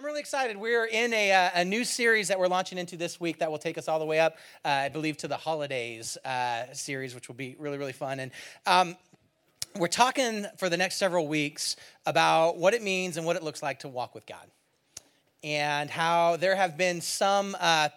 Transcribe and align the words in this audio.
I'm 0.00 0.06
really 0.06 0.20
excited. 0.20 0.56
We're 0.56 0.86
in 0.86 1.12
a, 1.12 1.30
uh, 1.30 1.50
a 1.56 1.62
new 1.62 1.84
series 1.84 2.28
that 2.28 2.38
we're 2.38 2.48
launching 2.48 2.78
into 2.78 2.96
this 2.96 3.20
week 3.20 3.40
that 3.40 3.50
will 3.50 3.58
take 3.58 3.76
us 3.76 3.86
all 3.86 3.98
the 3.98 4.06
way 4.06 4.18
up, 4.18 4.38
uh, 4.64 4.68
I 4.68 4.88
believe, 4.88 5.18
to 5.18 5.28
the 5.28 5.36
holidays 5.36 6.16
uh, 6.24 6.72
series, 6.72 7.14
which 7.14 7.28
will 7.28 7.34
be 7.34 7.54
really, 7.58 7.76
really 7.76 7.92
fun. 7.92 8.18
And 8.18 8.30
um, 8.66 8.96
we're 9.76 9.88
talking 9.88 10.46
for 10.56 10.70
the 10.70 10.78
next 10.78 10.96
several 10.96 11.28
weeks 11.28 11.76
about 12.06 12.56
what 12.56 12.72
it 12.72 12.82
means 12.82 13.18
and 13.18 13.26
what 13.26 13.36
it 13.36 13.42
looks 13.42 13.62
like 13.62 13.80
to 13.80 13.88
walk 13.88 14.14
with 14.14 14.24
God, 14.24 14.46
and 15.44 15.90
how 15.90 16.36
there 16.36 16.56
have 16.56 16.78
been 16.78 17.02
some 17.02 17.54
uh, 17.60 17.90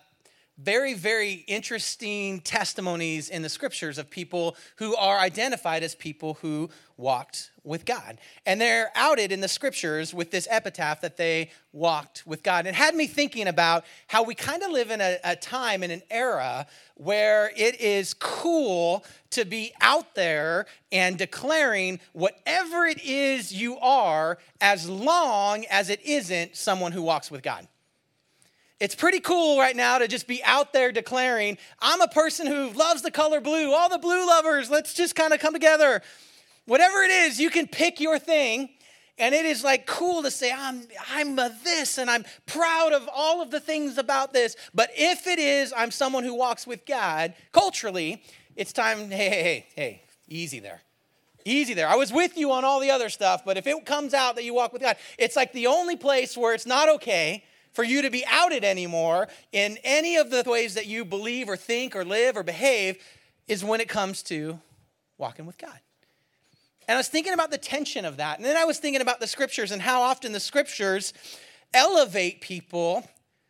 very, 0.63 0.93
very 0.93 1.43
interesting 1.47 2.39
testimonies 2.39 3.29
in 3.29 3.41
the 3.41 3.49
scriptures 3.49 3.97
of 3.97 4.09
people 4.09 4.55
who 4.77 4.95
are 4.95 5.19
identified 5.19 5.83
as 5.83 5.93
people 5.93 6.35
who 6.35 6.69
walked 6.95 7.51
with 7.65 7.85
God. 7.85 8.17
And 8.45 8.61
they're 8.61 8.89
outed 8.95 9.33
in 9.33 9.41
the 9.41 9.47
scriptures 9.47 10.13
with 10.13 10.31
this 10.31 10.47
epitaph 10.49 11.01
that 11.01 11.17
they 11.17 11.51
walked 11.73 12.23
with 12.25 12.43
God. 12.43 12.65
It 12.65 12.75
had 12.75 12.95
me 12.95 13.07
thinking 13.07 13.47
about 13.47 13.83
how 14.07 14.23
we 14.23 14.35
kind 14.35 14.63
of 14.63 14.71
live 14.71 14.89
in 14.89 15.01
a, 15.01 15.17
a 15.23 15.35
time, 15.35 15.83
in 15.83 15.91
an 15.91 16.01
era, 16.09 16.65
where 16.95 17.51
it 17.57 17.81
is 17.81 18.13
cool 18.13 19.03
to 19.31 19.43
be 19.43 19.73
out 19.81 20.15
there 20.15 20.65
and 20.91 21.17
declaring 21.17 21.99
whatever 22.13 22.85
it 22.85 23.03
is 23.03 23.51
you 23.51 23.77
are, 23.79 24.37
as 24.61 24.87
long 24.87 25.65
as 25.65 25.89
it 25.89 25.99
isn't 26.05 26.55
someone 26.55 26.93
who 26.93 27.01
walks 27.01 27.29
with 27.29 27.43
God. 27.43 27.67
It's 28.79 28.95
pretty 28.95 29.19
cool 29.19 29.59
right 29.59 29.75
now 29.75 29.99
to 29.99 30.07
just 30.07 30.27
be 30.27 30.43
out 30.43 30.73
there 30.73 30.91
declaring, 30.91 31.57
I'm 31.79 32.01
a 32.01 32.07
person 32.07 32.47
who 32.47 32.71
loves 32.71 33.01
the 33.01 33.11
color 33.11 33.39
blue. 33.39 33.71
All 33.71 33.89
the 33.89 33.99
blue 33.99 34.27
lovers, 34.27 34.69
let's 34.69 34.93
just 34.93 35.15
kind 35.15 35.33
of 35.33 35.39
come 35.39 35.53
together. 35.53 36.01
Whatever 36.65 37.01
it 37.03 37.11
is, 37.11 37.39
you 37.39 37.49
can 37.49 37.67
pick 37.67 37.99
your 37.99 38.19
thing. 38.19 38.69
And 39.19 39.35
it 39.35 39.45
is 39.45 39.63
like 39.63 39.85
cool 39.85 40.23
to 40.23 40.31
say, 40.31 40.51
I'm, 40.51 40.87
I'm 41.11 41.37
a 41.37 41.55
this 41.63 41.99
and 41.99 42.09
I'm 42.09 42.25
proud 42.47 42.93
of 42.93 43.07
all 43.13 43.41
of 43.41 43.51
the 43.51 43.59
things 43.59 43.99
about 43.99 44.33
this. 44.33 44.55
But 44.73 44.89
if 44.95 45.27
it 45.27 45.37
is, 45.37 45.71
I'm 45.75 45.91
someone 45.91 46.23
who 46.23 46.33
walks 46.33 46.65
with 46.65 46.85
God, 46.85 47.35
culturally, 47.51 48.23
it's 48.55 48.73
time, 48.73 49.11
hey, 49.11 49.29
hey, 49.29 49.43
hey, 49.43 49.67
hey, 49.75 50.03
easy 50.27 50.59
there. 50.59 50.81
Easy 51.45 51.73
there. 51.73 51.87
I 51.87 51.95
was 51.95 52.11
with 52.11 52.37
you 52.37 52.51
on 52.53 52.65
all 52.65 52.79
the 52.79 52.89
other 52.89 53.09
stuff, 53.09 53.43
but 53.45 53.57
if 53.57 53.67
it 53.67 53.85
comes 53.85 54.13
out 54.13 54.35
that 54.35 54.45
you 54.45 54.53
walk 54.53 54.73
with 54.73 54.81
God, 54.81 54.95
it's 55.19 55.35
like 55.35 55.51
the 55.53 55.67
only 55.67 55.95
place 55.95 56.35
where 56.35 56.53
it's 56.53 56.65
not 56.65 56.89
okay 56.89 57.43
for 57.73 57.83
you 57.83 58.01
to 58.03 58.09
be 58.09 58.23
outed 58.29 58.63
anymore 58.63 59.27
in 59.51 59.77
any 59.83 60.15
of 60.15 60.29
the 60.29 60.43
ways 60.45 60.75
that 60.75 60.85
you 60.85 61.03
believe 61.03 61.49
or 61.49 61.57
think 61.57 61.95
or 61.95 62.05
live 62.05 62.37
or 62.37 62.43
behave 62.43 62.97
is 63.47 63.63
when 63.63 63.81
it 63.81 63.89
comes 63.89 64.23
to 64.23 64.59
walking 65.17 65.45
with 65.45 65.57
God. 65.57 65.79
And 66.87 66.95
I 66.95 66.99
was 66.99 67.07
thinking 67.07 67.33
about 67.33 67.51
the 67.51 67.57
tension 67.57 68.05
of 68.05 68.17
that. 68.17 68.37
And 68.37 68.45
then 68.45 68.57
I 68.57 68.65
was 68.65 68.77
thinking 68.77 69.01
about 69.01 69.19
the 69.19 69.27
scriptures 69.27 69.71
and 69.71 69.81
how 69.81 70.01
often 70.01 70.31
the 70.31 70.39
scriptures 70.39 71.13
elevate 71.73 72.41
people 72.41 73.07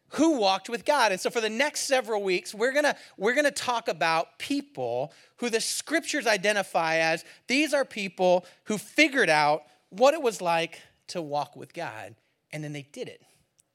who 0.09 0.37
walked 0.37 0.69
with 0.69 0.85
God. 0.85 1.11
And 1.11 1.19
so 1.19 1.31
for 1.31 1.41
the 1.41 1.49
next 1.49 1.81
several 1.81 2.21
weeks, 2.21 2.53
we're 2.53 2.71
going 2.71 2.83
to 2.83 2.95
we're 3.17 3.33
going 3.33 3.45
to 3.45 3.51
talk 3.51 3.87
about 3.87 4.37
people 4.37 5.11
who 5.37 5.49
the 5.49 5.59
scriptures 5.59 6.27
identify 6.27 6.97
as 6.97 7.25
these 7.47 7.73
are 7.73 7.83
people 7.83 8.45
who 8.65 8.77
figured 8.77 9.29
out 9.29 9.63
what 9.89 10.13
it 10.13 10.21
was 10.21 10.41
like 10.41 10.79
to 11.07 11.21
walk 11.21 11.55
with 11.55 11.73
God 11.73 12.15
and 12.51 12.63
then 12.63 12.73
they 12.73 12.85
did 12.91 13.07
it 13.07 13.21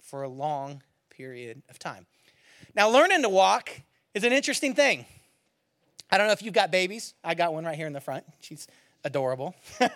for 0.08 0.22
a 0.22 0.28
long 0.28 0.82
period 1.10 1.62
of 1.68 1.78
time. 1.78 2.06
Now, 2.74 2.88
learning 2.88 3.22
to 3.22 3.28
walk 3.28 3.70
is 4.14 4.24
an 4.24 4.32
interesting 4.32 4.74
thing. 4.74 5.04
I 6.10 6.16
don't 6.16 6.26
know 6.26 6.32
if 6.32 6.42
you've 6.42 6.54
got 6.54 6.70
babies. 6.70 7.14
I 7.22 7.34
got 7.34 7.52
one 7.52 7.64
right 7.64 7.76
here 7.76 7.86
in 7.86 7.92
the 7.92 8.00
front. 8.00 8.24
She's 8.40 8.66
adorable. 9.04 9.54
I'm 9.80 9.90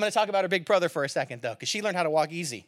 going 0.00 0.02
to 0.02 0.10
talk 0.10 0.28
about 0.28 0.44
her 0.44 0.48
big 0.48 0.64
brother 0.64 0.88
for 0.88 1.02
a 1.04 1.08
second, 1.08 1.42
though, 1.42 1.54
because 1.54 1.68
she 1.68 1.82
learned 1.82 1.96
how 1.96 2.04
to 2.04 2.10
walk 2.10 2.30
easy. 2.30 2.66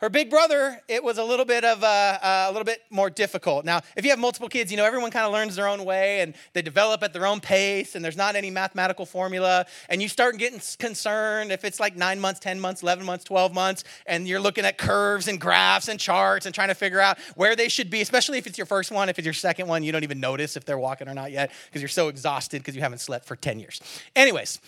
Her 0.00 0.08
big 0.08 0.30
brother, 0.30 0.80
it 0.88 1.04
was 1.04 1.18
a 1.18 1.24
little 1.24 1.44
bit 1.44 1.62
of 1.62 1.82
a, 1.82 2.18
a 2.22 2.52
little 2.52 2.64
bit 2.64 2.80
more 2.88 3.10
difficult. 3.10 3.66
Now, 3.66 3.82
if 3.96 4.04
you 4.04 4.10
have 4.10 4.18
multiple 4.18 4.48
kids, 4.48 4.70
you 4.70 4.78
know 4.78 4.84
everyone 4.86 5.10
kind 5.10 5.26
of 5.26 5.32
learns 5.32 5.56
their 5.56 5.68
own 5.68 5.84
way 5.84 6.22
and 6.22 6.34
they 6.54 6.62
develop 6.62 7.02
at 7.02 7.12
their 7.12 7.26
own 7.26 7.38
pace, 7.38 7.94
and 7.94 8.02
there's 8.02 8.16
not 8.16 8.34
any 8.34 8.50
mathematical 8.50 9.04
formula. 9.04 9.66
And 9.90 10.00
you 10.00 10.08
start 10.08 10.38
getting 10.38 10.60
concerned 10.78 11.52
if 11.52 11.66
it's 11.66 11.78
like 11.78 11.96
nine 11.96 12.18
months, 12.18 12.40
ten 12.40 12.58
months, 12.58 12.82
eleven 12.82 13.04
months, 13.04 13.24
twelve 13.24 13.52
months, 13.52 13.84
and 14.06 14.26
you're 14.26 14.40
looking 14.40 14.64
at 14.64 14.78
curves 14.78 15.28
and 15.28 15.38
graphs 15.38 15.88
and 15.88 16.00
charts 16.00 16.46
and 16.46 16.54
trying 16.54 16.68
to 16.68 16.74
figure 16.74 17.00
out 17.00 17.18
where 17.36 17.54
they 17.54 17.68
should 17.68 17.90
be. 17.90 18.00
Especially 18.00 18.38
if 18.38 18.46
it's 18.46 18.56
your 18.56 18.66
first 18.66 18.90
one. 18.90 19.10
If 19.10 19.18
it's 19.18 19.26
your 19.26 19.34
second 19.34 19.68
one, 19.68 19.82
you 19.82 19.92
don't 19.92 20.04
even 20.04 20.18
notice 20.18 20.56
if 20.56 20.64
they're 20.64 20.78
walking 20.78 21.08
or 21.08 21.14
not 21.14 21.30
yet 21.30 21.52
because 21.66 21.82
you're 21.82 21.88
so 21.90 22.08
exhausted 22.08 22.62
because 22.62 22.74
you 22.74 22.80
haven't 22.80 23.00
slept 23.00 23.26
for 23.26 23.36
ten 23.36 23.60
years. 23.60 23.82
Anyways, 24.16 24.60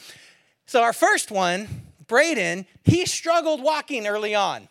so 0.67 0.83
our 0.83 0.93
first 0.93 1.31
one, 1.31 1.69
Braden, 2.07 2.67
he 2.85 3.07
struggled 3.07 3.63
walking 3.63 4.07
early 4.07 4.35
on. 4.35 4.69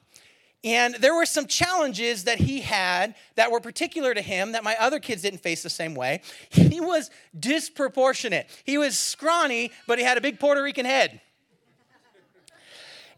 And 0.63 0.95
there 0.95 1.15
were 1.15 1.25
some 1.25 1.47
challenges 1.47 2.25
that 2.25 2.37
he 2.37 2.61
had 2.61 3.15
that 3.35 3.51
were 3.51 3.59
particular 3.59 4.13
to 4.13 4.21
him 4.21 4.51
that 4.51 4.63
my 4.63 4.75
other 4.79 4.99
kids 4.99 5.23
didn't 5.23 5.39
face 5.39 5.63
the 5.63 5.69
same 5.69 5.95
way. 5.95 6.21
He 6.71 6.79
was 6.79 7.09
disproportionate. 7.37 8.47
He 8.63 8.77
was 8.77 8.97
scrawny, 8.97 9.71
but 9.87 9.99
he 9.99 10.05
had 10.05 10.17
a 10.17 10.21
big 10.21 10.39
Puerto 10.39 10.63
Rican 10.63 10.85
head. 10.85 11.19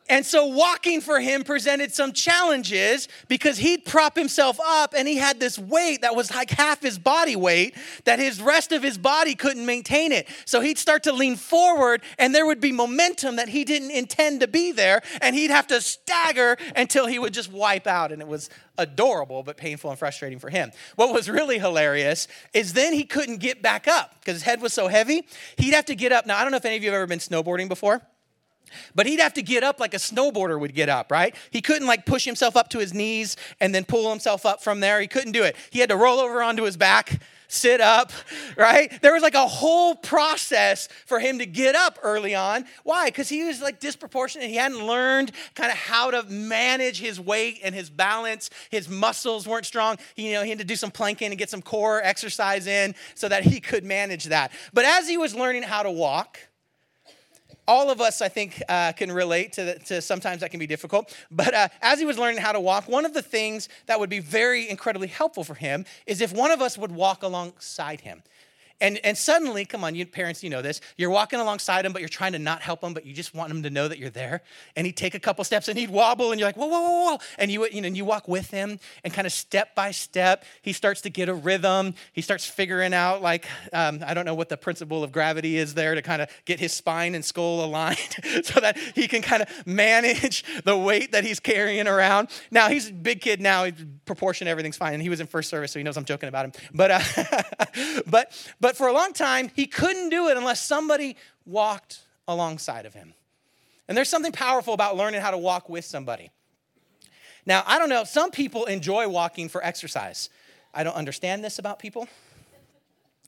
And 0.09 0.25
so 0.25 0.47
walking 0.47 0.99
for 0.99 1.19
him 1.19 1.43
presented 1.43 1.93
some 1.93 2.11
challenges 2.11 3.07
because 3.29 3.57
he'd 3.57 3.85
prop 3.85 4.17
himself 4.17 4.59
up 4.63 4.93
and 4.95 5.07
he 5.07 5.15
had 5.15 5.39
this 5.39 5.57
weight 5.57 6.01
that 6.01 6.15
was 6.15 6.29
like 6.33 6.49
half 6.49 6.81
his 6.81 6.99
body 6.99 7.35
weight 7.35 7.75
that 8.03 8.19
his 8.19 8.41
rest 8.41 8.73
of 8.73 8.83
his 8.83 8.97
body 8.97 9.33
couldn't 9.33 9.65
maintain 9.65 10.11
it. 10.11 10.27
So 10.45 10.59
he'd 10.59 10.77
start 10.77 11.03
to 11.03 11.13
lean 11.13 11.37
forward 11.37 12.01
and 12.17 12.35
there 12.35 12.45
would 12.45 12.59
be 12.59 12.73
momentum 12.73 13.37
that 13.37 13.47
he 13.49 13.63
didn't 13.63 13.91
intend 13.91 14.41
to 14.41 14.47
be 14.47 14.73
there 14.73 15.01
and 15.21 15.35
he'd 15.35 15.51
have 15.51 15.67
to 15.67 15.79
stagger 15.79 16.57
until 16.75 17.07
he 17.07 17.17
would 17.17 17.33
just 17.33 17.51
wipe 17.51 17.87
out 17.87 18.11
and 18.11 18.21
it 18.21 18.27
was 18.27 18.49
adorable 18.77 19.41
but 19.41 19.55
painful 19.55 19.89
and 19.89 19.97
frustrating 19.97 20.39
for 20.39 20.49
him. 20.49 20.71
What 20.97 21.13
was 21.13 21.29
really 21.29 21.59
hilarious 21.59 22.27
is 22.53 22.73
then 22.73 22.91
he 22.91 23.05
couldn't 23.05 23.37
get 23.37 23.61
back 23.61 23.87
up 23.87 24.15
because 24.19 24.33
his 24.33 24.43
head 24.43 24.61
was 24.61 24.73
so 24.73 24.89
heavy. 24.89 25.25
He'd 25.57 25.73
have 25.73 25.85
to 25.85 25.95
get 25.95 26.11
up. 26.11 26.25
Now 26.25 26.37
I 26.37 26.41
don't 26.41 26.51
know 26.51 26.57
if 26.57 26.65
any 26.65 26.75
of 26.75 26.83
you 26.83 26.89
have 26.89 26.97
ever 26.97 27.07
been 27.07 27.19
snowboarding 27.19 27.69
before. 27.69 28.01
But 28.95 29.05
he'd 29.05 29.19
have 29.19 29.33
to 29.33 29.41
get 29.41 29.63
up 29.63 29.79
like 29.79 29.93
a 29.93 29.97
snowboarder 29.97 30.59
would 30.59 30.73
get 30.73 30.89
up, 30.89 31.11
right? 31.11 31.35
He 31.51 31.61
couldn't 31.61 31.87
like 31.87 32.05
push 32.05 32.25
himself 32.25 32.55
up 32.55 32.69
to 32.69 32.79
his 32.79 32.93
knees 32.93 33.35
and 33.59 33.73
then 33.73 33.85
pull 33.85 34.09
himself 34.09 34.45
up 34.45 34.63
from 34.63 34.79
there. 34.79 34.99
He 34.99 35.07
couldn't 35.07 35.31
do 35.31 35.43
it. 35.43 35.55
He 35.69 35.79
had 35.79 35.89
to 35.89 35.97
roll 35.97 36.19
over 36.19 36.41
onto 36.41 36.63
his 36.63 36.77
back, 36.77 37.21
sit 37.47 37.81
up, 37.81 38.11
right? 38.57 39.01
There 39.01 39.13
was 39.13 39.21
like 39.21 39.35
a 39.35 39.47
whole 39.47 39.95
process 39.95 40.89
for 41.05 41.19
him 41.19 41.39
to 41.39 41.45
get 41.45 41.75
up 41.75 41.99
early 42.01 42.33
on. 42.35 42.65
Why? 42.83 43.07
Because 43.07 43.29
he 43.29 43.43
was 43.43 43.61
like 43.61 43.79
disproportionate. 43.79 44.49
He 44.49 44.55
hadn't 44.55 44.85
learned 44.85 45.31
kind 45.55 45.71
of 45.71 45.77
how 45.77 46.11
to 46.11 46.23
manage 46.23 46.99
his 46.99 47.19
weight 47.19 47.59
and 47.63 47.75
his 47.75 47.89
balance. 47.89 48.49
His 48.71 48.89
muscles 48.89 49.47
weren't 49.47 49.65
strong. 49.65 49.97
You 50.15 50.33
know, 50.33 50.43
he 50.43 50.49
had 50.49 50.59
to 50.59 50.65
do 50.65 50.75
some 50.75 50.91
planking 50.91 51.29
and 51.29 51.37
get 51.37 51.49
some 51.49 51.61
core 51.61 52.01
exercise 52.03 52.67
in 52.67 52.95
so 53.15 53.29
that 53.29 53.43
he 53.43 53.59
could 53.59 53.83
manage 53.83 54.25
that. 54.25 54.51
But 54.73 54.85
as 54.85 55.07
he 55.07 55.17
was 55.17 55.35
learning 55.35 55.63
how 55.63 55.83
to 55.83 55.91
walk, 55.91 56.39
all 57.67 57.89
of 57.89 58.01
us, 58.01 58.21
I 58.21 58.27
think, 58.27 58.61
uh, 58.67 58.91
can 58.93 59.11
relate 59.11 59.53
to, 59.53 59.63
the, 59.63 59.79
to 59.85 60.01
sometimes 60.01 60.41
that 60.41 60.51
can 60.51 60.59
be 60.59 60.67
difficult. 60.67 61.15
But 61.31 61.53
uh, 61.53 61.67
as 61.81 61.99
he 61.99 62.05
was 62.05 62.17
learning 62.17 62.41
how 62.41 62.51
to 62.51 62.59
walk, 62.59 62.87
one 62.87 63.05
of 63.05 63.13
the 63.13 63.21
things 63.21 63.69
that 63.85 63.99
would 63.99 64.09
be 64.09 64.19
very 64.19 64.69
incredibly 64.69 65.07
helpful 65.07 65.43
for 65.43 65.55
him 65.55 65.85
is 66.05 66.21
if 66.21 66.33
one 66.33 66.51
of 66.51 66.61
us 66.61 66.77
would 66.77 66.91
walk 66.91 67.23
alongside 67.23 68.01
him. 68.01 68.23
And, 68.83 68.99
and 69.05 69.17
suddenly, 69.17 69.63
come 69.63 69.85
on, 69.85 69.95
you 69.95 70.05
parents, 70.05 70.43
you 70.43 70.49
know 70.49 70.61
this. 70.61 70.81
You're 70.97 71.09
walking 71.09 71.39
alongside 71.39 71.85
him, 71.85 71.93
but 71.93 72.01
you're 72.01 72.09
trying 72.09 72.33
to 72.33 72.39
not 72.39 72.61
help 72.61 72.83
him, 72.83 72.93
but 72.93 73.05
you 73.05 73.13
just 73.13 73.33
want 73.33 73.49
him 73.49 73.63
to 73.63 73.69
know 73.69 73.87
that 73.87 73.97
you're 73.97 74.09
there. 74.09 74.41
And 74.75 74.85
he'd 74.85 74.97
take 74.97 75.15
a 75.15 75.21
couple 75.21 75.45
steps 75.45 75.69
and 75.69 75.79
he'd 75.79 75.89
wobble, 75.89 76.31
and 76.31 76.39
you're 76.39 76.49
like, 76.49 76.57
whoa, 76.57 76.67
whoa, 76.67 76.81
whoa, 76.81 77.11
whoa. 77.11 77.17
And 77.39 77.49
you, 77.49 77.65
you 77.67 77.79
know, 77.79 77.87
and 77.87 77.95
you 77.95 78.03
walk 78.03 78.27
with 78.27 78.51
him, 78.51 78.81
and 79.05 79.13
kind 79.13 79.25
of 79.25 79.31
step 79.31 79.73
by 79.73 79.91
step, 79.91 80.43
he 80.61 80.73
starts 80.73 80.99
to 81.01 81.09
get 81.09 81.29
a 81.29 81.33
rhythm. 81.33 81.93
He 82.11 82.21
starts 82.21 82.45
figuring 82.45 82.93
out, 82.93 83.21
like, 83.21 83.47
um, 83.71 84.03
I 84.05 84.13
don't 84.13 84.25
know 84.25 84.35
what 84.35 84.49
the 84.49 84.57
principle 84.57 85.01
of 85.01 85.13
gravity 85.13 85.57
is 85.57 85.75
there 85.75 85.95
to 85.95 86.01
kind 86.01 86.21
of 86.21 86.29
get 86.43 86.59
his 86.59 86.73
spine 86.73 87.15
and 87.15 87.23
skull 87.23 87.63
aligned 87.65 88.17
so 88.43 88.59
that 88.59 88.77
he 88.95 89.07
can 89.07 89.21
kind 89.21 89.43
of 89.43 89.65
manage 89.65 90.43
the 90.65 90.77
weight 90.77 91.13
that 91.13 91.23
he's 91.23 91.39
carrying 91.39 91.87
around. 91.87 92.27
Now, 92.51 92.67
he's 92.67 92.89
a 92.89 92.93
big 92.93 93.21
kid 93.21 93.39
now, 93.39 93.65
proportion, 94.03 94.49
everything's 94.49 94.75
fine. 94.75 94.93
And 94.93 95.01
he 95.01 95.07
was 95.07 95.21
in 95.21 95.27
first 95.27 95.49
service, 95.49 95.71
so 95.71 95.79
he 95.79 95.83
knows 95.83 95.95
I'm 95.95 96.03
joking 96.03 96.27
about 96.27 96.45
him. 96.45 96.51
But, 96.73 96.91
uh, 96.91 98.03
but, 98.07 98.51
but 98.59 98.72
but 98.73 98.77
for 98.77 98.87
a 98.87 98.93
long 98.93 99.13
time, 99.13 99.51
he 99.55 99.67
couldn't 99.67 100.09
do 100.09 100.29
it 100.29 100.37
unless 100.37 100.59
somebody 100.59 101.15
walked 101.45 101.99
alongside 102.27 102.87
of 102.87 102.95
him. 102.95 103.13
And 103.87 103.95
there's 103.95 104.09
something 104.09 104.31
powerful 104.31 104.73
about 104.73 104.97
learning 104.97 105.21
how 105.21 105.29
to 105.29 105.37
walk 105.37 105.69
with 105.69 105.85
somebody. 105.85 106.31
Now, 107.45 107.61
I 107.67 107.77
don't 107.77 107.89
know, 107.89 108.03
some 108.03 108.31
people 108.31 108.65
enjoy 108.65 109.07
walking 109.07 109.47
for 109.47 109.63
exercise. 109.63 110.31
I 110.73 110.83
don't 110.83 110.95
understand 110.95 111.43
this 111.43 111.59
about 111.59 111.77
people. 111.77 112.07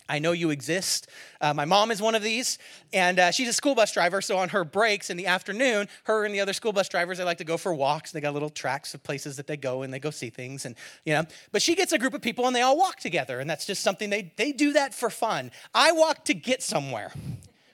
I 0.08 0.20
know 0.20 0.34
you 0.34 0.52
exist. 0.52 1.08
Uh, 1.42 1.54
my 1.54 1.66
mom 1.66 1.90
is 1.92 2.02
one 2.02 2.16
of 2.16 2.22
these, 2.22 2.60
and 2.94 3.20
uh, 3.20 3.32
she's 3.32 3.48
a 3.48 3.54
school 3.54 3.74
bus 3.74 3.92
driver. 3.92 4.22
So 4.22 4.38
on 4.38 4.50
her 4.50 4.64
breaks 4.64 5.10
in 5.10 5.18
the 5.18 5.28
afternoon, 5.28 5.88
her 6.04 6.26
and 6.26 6.34
the 6.34 6.40
other 6.40 6.54
school 6.54 6.74
bus 6.74 6.88
drivers 6.88 7.18
they 7.18 7.24
like 7.24 7.40
to 7.40 7.44
go 7.44 7.58
for 7.58 7.74
walks. 7.74 8.12
They 8.12 8.22
got 8.22 8.34
little 8.34 8.50
tracks 8.50 8.94
of 8.94 9.04
places 9.04 9.38
that 9.38 9.48
they 9.48 9.58
go 9.58 9.82
and 9.82 9.94
they 9.94 10.00
go 10.00 10.12
see 10.12 10.30
things, 10.30 10.66
and 10.66 10.76
you 11.06 11.14
know. 11.14 11.24
But 11.52 11.62
she 11.62 11.76
gets 11.76 11.92
a 11.92 11.98
group 11.98 12.14
of 12.14 12.22
people 12.22 12.46
and 12.46 12.56
they 12.56 12.62
all 12.62 12.78
walk 12.78 13.00
together, 13.00 13.40
and 13.40 13.50
that's 13.50 13.66
just 13.66 13.82
something 13.82 14.10
they 14.10 14.32
they 14.36 14.52
do 14.52 14.74
that 14.74 14.94
for 14.94 15.10
fun. 15.10 15.52
I 15.74 15.92
walk 15.92 16.26
to 16.26 16.34
get 16.34 16.62
somewhere 16.62 17.12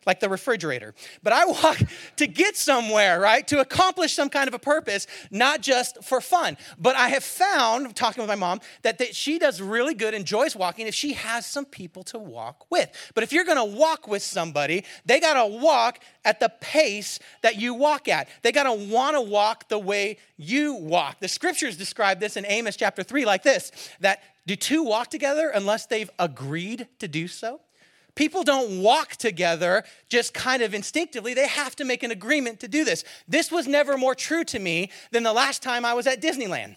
like 0.06 0.20
the 0.20 0.30
refrigerator. 0.30 0.94
But 1.24 1.34
I 1.34 1.46
walk 1.64 1.80
to 2.18 2.28
get 2.28 2.58
somewhere, 2.58 3.20
right? 3.20 3.48
To 3.48 3.60
accomplish 3.60 4.14
some 4.14 4.30
kind 4.30 4.48
of 4.48 4.54
a 4.54 4.60
purpose, 4.60 5.08
not 5.30 5.62
just 5.62 6.04
for 6.04 6.22
fun. 6.22 6.58
But 6.78 6.96
I 6.96 7.10
have 7.10 7.24
found, 7.24 7.96
talking 7.96 8.22
with 8.22 8.30
my 8.30 8.36
mom, 8.36 8.62
that, 8.82 8.98
that 9.00 9.16
she 9.16 9.40
does 9.40 9.62
really 9.62 9.94
good, 9.94 10.14
enjoys 10.14 10.56
walking 10.56 10.88
if 10.88 10.96
she 10.96 11.14
has 11.14 11.46
some 11.46 11.66
people 11.66 12.04
to 12.06 12.20
walk 12.20 12.66
with. 12.70 12.90
But 13.14 13.24
if 13.24 13.34
you're 13.34 13.46
gonna 13.46 13.66
walk 13.66 14.08
with 14.08 14.24
somebody, 14.24 14.84
they 15.06 15.20
gotta 15.20 15.46
walk 15.46 16.00
at 16.26 16.40
the 16.40 16.50
pace 16.62 17.20
that 17.42 17.58
you 17.58 17.74
walk 17.74 18.08
at. 18.08 18.28
They 18.42 18.52
gotta 18.52 18.74
wanna 18.74 19.22
walk 19.22 19.70
the 19.70 19.80
way 19.80 20.18
you 20.38 20.74
walk. 20.76 21.20
The 21.20 21.28
scriptures 21.28 21.78
describe 21.78 22.20
this 22.20 22.38
in 22.38 22.46
Amos 22.46 22.76
chapter 22.76 23.04
3 23.04 23.26
like 23.26 23.44
this 23.44 23.72
that 24.00 24.22
do 24.48 24.56
two 24.56 24.84
walk 24.84 25.10
together 25.10 25.50
unless 25.50 25.86
they've 25.86 26.10
agreed 26.18 26.88
to 27.00 27.08
do 27.08 27.28
so? 27.28 27.62
People 28.16 28.44
don't 28.44 28.82
walk 28.82 29.12
together 29.12 29.84
just 30.10 30.34
kind 30.34 30.62
of 30.62 30.74
instinctively. 30.74 31.34
They 31.34 31.48
have 31.48 31.76
to 31.78 31.86
make 31.86 32.04
an 32.04 32.12
agreement 32.12 32.60
to 32.60 32.68
do 32.68 32.84
this. 32.84 33.04
This 33.28 33.52
was 33.52 33.68
never 33.68 33.98
more 33.98 34.16
true 34.16 34.44
to 34.46 34.60
me 34.60 34.92
than 35.12 35.24
the 35.24 35.34
last 35.34 35.64
time 35.64 35.86
I 35.86 35.94
was 35.94 36.08
at 36.08 36.22
Disneyland. 36.22 36.76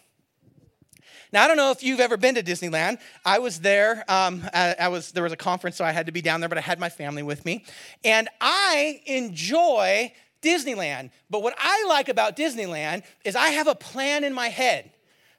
Now, 1.33 1.43
I 1.43 1.49
don't 1.49 1.57
know 1.57 1.73
if 1.73 1.83
you've 1.83 1.99
ever 1.99 2.17
been 2.17 2.37
to 2.37 2.45
Disneyland. 2.45 3.01
I 3.25 3.41
was 3.41 3.59
there. 3.59 4.05
Um, 4.07 4.49
I, 4.55 4.77
I, 4.79 4.89
was 4.89 5.11
there 5.11 5.25
was 5.25 5.33
a 5.33 5.37
conference, 5.37 5.77
so 5.77 5.85
I 5.85 5.91
had 5.91 6.07
to 6.07 6.13
be 6.13 6.23
down 6.23 6.39
there, 6.39 6.49
but 6.49 6.59
I 6.59 6.61
had 6.61 6.79
my 6.79 6.89
family 6.89 7.25
with 7.25 7.45
me, 7.45 7.65
and 8.05 8.29
I 8.41 9.03
enjoy 9.07 10.13
Disneyland. 10.43 11.11
But 11.31 11.43
what 11.43 11.57
I 11.59 11.87
like 11.89 12.09
about 12.09 12.37
Disneyland 12.37 13.03
is 13.25 13.35
I 13.35 13.49
have 13.49 13.67
a 13.67 13.75
plan 13.75 14.23
in 14.23 14.33
my 14.33 14.49
head. 14.49 14.93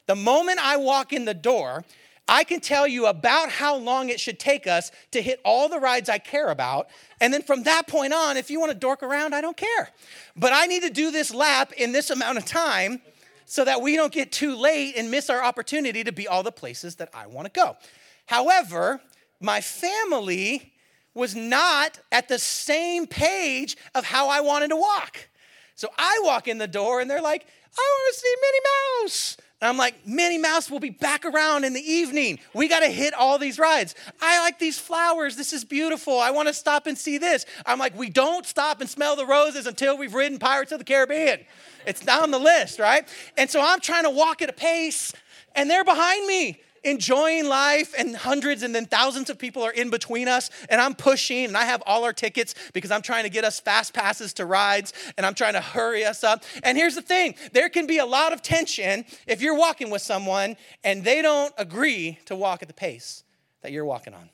The 0.07 0.15
moment 0.15 0.59
I 0.61 0.75
walk 0.75 1.13
in 1.13 1.23
the 1.23 1.33
door, 1.33 1.85
I 2.27 2.43
can 2.43 2.59
tell 2.59 2.87
you 2.87 3.05
about 3.05 3.51
how 3.51 3.75
long 3.75 4.09
it 4.09 4.19
should 4.19 4.39
take 4.39 4.65
us 4.65 4.91
to 5.11 5.21
hit 5.21 5.39
all 5.45 5.69
the 5.69 5.79
rides 5.79 6.09
I 6.09 6.17
care 6.17 6.49
about. 6.49 6.87
And 7.21 7.33
then 7.33 7.43
from 7.43 7.63
that 7.63 7.87
point 7.87 8.13
on, 8.13 8.35
if 8.35 8.49
you 8.49 8.59
want 8.59 8.71
to 8.71 8.77
dork 8.77 9.03
around, 9.03 9.35
I 9.35 9.41
don't 9.41 9.57
care. 9.57 9.89
But 10.35 10.51
I 10.53 10.65
need 10.65 10.81
to 10.83 10.89
do 10.89 11.11
this 11.11 11.33
lap 11.33 11.71
in 11.73 11.91
this 11.91 12.09
amount 12.09 12.39
of 12.39 12.45
time 12.45 13.01
so 13.45 13.63
that 13.63 13.81
we 13.81 13.95
don't 13.95 14.11
get 14.11 14.31
too 14.31 14.55
late 14.55 14.95
and 14.97 15.11
miss 15.11 15.29
our 15.29 15.43
opportunity 15.43 16.03
to 16.03 16.11
be 16.11 16.27
all 16.27 16.41
the 16.41 16.51
places 16.51 16.95
that 16.95 17.09
I 17.13 17.27
want 17.27 17.45
to 17.45 17.51
go. 17.51 17.77
However, 18.25 19.01
my 19.39 19.61
family 19.61 20.73
was 21.13 21.35
not 21.35 21.99
at 22.11 22.27
the 22.27 22.39
same 22.39 23.05
page 23.05 23.77
of 23.93 24.03
how 24.03 24.29
I 24.29 24.41
wanted 24.41 24.69
to 24.69 24.75
walk. 24.75 25.29
So 25.75 25.89
I 25.97 26.19
walk 26.23 26.47
in 26.47 26.57
the 26.57 26.67
door 26.67 27.01
and 27.01 27.09
they're 27.09 27.21
like, 27.21 27.45
I 27.77 27.81
want 27.81 28.15
to 28.15 28.19
see 28.19 28.35
Minnie 28.41 29.03
Mouse. 29.03 29.37
And 29.65 29.71
I'm 29.71 29.77
like, 29.77 30.05
Minnie 30.05 30.37
Mouse 30.37 30.69
will 30.69 30.79
be 30.79 30.91
back 30.91 31.25
around 31.25 31.63
in 31.63 31.73
the 31.73 31.81
evening. 31.81 32.37
We 32.53 32.67
got 32.67 32.81
to 32.81 32.87
hit 32.87 33.15
all 33.15 33.39
these 33.39 33.57
rides. 33.57 33.95
I 34.21 34.39
like 34.41 34.59
these 34.59 34.77
flowers. 34.77 35.35
This 35.37 35.53
is 35.53 35.65
beautiful. 35.65 36.19
I 36.19 36.29
want 36.29 36.47
to 36.49 36.53
stop 36.53 36.85
and 36.85 36.95
see 36.95 37.17
this. 37.17 37.47
I'm 37.65 37.79
like, 37.79 37.97
we 37.97 38.11
don't 38.11 38.45
stop 38.45 38.79
and 38.79 38.87
smell 38.87 39.15
the 39.15 39.25
roses 39.25 39.65
until 39.65 39.97
we've 39.97 40.13
ridden 40.13 40.37
Pirates 40.37 40.71
of 40.71 40.77
the 40.77 40.85
Caribbean. 40.85 41.39
It's 41.87 42.05
down 42.05 42.29
the 42.29 42.37
list, 42.37 42.77
right? 42.77 43.07
And 43.39 43.49
so 43.49 43.59
I'm 43.59 43.79
trying 43.79 44.03
to 44.03 44.11
walk 44.11 44.43
at 44.43 44.51
a 44.51 44.53
pace, 44.53 45.13
and 45.55 45.67
they're 45.67 45.83
behind 45.83 46.27
me 46.27 46.61
enjoying 46.85 47.47
life, 47.47 47.93
and 47.97 48.15
hundreds 48.15 48.63
and 48.63 48.73
then 48.73 48.85
thousands 48.85 49.29
of 49.29 49.37
people 49.37 49.63
are 49.63 49.71
in 49.71 49.89
between 49.89 50.27
us, 50.27 50.49
and 50.69 50.79
I'm 50.79 50.95
pushing, 50.95 51.45
and 51.45 51.57
I 51.57 51.65
have 51.65 51.83
all 51.85 52.03
our 52.05 52.13
tickets 52.13 52.55
because 52.73 52.91
I'm 52.91 53.01
trying 53.01 53.23
to 53.23 53.29
get 53.29 53.43
us 53.43 53.59
fast 53.59 53.93
passes 53.93 54.33
to 54.35 54.45
rides, 54.45 54.93
and 55.17 55.25
I'm 55.25 55.33
trying 55.33 55.53
to 55.53 55.61
hurry 55.61 56.05
us 56.05 56.23
up. 56.23 56.43
And 56.63 56.77
here's 56.77 56.95
the 56.95 57.01
thing 57.01 57.35
there 57.51 57.69
can 57.69 57.87
be 57.87 57.97
a 57.97 58.05
lot 58.05 58.31
of 58.31 58.41
tension 58.41 59.05
if 59.27 59.41
you're 59.41 59.57
walking 59.57 59.89
with 59.89 60.01
someone 60.01 60.55
and 60.83 61.03
they 61.03 61.21
don't 61.21 61.53
agree 61.57 62.19
to 62.25 62.35
walk 62.35 62.61
at 62.61 62.67
the 62.67 62.73
pace 62.73 63.23
that 63.61 63.71
you're 63.71 63.85
walking 63.85 64.13
on. 64.13 64.29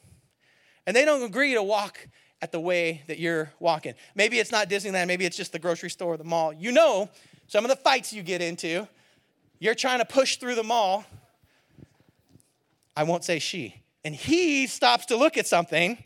And 0.86 0.96
they 0.96 1.06
don't 1.06 1.24
agree 1.24 1.54
to 1.54 1.64
walk 1.64 2.08
at 2.42 2.52
the 2.52 2.60
way 2.60 3.04
that 3.08 3.20
you're 3.20 3.52
walking. 3.60 3.94
Maybe 4.16 4.40
it's 4.40 4.52
not 4.52 4.70
Disneyland, 4.70 5.08
maybe 5.08 5.26
it's 5.26 5.38
just 5.38 5.52
the 5.52 5.60
grocery 5.60 5.90
store 5.90 6.16
or 6.16 6.18
the 6.18 6.24
mall. 6.24 6.52
You 6.52 6.72
know 6.72 7.10
some 7.48 7.66
of 7.66 7.70
the 7.70 7.76
fights 7.76 8.14
you 8.14 8.24
get 8.24 8.42
into. 8.42 8.88
You're 9.60 9.76
trying 9.76 10.00
to 10.00 10.06
push 10.06 10.38
through 10.38 10.56
the 10.56 10.64
mall, 10.64 11.06
I 12.96 13.04
won't 13.04 13.24
say 13.24 13.40
she. 13.40 13.82
And 14.04 14.16
he 14.16 14.68
stops 14.68 15.08
to 15.08 15.18
look 15.18 15.38
at 15.38 15.48
something. 15.48 15.98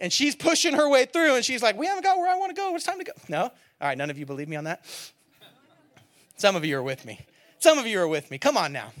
And 0.00 0.12
she's 0.12 0.34
pushing 0.34 0.74
her 0.74 0.88
way 0.88 1.06
through, 1.06 1.36
and 1.36 1.44
she's 1.44 1.62
like, 1.62 1.76
We 1.76 1.86
haven't 1.86 2.02
got 2.02 2.18
where 2.18 2.28
I 2.28 2.36
want 2.36 2.54
to 2.54 2.60
go. 2.60 2.74
It's 2.74 2.84
time 2.84 2.98
to 2.98 3.04
go. 3.04 3.12
No? 3.28 3.42
All 3.42 3.52
right, 3.80 3.96
none 3.96 4.10
of 4.10 4.18
you 4.18 4.26
believe 4.26 4.48
me 4.48 4.56
on 4.56 4.64
that? 4.64 4.84
Some 6.36 6.56
of 6.56 6.64
you 6.64 6.76
are 6.76 6.82
with 6.82 7.04
me. 7.04 7.20
Some 7.58 7.78
of 7.78 7.86
you 7.86 8.00
are 8.00 8.08
with 8.08 8.30
me. 8.30 8.38
Come 8.38 8.56
on 8.56 8.72
now. 8.72 8.92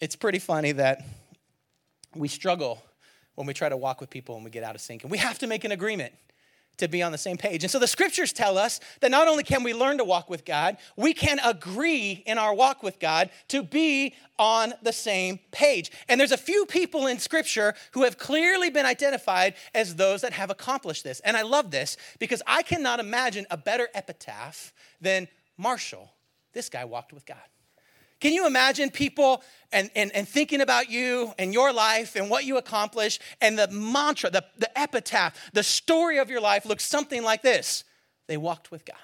It's 0.00 0.16
pretty 0.16 0.38
funny 0.38 0.72
that 0.72 1.04
we 2.14 2.28
struggle 2.28 2.82
when 3.34 3.46
we 3.46 3.54
try 3.54 3.68
to 3.68 3.76
walk 3.76 4.00
with 4.00 4.10
people 4.10 4.34
and 4.36 4.44
we 4.44 4.50
get 4.50 4.64
out 4.64 4.74
of 4.74 4.80
sync. 4.80 5.02
And 5.02 5.10
we 5.10 5.18
have 5.18 5.38
to 5.38 5.46
make 5.46 5.64
an 5.64 5.72
agreement 5.72 6.12
to 6.82 6.88
be 6.88 7.02
on 7.02 7.12
the 7.12 7.18
same 7.18 7.36
page. 7.36 7.64
And 7.64 7.70
so 7.70 7.78
the 7.78 7.86
scriptures 7.86 8.32
tell 8.32 8.58
us 8.58 8.80
that 9.00 9.10
not 9.10 9.28
only 9.28 9.42
can 9.44 9.62
we 9.62 9.72
learn 9.72 9.98
to 9.98 10.04
walk 10.04 10.28
with 10.28 10.44
God, 10.44 10.76
we 10.96 11.14
can 11.14 11.38
agree 11.44 12.22
in 12.26 12.38
our 12.38 12.52
walk 12.52 12.82
with 12.82 12.98
God 12.98 13.30
to 13.48 13.62
be 13.62 14.14
on 14.38 14.74
the 14.82 14.92
same 14.92 15.38
page. 15.52 15.90
And 16.08 16.18
there's 16.20 16.32
a 16.32 16.36
few 16.36 16.66
people 16.66 17.06
in 17.06 17.18
scripture 17.18 17.74
who 17.92 18.02
have 18.02 18.18
clearly 18.18 18.68
been 18.68 18.84
identified 18.84 19.54
as 19.74 19.94
those 19.94 20.22
that 20.22 20.32
have 20.32 20.50
accomplished 20.50 21.04
this. 21.04 21.20
And 21.20 21.36
I 21.36 21.42
love 21.42 21.70
this 21.70 21.96
because 22.18 22.42
I 22.46 22.62
cannot 22.62 23.00
imagine 23.00 23.46
a 23.50 23.56
better 23.56 23.88
epitaph 23.94 24.72
than 25.00 25.28
Marshall. 25.56 26.12
This 26.52 26.68
guy 26.68 26.84
walked 26.84 27.12
with 27.12 27.24
God. 27.24 27.38
Can 28.22 28.32
you 28.32 28.46
imagine 28.46 28.92
people 28.92 29.42
and, 29.72 29.90
and, 29.96 30.12
and 30.14 30.28
thinking 30.28 30.60
about 30.60 30.88
you 30.88 31.34
and 31.40 31.52
your 31.52 31.72
life 31.72 32.14
and 32.14 32.30
what 32.30 32.44
you 32.44 32.56
accomplished 32.56 33.20
and 33.40 33.58
the 33.58 33.66
mantra, 33.66 34.30
the, 34.30 34.44
the 34.56 34.78
epitaph, 34.78 35.34
the 35.54 35.64
story 35.64 36.18
of 36.18 36.30
your 36.30 36.40
life 36.40 36.64
looks 36.64 36.84
something 36.84 37.24
like 37.24 37.42
this 37.42 37.82
They 38.28 38.36
walked 38.36 38.70
with 38.70 38.84
God. 38.84 38.94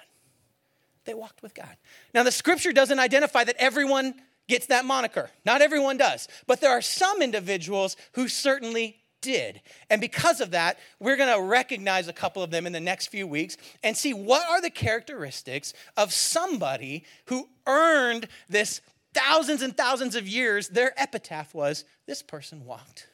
They 1.03 1.13
walked 1.13 1.43
with 1.43 1.53
God. 1.53 1.75
Now, 2.13 2.23
the 2.23 2.31
scripture 2.31 2.71
doesn't 2.71 2.97
identify 2.97 3.43
that 3.43 3.57
everyone 3.59 4.13
gets 4.47 4.67
that 4.67 4.85
moniker. 4.85 5.29
Not 5.45 5.61
everyone 5.61 5.97
does. 5.97 6.29
But 6.47 6.61
there 6.61 6.71
are 6.71 6.81
some 6.81 7.21
individuals 7.21 7.97
who 8.13 8.29
certainly 8.29 9.01
did. 9.19 9.59
And 9.89 9.99
because 9.99 10.39
of 10.39 10.51
that, 10.51 10.79
we're 10.97 11.17
going 11.17 11.35
to 11.35 11.43
recognize 11.43 12.07
a 12.07 12.13
couple 12.13 12.41
of 12.41 12.51
them 12.51 12.65
in 12.65 12.71
the 12.71 12.79
next 12.79 13.07
few 13.07 13.27
weeks 13.27 13.57
and 13.83 13.97
see 13.97 14.13
what 14.13 14.47
are 14.47 14.61
the 14.61 14.69
characteristics 14.69 15.73
of 15.97 16.13
somebody 16.13 17.03
who 17.25 17.49
earned 17.67 18.29
this 18.47 18.79
thousands 19.13 19.61
and 19.61 19.75
thousands 19.75 20.15
of 20.15 20.27
years, 20.27 20.69
their 20.69 20.93
epitaph 20.99 21.53
was 21.53 21.85
this 22.05 22.21
person 22.21 22.65
walked 22.65 23.07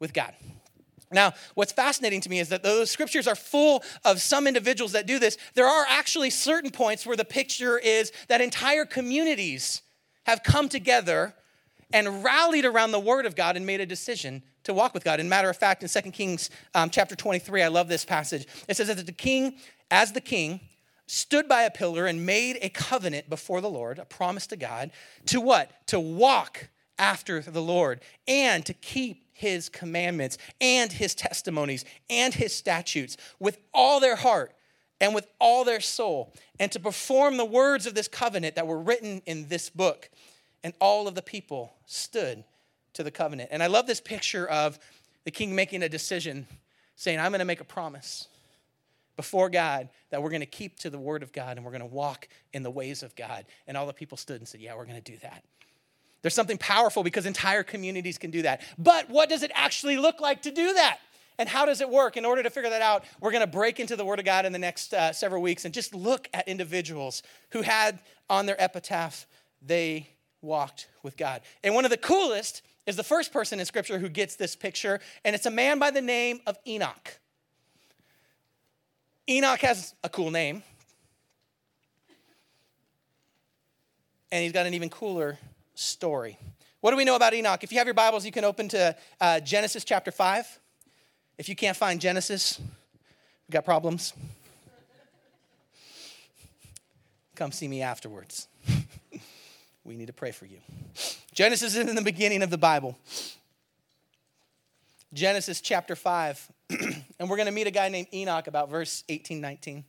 with 0.00 0.12
God. 0.12 0.34
Now, 1.10 1.32
what's 1.54 1.72
fascinating 1.72 2.20
to 2.22 2.28
me 2.28 2.38
is 2.38 2.50
that 2.50 2.62
those 2.62 2.90
scriptures 2.90 3.26
are 3.26 3.34
full 3.34 3.82
of 4.04 4.20
some 4.20 4.46
individuals 4.46 4.92
that 4.92 5.06
do 5.06 5.18
this. 5.18 5.38
There 5.54 5.66
are 5.66 5.86
actually 5.88 6.30
certain 6.30 6.70
points 6.70 7.06
where 7.06 7.16
the 7.16 7.24
picture 7.24 7.78
is 7.78 8.12
that 8.28 8.40
entire 8.40 8.84
communities 8.84 9.82
have 10.26 10.42
come 10.42 10.68
together 10.68 11.34
and 11.92 12.22
rallied 12.22 12.66
around 12.66 12.92
the 12.92 13.00
word 13.00 13.24
of 13.24 13.34
God 13.34 13.56
and 13.56 13.64
made 13.64 13.80
a 13.80 13.86
decision 13.86 14.42
to 14.64 14.74
walk 14.74 14.92
with 14.92 15.04
God. 15.04 15.20
And 15.20 15.30
matter 15.30 15.48
of 15.48 15.56
fact, 15.56 15.82
in 15.82 15.88
2 15.88 16.10
Kings 16.10 16.50
um, 16.74 16.90
chapter 16.90 17.16
23, 17.16 17.62
I 17.62 17.68
love 17.68 17.88
this 17.88 18.04
passage. 18.04 18.46
It 18.68 18.76
says 18.76 18.88
that 18.88 19.06
the 19.06 19.12
king, 19.12 19.56
as 19.90 20.12
the 20.12 20.20
king, 20.20 20.60
stood 21.08 21.48
by 21.48 21.62
a 21.62 21.70
pillar 21.70 22.06
and 22.06 22.24
made 22.24 22.58
a 22.60 22.68
covenant 22.68 23.28
before 23.28 23.60
the 23.60 23.70
Lord, 23.70 23.98
a 23.98 24.04
promise 24.04 24.46
to 24.48 24.56
God, 24.56 24.90
to 25.26 25.40
what? 25.40 25.86
To 25.88 25.98
walk 25.98 26.68
after 26.98 27.40
the 27.40 27.62
Lord 27.62 28.00
and 28.28 28.64
to 28.66 28.74
keep 28.74 29.24
his 29.32 29.68
commandments 29.68 30.36
and 30.60 30.92
his 30.92 31.14
testimonies 31.14 31.84
and 32.10 32.34
his 32.34 32.54
statutes 32.54 33.16
with 33.40 33.58
all 33.72 34.00
their 34.00 34.16
heart 34.16 34.52
and 35.00 35.14
with 35.14 35.26
all 35.40 35.64
their 35.64 35.80
soul, 35.80 36.34
and 36.58 36.72
to 36.72 36.80
perform 36.80 37.36
the 37.36 37.44
words 37.44 37.86
of 37.86 37.94
this 37.94 38.08
covenant 38.08 38.56
that 38.56 38.66
were 38.66 38.80
written 38.80 39.22
in 39.26 39.46
this 39.46 39.70
book. 39.70 40.10
And 40.64 40.74
all 40.80 41.06
of 41.06 41.14
the 41.14 41.22
people 41.22 41.72
stood 41.86 42.42
to 42.94 43.04
the 43.04 43.12
covenant. 43.12 43.50
And 43.52 43.62
I 43.62 43.68
love 43.68 43.86
this 43.86 44.00
picture 44.00 44.48
of 44.48 44.76
the 45.24 45.30
king 45.30 45.54
making 45.54 45.84
a 45.84 45.88
decision, 45.88 46.48
saying, 46.96 47.20
I'm 47.20 47.30
going 47.30 47.38
to 47.38 47.44
make 47.44 47.60
a 47.60 47.64
promise 47.64 48.26
before 49.18 49.50
God 49.50 49.88
that 50.10 50.22
we're 50.22 50.30
going 50.30 50.42
to 50.42 50.46
keep 50.46 50.78
to 50.78 50.90
the 50.90 50.98
word 50.98 51.24
of 51.24 51.32
God 51.32 51.56
and 51.56 51.66
we're 51.66 51.72
going 51.72 51.80
to 51.80 51.86
walk 51.86 52.28
in 52.52 52.62
the 52.62 52.70
ways 52.70 53.02
of 53.02 53.16
God. 53.16 53.44
And 53.66 53.76
all 53.76 53.84
the 53.84 53.92
people 53.92 54.16
stood 54.16 54.40
and 54.40 54.46
said, 54.46 54.60
Yeah, 54.60 54.76
we're 54.76 54.84
going 54.84 55.02
to 55.02 55.12
do 55.12 55.18
that. 55.22 55.42
There's 56.22 56.34
something 56.34 56.56
powerful 56.56 57.02
because 57.02 57.26
entire 57.26 57.64
communities 57.64 58.16
can 58.16 58.30
do 58.30 58.42
that. 58.42 58.62
But 58.78 59.10
what 59.10 59.28
does 59.28 59.42
it 59.42 59.50
actually 59.56 59.96
look 59.96 60.20
like 60.20 60.42
to 60.42 60.52
do 60.52 60.72
that? 60.72 61.00
And 61.36 61.48
how 61.48 61.66
does 61.66 61.80
it 61.80 61.90
work? 61.90 62.16
In 62.16 62.24
order 62.24 62.44
to 62.44 62.50
figure 62.50 62.70
that 62.70 62.80
out, 62.80 63.04
we're 63.20 63.32
going 63.32 63.42
to 63.42 63.46
break 63.48 63.80
into 63.80 63.96
the 63.96 64.04
Word 64.04 64.20
of 64.20 64.24
God 64.24 64.46
in 64.46 64.52
the 64.52 64.58
next 64.58 64.94
uh, 64.94 65.12
several 65.12 65.42
weeks 65.42 65.64
and 65.64 65.74
just 65.74 65.94
look 65.94 66.28
at 66.32 66.46
individuals 66.46 67.24
who 67.50 67.62
had 67.62 67.98
on 68.30 68.46
their 68.46 68.60
epitaph, 68.60 69.26
they 69.60 70.08
walked 70.42 70.88
with 71.02 71.16
God. 71.16 71.42
And 71.64 71.74
one 71.74 71.84
of 71.84 71.90
the 71.90 71.96
coolest 71.96 72.62
is 72.86 72.94
the 72.94 73.04
first 73.04 73.32
person 73.32 73.58
in 73.58 73.66
Scripture 73.66 73.98
who 73.98 74.08
gets 74.08 74.36
this 74.36 74.54
picture, 74.54 75.00
and 75.24 75.34
it's 75.34 75.46
a 75.46 75.50
man 75.50 75.80
by 75.80 75.90
the 75.90 76.00
name 76.00 76.40
of 76.46 76.56
Enoch. 76.66 77.18
Enoch 79.28 79.60
has 79.60 79.94
a 80.02 80.08
cool 80.08 80.30
name. 80.30 80.62
And 84.32 84.42
he's 84.42 84.52
got 84.52 84.66
an 84.66 84.74
even 84.74 84.88
cooler 84.88 85.38
story. 85.74 86.38
What 86.80 86.92
do 86.92 86.96
we 86.96 87.04
know 87.04 87.16
about 87.16 87.34
Enoch? 87.34 87.62
If 87.62 87.72
you 87.72 87.78
have 87.78 87.86
your 87.86 87.94
Bibles, 87.94 88.24
you 88.24 88.32
can 88.32 88.44
open 88.44 88.68
to 88.68 88.96
uh, 89.20 89.40
Genesis 89.40 89.84
chapter 89.84 90.10
5. 90.10 90.58
If 91.36 91.48
you 91.48 91.56
can't 91.56 91.76
find 91.76 92.00
Genesis, 92.00 92.58
we 92.60 93.52
got 93.52 93.64
problems. 93.64 94.14
Come 97.34 97.52
see 97.52 97.68
me 97.68 97.82
afterwards. 97.82 98.48
we 99.84 99.96
need 99.96 100.06
to 100.06 100.12
pray 100.12 100.32
for 100.32 100.46
you. 100.46 100.58
Genesis 101.32 101.76
is 101.76 101.88
in 101.88 101.94
the 101.94 102.02
beginning 102.02 102.42
of 102.42 102.50
the 102.50 102.58
Bible. 102.58 102.98
Genesis 105.12 105.60
chapter 105.60 105.94
5. 105.94 106.50
and 107.18 107.30
we're 107.30 107.36
going 107.36 107.46
to 107.46 107.52
meet 107.52 107.66
a 107.66 107.70
guy 107.70 107.88
named 107.88 108.08
Enoch 108.12 108.46
about 108.46 108.68
verse 108.68 109.02
18, 109.08 109.40
19. 109.40 109.84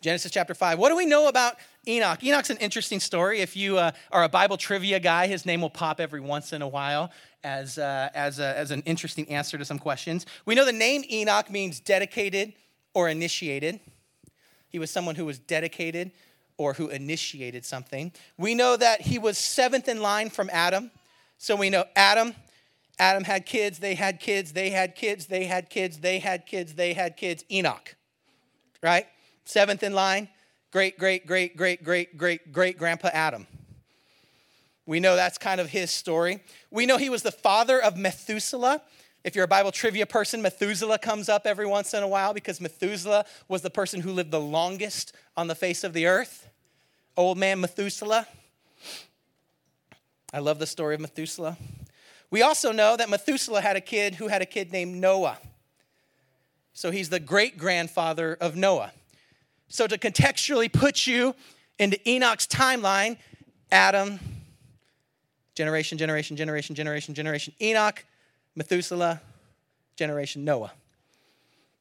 Genesis 0.00 0.30
chapter 0.30 0.54
5. 0.54 0.78
What 0.78 0.90
do 0.90 0.96
we 0.96 1.06
know 1.06 1.28
about 1.28 1.56
Enoch? 1.86 2.22
Enoch's 2.22 2.50
an 2.50 2.56
interesting 2.58 3.00
story. 3.00 3.40
If 3.40 3.56
you 3.56 3.78
uh, 3.78 3.92
are 4.10 4.24
a 4.24 4.28
Bible 4.28 4.56
trivia 4.56 5.00
guy, 5.00 5.26
his 5.26 5.46
name 5.46 5.60
will 5.60 5.70
pop 5.70 6.00
every 6.00 6.20
once 6.20 6.52
in 6.52 6.62
a 6.62 6.68
while 6.68 7.10
as, 7.44 7.78
uh, 7.78 8.10
as, 8.14 8.38
a, 8.38 8.56
as 8.56 8.70
an 8.70 8.82
interesting 8.82 9.28
answer 9.28 9.58
to 9.58 9.64
some 9.64 9.78
questions. 9.78 10.26
We 10.44 10.54
know 10.54 10.64
the 10.64 10.72
name 10.72 11.04
Enoch 11.10 11.50
means 11.50 11.80
dedicated 11.80 12.52
or 12.94 13.08
initiated. 13.08 13.80
He 14.68 14.78
was 14.78 14.90
someone 14.90 15.14
who 15.14 15.24
was 15.24 15.38
dedicated 15.38 16.12
or 16.56 16.74
who 16.74 16.88
initiated 16.88 17.64
something. 17.64 18.12
We 18.36 18.54
know 18.54 18.76
that 18.76 19.00
he 19.00 19.18
was 19.18 19.36
seventh 19.38 19.88
in 19.88 20.00
line 20.00 20.30
from 20.30 20.48
Adam. 20.52 20.90
So 21.38 21.56
we 21.56 21.70
know 21.70 21.84
Adam, 21.96 22.34
Adam 22.98 23.24
had 23.24 23.46
kids, 23.46 23.78
they 23.78 23.94
had 23.94 24.20
kids, 24.20 24.52
they 24.52 24.70
had 24.70 24.94
kids, 24.94 25.26
they 25.26 25.44
had 25.44 25.70
kids, 25.70 25.98
they 25.98 26.18
had 26.18 26.46
kids, 26.46 26.74
they 26.74 26.92
had 26.92 27.16
kids. 27.16 27.44
Enoch, 27.50 27.96
right? 28.82 29.06
Seventh 29.44 29.82
in 29.82 29.92
line, 29.92 30.28
great, 30.70 30.98
great, 30.98 31.26
great, 31.26 31.56
great, 31.56 31.84
great, 31.84 32.16
great, 32.16 32.52
great 32.52 32.78
grandpa 32.78 33.10
Adam. 33.12 33.46
We 34.86 35.00
know 35.00 35.16
that's 35.16 35.38
kind 35.38 35.60
of 35.60 35.70
his 35.70 35.90
story. 35.90 36.42
We 36.70 36.86
know 36.86 36.98
he 36.98 37.10
was 37.10 37.22
the 37.22 37.32
father 37.32 37.80
of 37.80 37.96
Methuselah. 37.96 38.82
If 39.24 39.36
you're 39.36 39.44
a 39.44 39.48
Bible 39.48 39.70
trivia 39.70 40.06
person, 40.06 40.42
Methuselah 40.42 40.98
comes 40.98 41.28
up 41.28 41.46
every 41.46 41.66
once 41.66 41.94
in 41.94 42.02
a 42.02 42.08
while 42.08 42.34
because 42.34 42.60
Methuselah 42.60 43.24
was 43.48 43.62
the 43.62 43.70
person 43.70 44.00
who 44.00 44.10
lived 44.10 44.32
the 44.32 44.40
longest 44.40 45.14
on 45.36 45.46
the 45.46 45.54
face 45.54 45.84
of 45.84 45.92
the 45.92 46.06
earth. 46.06 46.48
Old 47.16 47.38
man 47.38 47.60
Methuselah. 47.60 48.26
I 50.34 50.38
love 50.40 50.58
the 50.58 50.66
story 50.66 50.94
of 50.94 51.00
Methuselah. 51.00 51.56
We 52.32 52.40
also 52.40 52.72
know 52.72 52.96
that 52.96 53.10
Methuselah 53.10 53.60
had 53.60 53.76
a 53.76 53.80
kid 53.80 54.14
who 54.14 54.28
had 54.28 54.40
a 54.40 54.46
kid 54.46 54.72
named 54.72 54.96
Noah. 54.96 55.36
So 56.72 56.90
he's 56.90 57.10
the 57.10 57.20
great 57.20 57.58
grandfather 57.58 58.38
of 58.40 58.56
Noah. 58.56 58.92
So, 59.68 59.86
to 59.86 59.98
contextually 59.98 60.72
put 60.72 61.06
you 61.06 61.34
into 61.78 61.98
Enoch's 62.08 62.46
timeline, 62.46 63.18
Adam, 63.70 64.18
generation, 65.54 65.98
generation, 65.98 66.36
generation, 66.36 66.74
generation, 66.74 67.14
generation, 67.14 67.54
Enoch, 67.60 68.04
Methuselah, 68.54 69.20
generation, 69.96 70.44
Noah. 70.44 70.72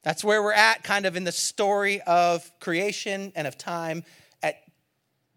That's 0.04 0.24
where 0.24 0.42
we're 0.42 0.54
at, 0.54 0.84
kind 0.84 1.06
of 1.06 1.16
in 1.16 1.24
the 1.24 1.32
story 1.32 2.02
of 2.02 2.50
creation 2.60 3.32
and 3.36 3.48
of 3.48 3.58
time 3.58 4.04
at 4.42 4.56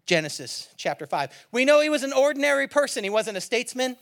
Genesis 0.06 0.68
chapter 0.76 1.06
5. 1.06 1.48
We 1.52 1.64
know 1.64 1.80
he 1.80 1.88
was 1.88 2.02
an 2.02 2.12
ordinary 2.12 2.66
person, 2.66 3.04
he 3.04 3.10
wasn't 3.10 3.36
a 3.36 3.40
statesman. 3.40 3.96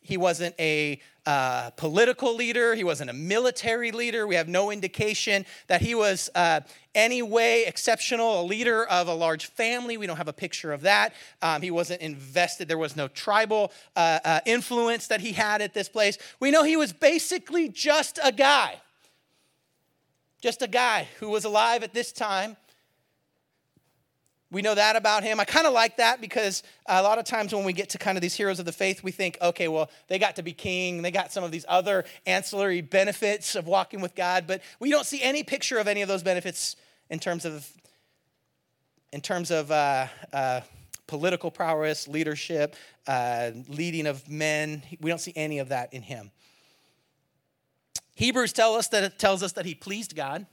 He 0.00 0.16
wasn't 0.16 0.54
a 0.58 1.00
uh, 1.24 1.70
political 1.70 2.34
leader. 2.34 2.74
He 2.74 2.82
wasn't 2.82 3.10
a 3.10 3.12
military 3.12 3.92
leader. 3.92 4.26
We 4.26 4.34
have 4.34 4.48
no 4.48 4.72
indication 4.72 5.46
that 5.68 5.80
he 5.80 5.94
was 5.94 6.28
uh, 6.34 6.60
any 6.94 7.22
way 7.22 7.64
exceptional, 7.64 8.40
a 8.40 8.44
leader 8.44 8.84
of 8.86 9.06
a 9.06 9.14
large 9.14 9.46
family. 9.46 9.96
We 9.96 10.06
don't 10.06 10.16
have 10.16 10.28
a 10.28 10.32
picture 10.32 10.72
of 10.72 10.80
that. 10.82 11.14
Um, 11.40 11.62
he 11.62 11.70
wasn't 11.70 12.00
invested. 12.02 12.66
There 12.66 12.78
was 12.78 12.96
no 12.96 13.08
tribal 13.08 13.70
uh, 13.94 14.18
uh 14.24 14.40
influence 14.46 15.06
that 15.06 15.20
he 15.20 15.32
had 15.32 15.62
at 15.62 15.74
this 15.74 15.88
place. 15.88 16.18
We 16.40 16.50
know 16.50 16.64
he 16.64 16.76
was 16.76 16.92
basically 16.92 17.68
just 17.68 18.18
a 18.22 18.32
guy, 18.32 18.80
just 20.40 20.62
a 20.62 20.68
guy 20.68 21.08
who 21.20 21.30
was 21.30 21.44
alive 21.44 21.84
at 21.84 21.94
this 21.94 22.10
time 22.10 22.56
we 24.52 24.60
know 24.60 24.74
that 24.74 24.96
about 24.96 25.24
him. 25.24 25.40
I 25.40 25.46
kind 25.46 25.66
of 25.66 25.72
like 25.72 25.96
that 25.96 26.20
because 26.20 26.62
a 26.84 27.02
lot 27.02 27.18
of 27.18 27.24
times 27.24 27.54
when 27.54 27.64
we 27.64 27.72
get 27.72 27.88
to 27.90 27.98
kind 27.98 28.18
of 28.18 28.22
these 28.22 28.34
heroes 28.34 28.58
of 28.58 28.66
the 28.66 28.72
faith, 28.72 29.02
we 29.02 29.10
think, 29.10 29.38
okay, 29.40 29.66
well, 29.66 29.90
they 30.08 30.18
got 30.18 30.36
to 30.36 30.42
be 30.42 30.52
king. 30.52 31.00
They 31.00 31.10
got 31.10 31.32
some 31.32 31.42
of 31.42 31.50
these 31.50 31.64
other 31.68 32.04
ancillary 32.26 32.82
benefits 32.82 33.54
of 33.54 33.66
walking 33.66 34.02
with 34.02 34.14
God, 34.14 34.44
but 34.46 34.60
we 34.78 34.90
don't 34.90 35.06
see 35.06 35.22
any 35.22 35.42
picture 35.42 35.78
of 35.78 35.88
any 35.88 36.02
of 36.02 36.08
those 36.08 36.22
benefits 36.22 36.76
in 37.08 37.18
terms 37.18 37.46
of 37.46 37.66
in 39.10 39.22
terms 39.22 39.50
of 39.50 39.70
uh, 39.70 40.06
uh, 40.32 40.60
political 41.06 41.50
prowess, 41.50 42.06
leadership, 42.06 42.76
uh, 43.06 43.50
leading 43.68 44.06
of 44.06 44.28
men. 44.28 44.82
We 45.00 45.10
don't 45.10 45.20
see 45.20 45.32
any 45.34 45.60
of 45.60 45.70
that 45.70 45.92
in 45.94 46.02
him. 46.02 46.30
Hebrews 48.14 48.52
tell 48.52 48.74
us 48.74 48.88
that 48.88 49.02
it 49.02 49.18
tells 49.18 49.42
us 49.42 49.52
that 49.52 49.64
he 49.64 49.74
pleased 49.74 50.14
God 50.14 50.46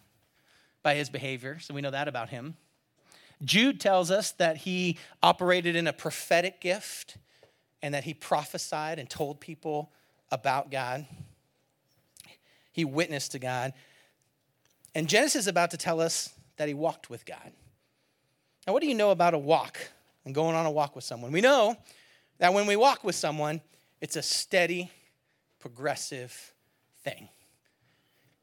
by 0.83 0.95
his 0.95 1.09
behavior, 1.09 1.59
so 1.59 1.73
we 1.73 1.81
know 1.81 1.91
that 1.91 2.07
about 2.07 2.29
him. 2.29 2.55
Jude 3.43 3.79
tells 3.79 4.11
us 4.11 4.31
that 4.33 4.57
he 4.57 4.97
operated 5.23 5.75
in 5.75 5.87
a 5.87 5.93
prophetic 5.93 6.59
gift 6.59 7.17
and 7.81 7.93
that 7.93 8.03
he 8.03 8.13
prophesied 8.13 8.99
and 8.99 9.09
told 9.09 9.39
people 9.39 9.91
about 10.31 10.69
God. 10.69 11.05
He 12.71 12.85
witnessed 12.85 13.31
to 13.31 13.39
God. 13.39 13.73
And 14.93 15.07
Genesis 15.07 15.43
is 15.43 15.47
about 15.47 15.71
to 15.71 15.77
tell 15.77 16.01
us 16.01 16.33
that 16.57 16.67
he 16.67 16.73
walked 16.73 17.09
with 17.09 17.25
God. 17.25 17.51
Now, 18.67 18.73
what 18.73 18.81
do 18.81 18.87
you 18.87 18.95
know 18.95 19.11
about 19.11 19.33
a 19.33 19.37
walk 19.37 19.77
and 20.25 20.35
going 20.35 20.55
on 20.55 20.65
a 20.65 20.71
walk 20.71 20.95
with 20.95 21.03
someone? 21.03 21.31
We 21.31 21.41
know 21.41 21.77
that 22.39 22.53
when 22.53 22.67
we 22.67 22.75
walk 22.75 23.03
with 23.03 23.15
someone, 23.15 23.61
it's 24.01 24.15
a 24.15 24.21
steady, 24.21 24.91
progressive 25.59 26.53
thing. 27.03 27.29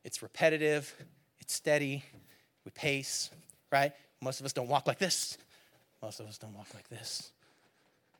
It's 0.05 0.23
repetitive, 0.23 0.95
it's 1.41 1.55
steady, 1.55 2.05
we 2.65 2.71
pace, 2.71 3.31
right? 3.71 3.93
Most 4.21 4.41
of 4.41 4.47
us 4.47 4.53
don't 4.53 4.69
walk 4.69 4.87
like 4.87 4.99
this. 4.99 5.37
Most 6.03 6.21
of 6.21 6.27
us 6.27 6.39
don't 6.39 6.55
walk 6.55 6.69
like 6.75 6.89
this. 6.89 7.33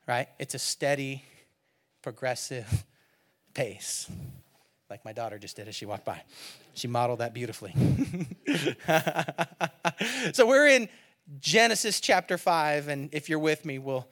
Right? 0.07 0.29
It's 0.39 0.55
a 0.55 0.59
steady, 0.59 1.25
progressive 2.03 2.85
pace. 3.55 4.09
Like 4.89 5.05
my 5.05 5.13
daughter 5.13 5.39
just 5.39 5.57
did 5.57 5.69
as 5.69 5.75
she 5.75 5.87
walked 5.87 6.05
by. 6.05 6.23
She 6.75 6.87
modeled 6.87 7.19
that 7.21 7.35
beautifully. 7.35 7.75
so 10.33 10.47
we're 10.47 10.69
in 10.69 10.89
Genesis 11.41 12.01
chapter 12.01 12.39
5, 12.39 12.89
and 12.89 13.09
if 13.13 13.29
you're 13.29 13.41
with 13.41 13.65
me, 13.65 13.79
we'll 13.79 14.07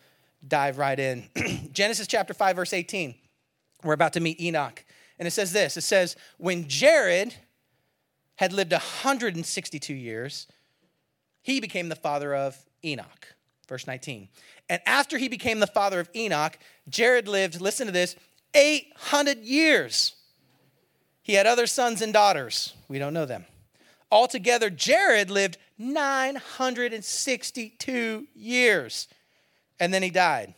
dive 0.46 0.78
right 0.78 0.98
in. 0.98 1.28
Genesis 1.72 2.08
chapter 2.08 2.34
5, 2.34 2.56
verse 2.56 2.72
18. 2.72 3.14
We're 3.84 3.92
about 3.92 4.14
to 4.14 4.20
meet 4.20 4.40
Enoch. 4.40 4.84
And 5.18 5.28
it 5.28 5.30
says 5.30 5.52
this 5.52 5.76
it 5.76 5.82
says, 5.82 6.16
When 6.38 6.66
Jared 6.66 7.34
had 8.36 8.52
lived 8.52 8.72
162 8.72 9.94
years, 9.94 10.48
he 11.44 11.60
became 11.60 11.88
the 11.88 11.94
father 11.94 12.34
of 12.34 12.58
Enoch. 12.82 13.36
Verse 13.68 13.86
19. 13.86 14.28
And 14.68 14.82
after 14.86 15.18
he 15.18 15.28
became 15.28 15.60
the 15.60 15.68
father 15.68 16.00
of 16.00 16.10
Enoch, 16.16 16.58
Jared 16.88 17.28
lived, 17.28 17.60
listen 17.60 17.86
to 17.86 17.92
this, 17.92 18.16
800 18.54 19.44
years. 19.44 20.16
He 21.22 21.34
had 21.34 21.46
other 21.46 21.68
sons 21.68 22.02
and 22.02 22.12
daughters. 22.12 22.74
We 22.88 22.98
don't 22.98 23.14
know 23.14 23.26
them. 23.26 23.44
Altogether, 24.10 24.70
Jared 24.70 25.30
lived 25.30 25.58
962 25.78 28.26
years. 28.34 29.06
And 29.78 29.94
then 29.94 30.02
he 30.02 30.10
died. 30.10 30.54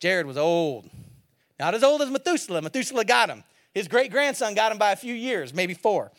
Jared 0.00 0.26
was 0.26 0.38
old. 0.38 0.90
Not 1.60 1.74
as 1.74 1.84
old 1.84 2.00
as 2.00 2.10
Methuselah. 2.10 2.62
Methuselah 2.62 3.04
got 3.04 3.28
him. 3.28 3.44
His 3.74 3.86
great 3.86 4.10
grandson 4.10 4.54
got 4.54 4.72
him 4.72 4.78
by 4.78 4.92
a 4.92 4.96
few 4.96 5.12
years, 5.12 5.52
maybe 5.52 5.74
four, 5.74 6.10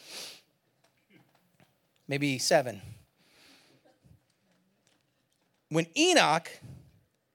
maybe 2.08 2.38
seven. 2.38 2.84
When 5.70 5.88
Enoch 5.98 6.50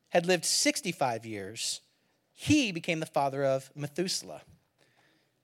had 0.09 0.27
lived 0.27 0.45
65 0.45 1.27
years, 1.27 1.81
he 2.33 2.73
became 2.73 3.01
the 3.01 3.07
father 3.07 3.45
of 3.45 3.71
Methuselah. 3.75 4.43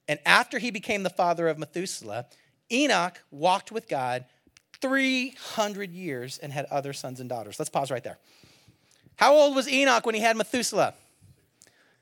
And 0.07 0.19
after 0.25 0.59
he 0.59 0.71
became 0.71 1.03
the 1.03 1.09
father 1.09 1.47
of 1.47 1.59
Methuselah, 1.59 2.25
Enoch 2.71 3.21
walked 3.31 3.71
with 3.71 3.87
God 3.87 4.25
300 4.81 5.91
years 5.91 6.37
and 6.37 6.51
had 6.51 6.65
other 6.65 6.93
sons 6.93 7.19
and 7.19 7.29
daughters. 7.29 7.59
Let's 7.59 7.69
pause 7.69 7.91
right 7.91 8.03
there. 8.03 8.17
How 9.17 9.33
old 9.35 9.55
was 9.55 9.67
Enoch 9.67 10.05
when 10.05 10.15
he 10.15 10.21
had 10.21 10.37
Methuselah? 10.37 10.93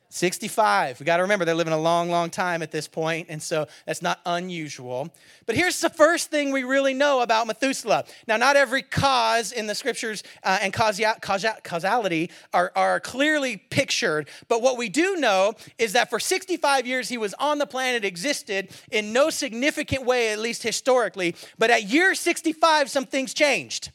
65. 0.10 1.00
We 1.00 1.06
got 1.06 1.18
to 1.18 1.24
remember 1.24 1.44
they're 1.44 1.54
living 1.54 1.74
a 1.74 1.80
long, 1.80 2.10
long 2.10 2.30
time 2.30 2.62
at 2.62 2.72
this 2.72 2.88
point, 2.88 3.28
and 3.30 3.44
so 3.44 3.68
that's 3.86 4.02
not 4.02 4.20
unusual. 4.26 5.14
But 5.46 5.56
here's 5.56 5.82
the 5.82 5.90
first 5.90 6.32
thing 6.32 6.52
we 6.52 6.64
really 6.64 6.94
know 6.94 7.22
about 7.22 7.46
Methuselah. 7.46 8.06
Now, 8.26 8.38
not 8.38 8.56
every 8.56 8.84
cause 8.84 9.52
in 9.52 9.68
the 9.68 9.76
scriptures 9.76 10.24
uh, 10.44 10.60
and 10.62 10.74
causality 10.74 12.32
are, 12.54 12.72
are 12.76 13.00
clearly 13.02 13.58
pictured, 13.58 14.30
but 14.48 14.62
what 14.62 14.78
we 14.78 14.88
do 14.88 15.18
know 15.18 15.54
is 15.78 15.94
that 15.94 16.10
for 16.10 16.20
65 16.20 16.88
years 16.88 17.10
he 17.10 17.18
was 17.18 17.34
on 17.36 17.58
the 17.58 17.68
planet, 17.68 18.06
existed 18.06 18.70
in 18.92 19.12
no 19.12 19.30
significant 19.30 20.06
way, 20.06 20.32
at 20.32 20.40
least 20.40 20.64
historically, 20.64 21.36
but 21.58 21.70
at 21.70 21.84
year 21.84 22.16
65, 22.16 22.90
some 22.90 23.06
things 23.06 23.34
changed. 23.34 23.92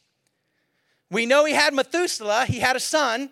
We 1.11 1.26
know 1.26 1.45
he 1.45 1.54
had 1.54 1.75
Methuselah, 1.75 2.47
he 2.47 2.59
had 2.59 2.76
a 2.76 2.81
son 2.81 3.31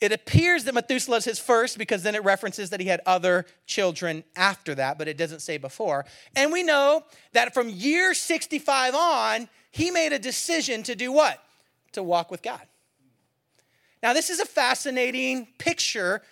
It 0.00 0.12
appears 0.12 0.64
that 0.64 0.74
Methuselah 0.74 1.16
is 1.16 1.24
his 1.24 1.38
first 1.40 1.76
because 1.76 2.04
then 2.04 2.14
it 2.14 2.22
references 2.22 2.70
that 2.70 2.78
he 2.78 2.86
had 2.86 3.00
other 3.04 3.46
children 3.66 4.22
after 4.36 4.74
that, 4.76 4.96
but 4.96 5.08
it 5.08 5.16
doesn't 5.16 5.40
say 5.40 5.58
before. 5.58 6.04
And 6.36 6.52
we 6.52 6.62
know 6.62 7.02
that 7.32 7.52
from 7.52 7.68
year 7.68 8.14
65 8.14 8.94
on, 8.94 9.48
he 9.72 9.90
made 9.90 10.12
a 10.12 10.18
decision 10.18 10.84
to 10.84 10.94
do 10.94 11.10
what? 11.10 11.42
To 11.92 12.02
walk 12.02 12.30
with 12.30 12.42
God. 12.42 12.62
Now, 14.02 14.12
this 14.12 14.30
is 14.30 14.38
a 14.38 14.46
fascinating 14.46 15.48
picture 15.58 16.22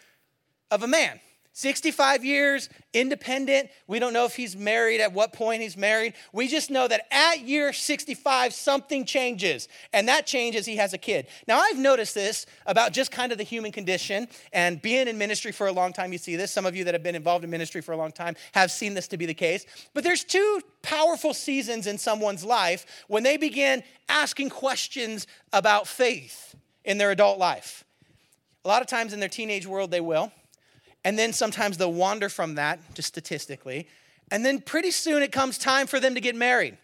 of 0.70 0.84
a 0.84 0.86
man. 0.86 1.20
65 1.56 2.22
years, 2.22 2.68
independent. 2.92 3.70
We 3.86 3.98
don't 3.98 4.12
know 4.12 4.26
if 4.26 4.36
he's 4.36 4.54
married, 4.54 5.00
at 5.00 5.14
what 5.14 5.32
point 5.32 5.62
he's 5.62 5.74
married. 5.74 6.12
We 6.30 6.48
just 6.48 6.70
know 6.70 6.86
that 6.86 7.06
at 7.10 7.40
year 7.40 7.72
65, 7.72 8.52
something 8.52 9.06
changes. 9.06 9.66
And 9.94 10.06
that 10.08 10.26
changes, 10.26 10.66
he 10.66 10.76
has 10.76 10.92
a 10.92 10.98
kid. 10.98 11.28
Now, 11.48 11.58
I've 11.58 11.78
noticed 11.78 12.14
this 12.14 12.44
about 12.66 12.92
just 12.92 13.10
kind 13.10 13.32
of 13.32 13.38
the 13.38 13.44
human 13.44 13.72
condition 13.72 14.28
and 14.52 14.82
being 14.82 15.08
in 15.08 15.16
ministry 15.16 15.50
for 15.50 15.66
a 15.66 15.72
long 15.72 15.94
time. 15.94 16.12
You 16.12 16.18
see 16.18 16.36
this. 16.36 16.52
Some 16.52 16.66
of 16.66 16.76
you 16.76 16.84
that 16.84 16.92
have 16.92 17.02
been 17.02 17.14
involved 17.14 17.42
in 17.42 17.48
ministry 17.48 17.80
for 17.80 17.92
a 17.92 17.96
long 17.96 18.12
time 18.12 18.36
have 18.52 18.70
seen 18.70 18.92
this 18.92 19.08
to 19.08 19.16
be 19.16 19.24
the 19.24 19.32
case. 19.32 19.64
But 19.94 20.04
there's 20.04 20.24
two 20.24 20.60
powerful 20.82 21.32
seasons 21.32 21.86
in 21.86 21.96
someone's 21.96 22.44
life 22.44 22.84
when 23.08 23.22
they 23.22 23.38
begin 23.38 23.82
asking 24.10 24.50
questions 24.50 25.26
about 25.54 25.88
faith 25.88 26.54
in 26.84 26.98
their 26.98 27.12
adult 27.12 27.38
life. 27.38 27.82
A 28.66 28.68
lot 28.68 28.82
of 28.82 28.88
times 28.88 29.14
in 29.14 29.20
their 29.20 29.30
teenage 29.30 29.66
world, 29.66 29.90
they 29.90 30.02
will. 30.02 30.30
And 31.06 31.16
then 31.16 31.32
sometimes 31.32 31.78
they'll 31.78 31.92
wander 31.92 32.28
from 32.28 32.56
that, 32.56 32.80
just 32.94 33.06
statistically. 33.06 33.86
And 34.32 34.44
then 34.44 34.60
pretty 34.60 34.90
soon 34.90 35.22
it 35.22 35.30
comes 35.30 35.56
time 35.56 35.86
for 35.86 36.00
them 36.00 36.16
to 36.16 36.20
get 36.20 36.34
married. 36.34 36.78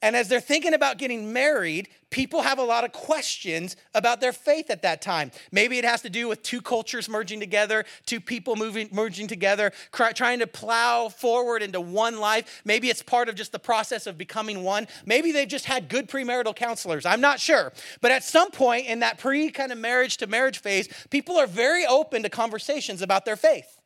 And 0.00 0.14
as 0.14 0.28
they're 0.28 0.40
thinking 0.40 0.74
about 0.74 0.98
getting 0.98 1.32
married, 1.32 1.88
people 2.10 2.42
have 2.42 2.60
a 2.60 2.64
lot 2.64 2.84
of 2.84 2.92
questions 2.92 3.74
about 3.94 4.20
their 4.20 4.32
faith 4.32 4.70
at 4.70 4.82
that 4.82 5.02
time. 5.02 5.32
Maybe 5.50 5.76
it 5.76 5.84
has 5.84 6.02
to 6.02 6.10
do 6.10 6.28
with 6.28 6.42
two 6.44 6.62
cultures 6.62 7.08
merging 7.08 7.40
together, 7.40 7.84
two 8.06 8.20
people 8.20 8.54
moving, 8.54 8.88
merging 8.92 9.26
together, 9.26 9.72
cr- 9.90 10.12
trying 10.14 10.38
to 10.38 10.46
plow 10.46 11.08
forward 11.08 11.62
into 11.62 11.80
one 11.80 12.20
life. 12.20 12.62
Maybe 12.64 12.90
it's 12.90 13.02
part 13.02 13.28
of 13.28 13.34
just 13.34 13.50
the 13.50 13.58
process 13.58 14.06
of 14.06 14.16
becoming 14.16 14.62
one. 14.62 14.86
Maybe 15.04 15.32
they've 15.32 15.48
just 15.48 15.64
had 15.64 15.88
good 15.88 16.08
premarital 16.08 16.54
counselors. 16.54 17.04
I'm 17.04 17.20
not 17.20 17.40
sure. 17.40 17.72
But 18.00 18.12
at 18.12 18.22
some 18.22 18.52
point 18.52 18.86
in 18.86 19.00
that 19.00 19.18
pre 19.18 19.50
kind 19.50 19.72
of 19.72 19.78
marriage 19.78 20.18
to 20.18 20.28
marriage 20.28 20.60
phase, 20.60 20.88
people 21.10 21.36
are 21.36 21.48
very 21.48 21.84
open 21.84 22.22
to 22.22 22.28
conversations 22.28 23.02
about 23.02 23.24
their 23.24 23.36
faith 23.36 23.77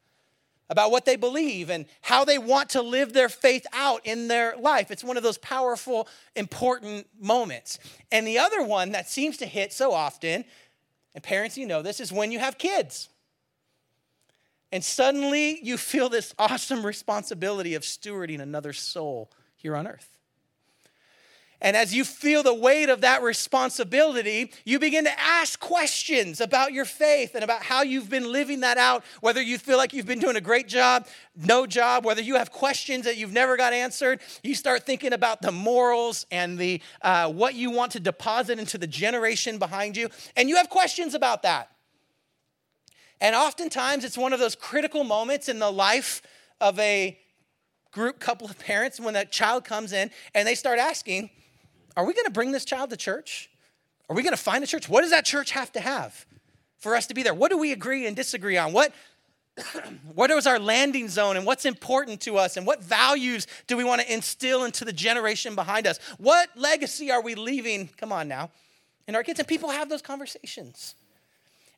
about 0.73 0.91
what 0.91 1.05
they 1.05 1.17
believe 1.17 1.69
and 1.69 1.85
how 2.00 2.25
they 2.25 2.38
want 2.38 2.71
to 2.71 2.81
live 2.81 3.12
their 3.12 3.29
faith 3.29 3.67
out 3.75 4.00
in 4.07 4.26
their 4.26 4.57
life. 4.57 4.91
It's 4.91 5.05
one 5.05 5.19
of 5.19 5.23
those 5.23 5.37
powerful, 5.37 6.09
important 6.35 7.07
moments. 7.21 7.79
And 8.11 8.26
the 8.26 8.38
other 8.38 8.64
one 8.64 8.93
that 8.93 9.07
seems 9.07 9.37
to 9.37 9.47
hit 9.47 9.75
so 9.75 9.93
often, 9.93 10.47
and 11.14 11.23
parents, 11.23 11.59
you 11.59 11.67
know 11.67 11.83
this, 11.83 12.00
is 12.00 12.11
when 12.11 12.33
you 12.33 12.38
have 12.38 12.57
kids. 12.57 13.11
And 14.73 14.83
suddenly 14.83 15.62
you 15.62 15.76
feel 15.76 16.09
this 16.09 16.35
awesome 16.38 16.87
responsibility 16.87 17.75
of 17.75 17.83
stewarding 17.83 18.41
another 18.41 18.73
soul 18.73 19.31
here 19.57 19.76
on 19.76 19.87
earth. 19.87 20.12
And 21.62 21.76
as 21.76 21.95
you 21.95 22.04
feel 22.04 22.42
the 22.42 22.52
weight 22.52 22.88
of 22.88 23.02
that 23.02 23.23
responsibility, 23.23 24.50
you 24.64 24.81
begin 24.81 25.04
to 25.04 25.21
ask 25.21 25.61
questions 25.61 26.40
about 26.40 26.73
your 26.73 26.85
faith 26.85 27.37
and 27.37 27.45
about 27.45 27.62
how 27.62 27.83
you've 27.83 28.11
been 28.11 28.33
living 28.33 28.61
that 28.61 28.78
out, 28.78 29.04
whether 29.21 29.40
you 29.40 29.59
feel 29.59 29.76
like 29.76 29.92
you've 29.92 30.04
been 30.04 30.19
doing 30.19 30.35
a 30.35 30.40
great 30.40 30.66
job, 30.66 31.07
no 31.37 31.64
job, 31.64 32.04
whether 32.04 32.21
you 32.21 32.35
have 32.35 32.50
questions 32.50 33.04
that 33.04 33.16
you've 33.16 33.33
never 33.33 33.57
got 33.57 33.73
answered. 33.73 34.21
You 34.42 34.57
start 34.57 34.85
thinking 34.85 35.12
about 35.12 35.40
the 35.40 35.52
morals 35.52 36.26
and 36.33 36.59
the, 36.59 36.83
uh, 37.00 37.31
what 37.31 37.54
you 37.54 37.71
want 37.71 37.92
to 37.92 38.00
deposit 38.00 38.59
into 38.59 38.76
the 38.76 38.88
generation 38.88 39.59
behind 39.59 39.97
you, 39.97 40.09
and 40.37 40.49
you 40.49 40.57
have 40.57 40.69
questions 40.69 41.14
about 41.14 41.45
that. 41.45 41.71
And 43.21 43.37
oftentimes, 43.37 44.04
it's 44.04 44.19
one 44.19 44.33
of 44.33 44.40
those 44.40 44.57
critical 44.57 45.04
moments 45.04 45.49
in 45.49 45.61
the 45.61 45.71
life 45.71 46.23
of 46.61 46.76
a 46.81 47.16
group 47.92 48.19
couple 48.19 48.49
of 48.49 48.59
parents 48.59 48.99
when 48.99 49.14
that 49.14 49.31
child 49.31 49.64
comes 49.64 49.92
in 49.92 50.11
and 50.35 50.49
they 50.49 50.57
start 50.57 50.81
asking, 50.81 51.31
are 51.97 52.05
we 52.05 52.15
going 52.15 52.25
to 52.25 52.31
bring 52.31 52.53
this 52.53 52.65
child 52.65 52.91
to 52.91 52.97
church? 52.97 53.51
Are 54.09 54.17
we 54.17 54.23
going 54.23 54.37
to 54.37 54.43
find 54.43 54.63
a 54.63 54.67
church? 54.67 54.89
What 54.89 55.02
does 55.02 55.11
that 55.11 55.25
church 55.25 55.50
have 55.52 55.73
to 55.73 55.81
have 55.81 56.26
for 56.78 56.97
us 56.97 57.07
to 57.07 57.15
be 57.15 57.23
there? 57.23 57.35
What 57.35 57.50
do 57.50 57.59
we 57.59 57.73
agree 57.73 58.07
and 58.07 58.17
disagree 58.17 58.57
on? 58.57 58.73
What 58.73 58.93
what 60.15 60.31
is 60.31 60.47
our 60.47 60.59
landing 60.59 61.09
zone 61.09 61.37
and 61.37 61.45
what's 61.45 61.67
important 61.67 62.21
to 62.23 62.39
us 62.39 62.57
and 62.57 62.67
what 62.67 62.83
values 62.83 63.47
do 63.67 63.76
we 63.76 63.85
want 63.85 64.00
to 64.00 64.13
instill 64.13 64.65
into 64.65 64.85
the 64.85 64.93
generation 64.93 65.55
behind 65.55 65.87
us? 65.87 65.99
What 66.19 66.49
legacy 66.57 67.11
are 67.11 67.21
we 67.21 67.35
leaving? 67.35 67.89
Come 67.99 68.13
on 68.13 68.28
now. 68.28 68.50
In 69.07 69.15
our 69.15 69.23
kids 69.23 69.39
and 69.39 69.49
people 69.49 69.71
have 69.71 69.89
those 69.89 70.00
conversations. 70.00 70.95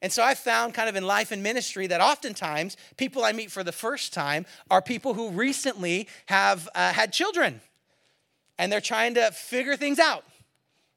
And 0.03 0.13
so 0.13 0.23
I 0.23 0.35
found 0.35 0.75
kind 0.75 0.89
of 0.89 0.97
in 0.97 1.07
life 1.07 1.33
and 1.33 1.43
ministry 1.43 1.87
that 1.87 2.01
oftentimes 2.01 2.77
people 2.97 3.25
I 3.25 3.33
meet 3.33 3.51
for 3.51 3.65
the 3.65 3.73
first 3.73 4.13
time 4.13 4.45
are 4.71 4.83
people 4.83 5.15
who 5.15 5.31
recently 5.31 6.09
have 6.27 6.69
uh, 6.75 6.93
had 6.93 7.13
children 7.13 7.61
and 8.59 8.71
they're 8.71 8.81
trying 8.81 9.15
to 9.15 9.31
figure 9.33 9.77
things 9.77 9.99
out 9.99 10.25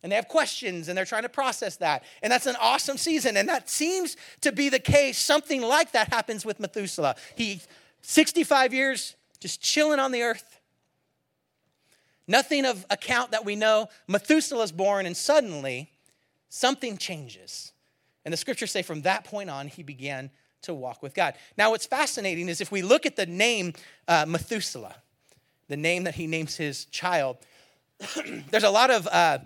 and 0.03 0.11
they 0.11 0.15
have 0.15 0.27
questions 0.27 0.87
and 0.87 0.97
they're 0.97 1.05
trying 1.05 1.23
to 1.23 1.29
process 1.29 1.77
that. 1.77 2.03
And 2.21 2.31
that's 2.31 2.45
an 2.45 2.55
awesome 2.61 2.97
season. 2.97 3.35
And 3.35 3.49
that 3.49 3.69
seems 3.69 4.15
to 4.41 4.51
be 4.51 4.69
the 4.69 4.79
case. 4.79 5.17
Something 5.17 5.61
like 5.61 5.91
that 5.91 6.13
happens 6.13 6.45
with 6.45 6.59
Methuselah. 6.59 7.15
He, 7.35 7.61
65 8.03 8.73
years, 8.73 9.15
just 9.39 9.61
chilling 9.61 9.99
on 9.99 10.11
the 10.11 10.21
earth. 10.21 10.59
Nothing 12.27 12.65
of 12.65 12.85
account 12.89 13.31
that 13.31 13.43
we 13.43 13.55
know. 13.55 13.87
Methuselah's 14.07 14.71
born, 14.71 15.05
and 15.05 15.15
suddenly 15.15 15.89
something 16.49 16.97
changes. 16.97 17.71
And 18.23 18.31
the 18.33 18.37
scriptures 18.37 18.71
say 18.71 18.81
from 18.81 19.01
that 19.03 19.23
point 19.23 19.49
on, 19.49 19.67
he 19.67 19.83
began 19.83 20.29
to 20.63 20.73
walk 20.73 21.01
with 21.01 21.13
God. 21.13 21.35
Now, 21.57 21.71
what's 21.71 21.85
fascinating 21.85 22.49
is 22.49 22.61
if 22.61 22.71
we 22.71 22.81
look 22.81 23.05
at 23.05 23.15
the 23.15 23.25
name 23.25 23.73
uh, 24.07 24.25
Methuselah, 24.27 24.95
the 25.67 25.77
name 25.77 26.05
that 26.05 26.15
he 26.15 26.27
names 26.27 26.55
his 26.55 26.85
child. 26.85 27.37
There's 28.51 28.63
a 28.63 28.69
lot 28.69 28.89
of, 28.89 29.07
uh, 29.07 29.39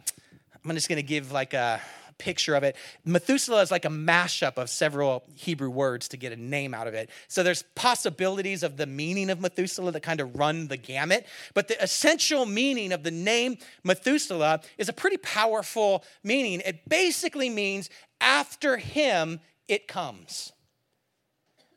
I'm 0.63 0.75
just 0.75 0.87
to 0.87 1.03
give 1.03 1.31
like 1.31 1.53
a 1.53 1.81
picture 2.21 2.53
of 2.53 2.63
it. 2.63 2.75
Methuselah 3.03 3.61
is 3.61 3.71
like 3.71 3.83
a 3.83 3.89
mashup 3.89 4.57
of 4.57 4.69
several 4.69 5.23
Hebrew 5.35 5.71
words 5.71 6.07
to 6.09 6.17
get 6.17 6.31
a 6.31 6.35
name 6.35 6.73
out 6.73 6.87
of 6.87 6.93
it. 6.93 7.09
So 7.27 7.41
there's 7.41 7.63
possibilities 7.73 8.61
of 8.61 8.77
the 8.77 8.85
meaning 8.85 9.31
of 9.31 9.41
Methuselah 9.41 9.91
that 9.91 10.03
kind 10.03 10.21
of 10.21 10.37
run 10.37 10.67
the 10.67 10.77
gamut. 10.77 11.25
But 11.55 11.67
the 11.67 11.81
essential 11.81 12.45
meaning 12.45 12.91
of 12.91 13.01
the 13.01 13.11
name 13.11 13.57
Methuselah 13.83 14.61
is 14.77 14.87
a 14.87 14.93
pretty 14.93 15.17
powerful 15.17 16.03
meaning. 16.23 16.61
It 16.63 16.87
basically 16.87 17.49
means 17.49 17.89
after 18.21 18.77
him 18.77 19.39
it 19.67 19.87
comes. 19.87 20.53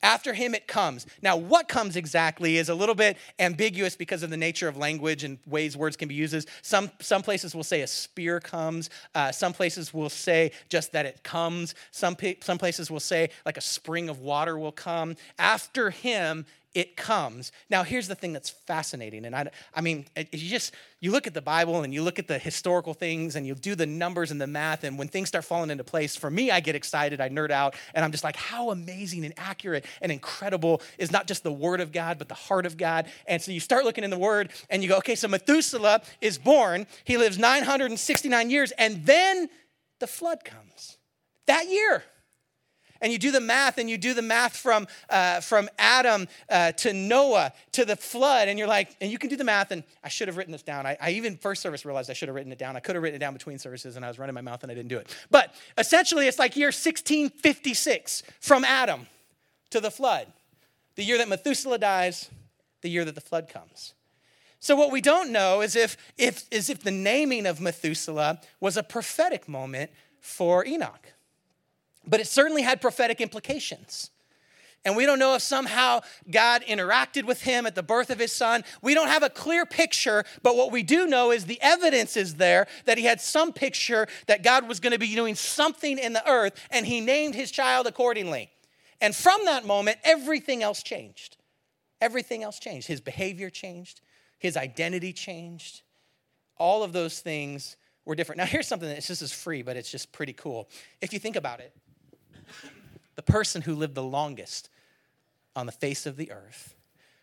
After 0.04 0.34
him, 0.34 0.54
it 0.54 0.68
comes. 0.68 1.06
Now, 1.22 1.38
what 1.38 1.66
comes 1.66 1.96
exactly 1.96 2.58
is 2.58 2.68
a 2.68 2.74
little 2.74 2.94
bit 2.94 3.16
ambiguous 3.38 3.96
because 3.96 4.22
of 4.22 4.28
the 4.28 4.36
nature 4.36 4.68
of 4.68 4.76
language 4.76 5.24
and 5.24 5.38
ways 5.46 5.78
words 5.78 5.96
can 5.96 6.08
be 6.08 6.14
used. 6.14 6.46
Some, 6.60 6.90
some 7.00 7.22
places 7.22 7.54
will 7.54 7.64
say 7.64 7.80
a 7.80 7.86
spear 7.86 8.38
comes. 8.38 8.90
Uh, 9.14 9.32
some 9.32 9.54
places 9.54 9.94
will 9.94 10.10
say 10.10 10.52
just 10.68 10.92
that 10.92 11.06
it 11.06 11.22
comes. 11.22 11.74
Some, 11.90 12.18
some 12.42 12.58
places 12.58 12.90
will 12.90 13.00
say 13.00 13.30
like 13.46 13.56
a 13.56 13.62
spring 13.62 14.10
of 14.10 14.20
water 14.20 14.58
will 14.58 14.72
come. 14.72 15.16
After 15.38 15.88
him, 15.88 16.44
it 16.74 16.96
comes. 16.96 17.52
Now, 17.70 17.84
here's 17.84 18.08
the 18.08 18.14
thing 18.14 18.32
that's 18.32 18.50
fascinating. 18.50 19.24
And 19.24 19.34
I, 19.34 19.50
I 19.72 19.80
mean, 19.80 20.06
you 20.16 20.50
just, 20.50 20.74
you 21.00 21.12
look 21.12 21.26
at 21.26 21.34
the 21.34 21.40
Bible 21.40 21.82
and 21.82 21.94
you 21.94 22.02
look 22.02 22.18
at 22.18 22.26
the 22.26 22.38
historical 22.38 22.94
things 22.94 23.36
and 23.36 23.46
you 23.46 23.54
do 23.54 23.74
the 23.74 23.86
numbers 23.86 24.32
and 24.32 24.40
the 24.40 24.46
math. 24.46 24.82
And 24.82 24.98
when 24.98 25.08
things 25.08 25.28
start 25.28 25.44
falling 25.44 25.70
into 25.70 25.84
place, 25.84 26.16
for 26.16 26.30
me, 26.30 26.50
I 26.50 26.60
get 26.60 26.74
excited, 26.74 27.20
I 27.20 27.28
nerd 27.28 27.50
out, 27.50 27.76
and 27.94 28.04
I'm 28.04 28.10
just 28.10 28.24
like, 28.24 28.36
how 28.36 28.70
amazing 28.70 29.24
and 29.24 29.34
accurate 29.36 29.86
and 30.02 30.10
incredible 30.10 30.82
is 30.98 31.12
not 31.12 31.26
just 31.26 31.44
the 31.44 31.52
Word 31.52 31.80
of 31.80 31.92
God, 31.92 32.18
but 32.18 32.28
the 32.28 32.34
heart 32.34 32.66
of 32.66 32.76
God. 32.76 33.06
And 33.26 33.40
so 33.40 33.52
you 33.52 33.60
start 33.60 33.84
looking 33.84 34.04
in 34.04 34.10
the 34.10 34.18
Word 34.18 34.50
and 34.68 34.82
you 34.82 34.88
go, 34.88 34.98
okay, 34.98 35.14
so 35.14 35.28
Methuselah 35.28 36.02
is 36.20 36.38
born, 36.38 36.86
he 37.04 37.16
lives 37.16 37.38
969 37.38 38.50
years, 38.50 38.72
and 38.72 39.06
then 39.06 39.48
the 40.00 40.06
flood 40.06 40.44
comes 40.44 40.98
that 41.46 41.68
year 41.68 42.02
and 43.00 43.12
you 43.12 43.18
do 43.18 43.30
the 43.30 43.40
math 43.40 43.78
and 43.78 43.88
you 43.88 43.98
do 43.98 44.14
the 44.14 44.22
math 44.22 44.56
from, 44.56 44.86
uh, 45.10 45.40
from 45.40 45.68
Adam 45.78 46.28
uh, 46.48 46.72
to 46.72 46.92
Noah 46.92 47.52
to 47.72 47.84
the 47.84 47.96
flood, 47.96 48.48
and 48.48 48.58
you're 48.58 48.68
like, 48.68 48.96
and 49.00 49.10
you 49.10 49.18
can 49.18 49.30
do 49.30 49.36
the 49.36 49.44
math, 49.44 49.70
and 49.70 49.84
I 50.02 50.08
should 50.08 50.28
have 50.28 50.36
written 50.36 50.52
this 50.52 50.62
down. 50.62 50.86
I, 50.86 50.96
I 51.00 51.10
even 51.10 51.36
first 51.36 51.62
service 51.62 51.84
realized 51.84 52.10
I 52.10 52.14
should 52.14 52.28
have 52.28 52.34
written 52.34 52.52
it 52.52 52.58
down. 52.58 52.76
I 52.76 52.80
could 52.80 52.94
have 52.94 53.02
written 53.02 53.16
it 53.16 53.20
down 53.20 53.32
between 53.32 53.58
services, 53.58 53.96
and 53.96 54.04
I 54.04 54.08
was 54.08 54.18
running 54.18 54.34
my 54.34 54.40
mouth 54.40 54.62
and 54.62 54.70
I 54.70 54.74
didn't 54.74 54.88
do 54.88 54.98
it. 54.98 55.14
But 55.30 55.54
essentially, 55.78 56.26
it's 56.26 56.38
like 56.38 56.56
year 56.56 56.68
1656 56.68 58.22
from 58.40 58.64
Adam 58.64 59.06
to 59.70 59.80
the 59.80 59.90
flood. 59.90 60.26
The 60.96 61.04
year 61.04 61.18
that 61.18 61.28
Methuselah 61.28 61.78
dies, 61.78 62.30
the 62.82 62.88
year 62.88 63.04
that 63.04 63.14
the 63.14 63.20
flood 63.20 63.48
comes. 63.48 63.94
So 64.60 64.76
what 64.76 64.92
we 64.92 65.00
don't 65.00 65.30
know 65.30 65.60
is 65.60 65.76
if, 65.76 65.96
if, 66.16 66.46
is 66.50 66.70
if 66.70 66.82
the 66.82 66.90
naming 66.90 67.44
of 67.44 67.60
Methuselah 67.60 68.40
was 68.60 68.76
a 68.76 68.82
prophetic 68.82 69.48
moment 69.48 69.90
for 70.20 70.64
Enoch 70.64 71.13
but 72.06 72.20
it 72.20 72.26
certainly 72.26 72.62
had 72.62 72.80
prophetic 72.80 73.20
implications. 73.20 74.10
And 74.84 74.96
we 74.96 75.06
don't 75.06 75.18
know 75.18 75.34
if 75.34 75.40
somehow 75.40 76.00
God 76.30 76.62
interacted 76.68 77.24
with 77.24 77.42
him 77.42 77.64
at 77.64 77.74
the 77.74 77.82
birth 77.82 78.10
of 78.10 78.18
his 78.18 78.32
son. 78.32 78.64
We 78.82 78.92
don't 78.92 79.08
have 79.08 79.22
a 79.22 79.30
clear 79.30 79.64
picture, 79.64 80.24
but 80.42 80.56
what 80.56 80.72
we 80.72 80.82
do 80.82 81.06
know 81.06 81.30
is 81.30 81.46
the 81.46 81.60
evidence 81.62 82.18
is 82.18 82.34
there 82.34 82.66
that 82.84 82.98
he 82.98 83.04
had 83.04 83.20
some 83.20 83.54
picture 83.54 84.06
that 84.26 84.42
God 84.42 84.68
was 84.68 84.80
going 84.80 84.92
to 84.92 84.98
be 84.98 85.14
doing 85.14 85.36
something 85.36 85.98
in 85.98 86.12
the 86.12 86.28
earth, 86.30 86.60
and 86.70 86.84
he 86.84 87.00
named 87.00 87.34
his 87.34 87.50
child 87.50 87.86
accordingly. 87.86 88.50
And 89.00 89.16
from 89.16 89.46
that 89.46 89.64
moment, 89.64 89.98
everything 90.04 90.62
else 90.62 90.82
changed. 90.82 91.38
Everything 92.02 92.42
else 92.42 92.58
changed. 92.58 92.86
His 92.86 93.00
behavior 93.00 93.48
changed, 93.48 94.02
his 94.38 94.56
identity 94.56 95.14
changed. 95.14 95.80
All 96.58 96.82
of 96.82 96.92
those 96.92 97.20
things 97.20 97.76
were 98.04 98.14
different. 98.14 98.36
Now, 98.36 98.44
here's 98.44 98.68
something 98.68 98.88
that 98.88 99.02
just 99.02 99.22
is 99.22 99.32
free, 99.32 99.62
but 99.62 99.76
it's 99.76 99.90
just 99.90 100.12
pretty 100.12 100.34
cool. 100.34 100.68
If 101.00 101.14
you 101.14 101.18
think 101.18 101.36
about 101.36 101.60
it, 101.60 101.72
the 103.14 103.22
person 103.22 103.62
who 103.62 103.74
lived 103.74 103.94
the 103.94 104.02
longest 104.02 104.68
on 105.56 105.66
the 105.66 105.72
face 105.72 106.06
of 106.06 106.16
the 106.16 106.30
earth 106.32 106.74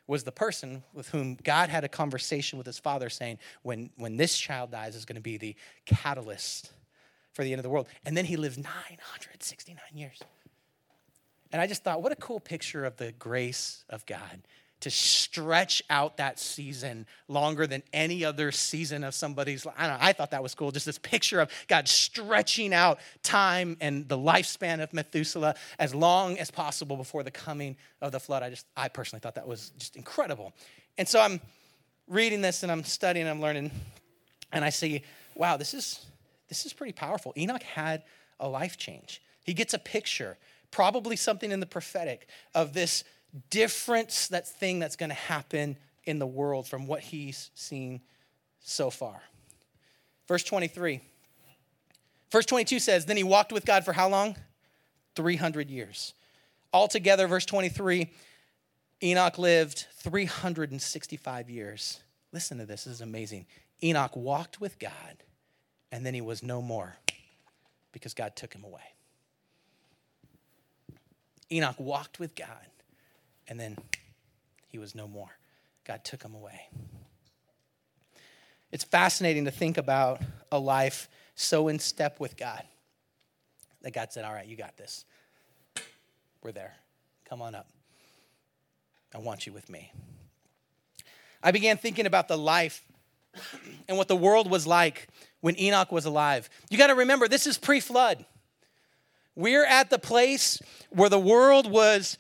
was 0.08 0.24
the 0.24 0.32
person 0.32 0.84
with 0.94 1.10
whom 1.10 1.36
God 1.36 1.70
had 1.70 1.84
a 1.84 1.88
conversation 1.88 2.58
with 2.58 2.68
his 2.68 2.80
father 2.80 3.10
saying, 3.10 3.38
when, 3.62 3.92
when 3.96 4.18
this 4.18 4.38
child 4.38 4.72
dies, 4.72 4.96
is 4.96 5.06
going 5.06 5.16
to 5.16 5.22
be 5.22 5.38
the 5.38 5.56
catalyst 5.86 6.74
for 7.34 7.44
the 7.44 7.52
end 7.52 7.60
of 7.60 7.64
the 7.64 7.70
world. 7.70 7.88
And 8.06 8.16
then 8.16 8.26
he 8.26 8.36
lived 8.36 8.58
969 8.58 9.80
years. 9.96 10.20
And 11.52 11.62
I 11.62 11.68
just 11.68 11.84
thought, 11.84 12.02
what 12.02 12.12
a 12.12 12.18
cool 12.18 12.40
picture 12.40 12.86
of 12.86 12.98
the 12.98 13.12
grace 13.14 13.86
of 13.90 14.06
God 14.06 14.42
to 14.82 14.89
stretch 14.89 15.82
out 15.89 16.17
that 16.17 16.39
season 16.39 17.06
longer 17.28 17.65
than 17.65 17.84
any 17.94 18.26
other 18.26 18.52
season 18.52 19.04
of 19.04 19.13
somebody's 19.13 19.65
life. 19.65 19.76
I, 19.78 19.88
know, 19.88 19.98
I 20.00 20.13
thought 20.13 20.32
that 20.32 20.44
was 20.44 20.54
cool. 20.54 20.72
Just 20.72 20.86
this 20.86 20.98
picture 20.98 21.39
of 21.39 21.52
God 21.67 21.88
stretching 21.88 22.74
out 22.74 23.00
time 23.24 23.78
and 23.80 24.08
the 24.08 24.17
lifespan 24.17 24.82
of 24.82 24.94
Methuselah 24.94 25.56
as 25.80 25.96
long 25.96 26.38
as 26.38 26.52
possible 26.52 26.98
before 26.98 27.24
the 27.24 27.32
coming 27.32 27.78
of 28.02 28.12
the 28.12 28.20
flood. 28.20 28.44
I 28.44 28.50
just, 28.50 28.65
I 28.76 28.89
personally 28.89 29.22
thought 29.22 29.36
that 29.36 29.48
was 29.48 29.72
just 29.78 29.96
incredible. 29.96 30.54
And 30.98 31.08
so 31.08 31.22
I'm 31.22 31.39
reading 32.08 32.41
this 32.41 32.63
and 32.63 32.72
I'm 32.72 32.84
studying, 32.84 33.28
I'm 33.28 33.41
learning, 33.41 33.72
and 34.52 34.65
I 34.65 34.70
see, 34.70 35.04
wow, 35.36 35.58
this 35.58 35.74
is 35.74 36.06
this 36.52 36.65
is 36.65 36.74
pretty 36.74 36.91
powerful. 36.91 37.34
Enoch 37.38 37.63
had 37.63 38.04
a 38.38 38.48
life 38.50 38.78
change. 38.78 39.22
He 39.46 39.54
gets 39.54 39.74
a 39.74 39.80
picture, 39.80 40.38
probably 40.70 41.15
something 41.15 41.50
in 41.50 41.62
the 41.62 41.65
prophetic, 41.65 42.28
of 42.54 42.74
this 42.74 43.06
difference, 43.50 44.28
that 44.30 44.48
thing 44.48 44.80
that's 44.80 44.96
going 44.96 45.10
to 45.10 45.15
happen 45.15 45.78
in 46.04 46.20
the 46.20 46.28
world 46.28 46.67
from 46.67 46.88
what 46.88 47.02
he's 47.02 47.52
seen 47.54 48.02
so 48.60 48.89
far. 48.89 49.22
Verse 50.28 50.44
23. 50.44 51.02
Verse 52.32 52.46
22 52.46 52.80
says, 52.80 53.06
Then 53.06 53.17
he 53.17 53.24
walked 53.24 53.52
with 53.52 53.65
God 53.65 53.84
for 53.84 53.94
how 53.94 54.08
long? 54.08 54.36
300 55.15 55.70
years. 55.70 56.13
Altogether, 56.74 57.28
verse 57.28 57.46
23, 57.46 58.10
Enoch 59.04 59.38
lived 59.38 59.88
365 59.98 61.50
years. 61.50 62.00
Listen 62.32 62.60
to 62.60 62.65
this, 62.65 62.86
this 62.86 62.94
is 62.94 63.02
amazing. 63.02 63.46
Enoch 63.84 64.15
walked 64.15 64.62
with 64.62 64.80
God, 64.80 65.24
and 65.91 66.06
then 66.06 66.13
he 66.13 66.22
was 66.22 66.41
no 66.41 66.62
more 66.62 66.96
because 67.91 68.13
God 68.13 68.36
took 68.36 68.54
him 68.54 68.63
away. 68.63 68.80
Enoch 71.52 71.80
walked 71.80 72.20
with 72.20 72.36
God, 72.36 72.48
and 73.52 73.60
then 73.60 73.78
he 74.70 74.78
was 74.78 74.96
no 74.96 75.10
more. 75.10 75.28
God 75.84 76.06
took 76.06 76.24
him 76.24 76.34
away. 76.34 76.70
It's 78.72 78.86
fascinating 78.86 79.44
to 79.44 79.52
think 79.52 79.78
about 79.78 80.22
a 80.54 80.58
life 80.58 81.10
so 81.36 81.68
in 81.68 81.78
step 81.78 82.22
with 82.22 82.38
God 82.38 82.64
that 83.82 83.92
God 83.92 84.14
said, 84.14 84.24
All 84.24 84.32
right, 84.32 84.48
you 84.48 84.56
got 84.56 84.78
this. 84.78 85.04
We're 86.42 86.54
there. 86.54 86.74
Come 87.28 87.42
on 87.42 87.54
up. 87.54 87.68
I 89.14 89.18
want 89.18 89.46
you 89.46 89.52
with 89.52 89.70
me. 89.70 89.92
I 91.44 91.52
began 91.52 91.76
thinking 91.76 92.06
about 92.06 92.30
the 92.30 92.38
life 92.38 92.82
and 93.90 93.98
what 93.98 94.08
the 94.08 94.16
world 94.16 94.50
was 94.50 94.66
like 94.66 95.10
when 95.42 95.60
Enoch 95.60 95.92
was 95.92 96.06
alive. 96.06 96.50
You 96.70 96.78
got 96.78 96.88
to 96.88 96.96
remember, 96.96 97.28
this 97.28 97.46
is 97.46 97.58
pre 97.58 97.82
flood. 97.82 98.26
We're 99.36 99.66
at 99.66 99.90
the 99.90 100.00
place 100.00 100.62
where 100.90 101.10
the 101.10 101.20
world 101.20 101.70
was 101.70 102.18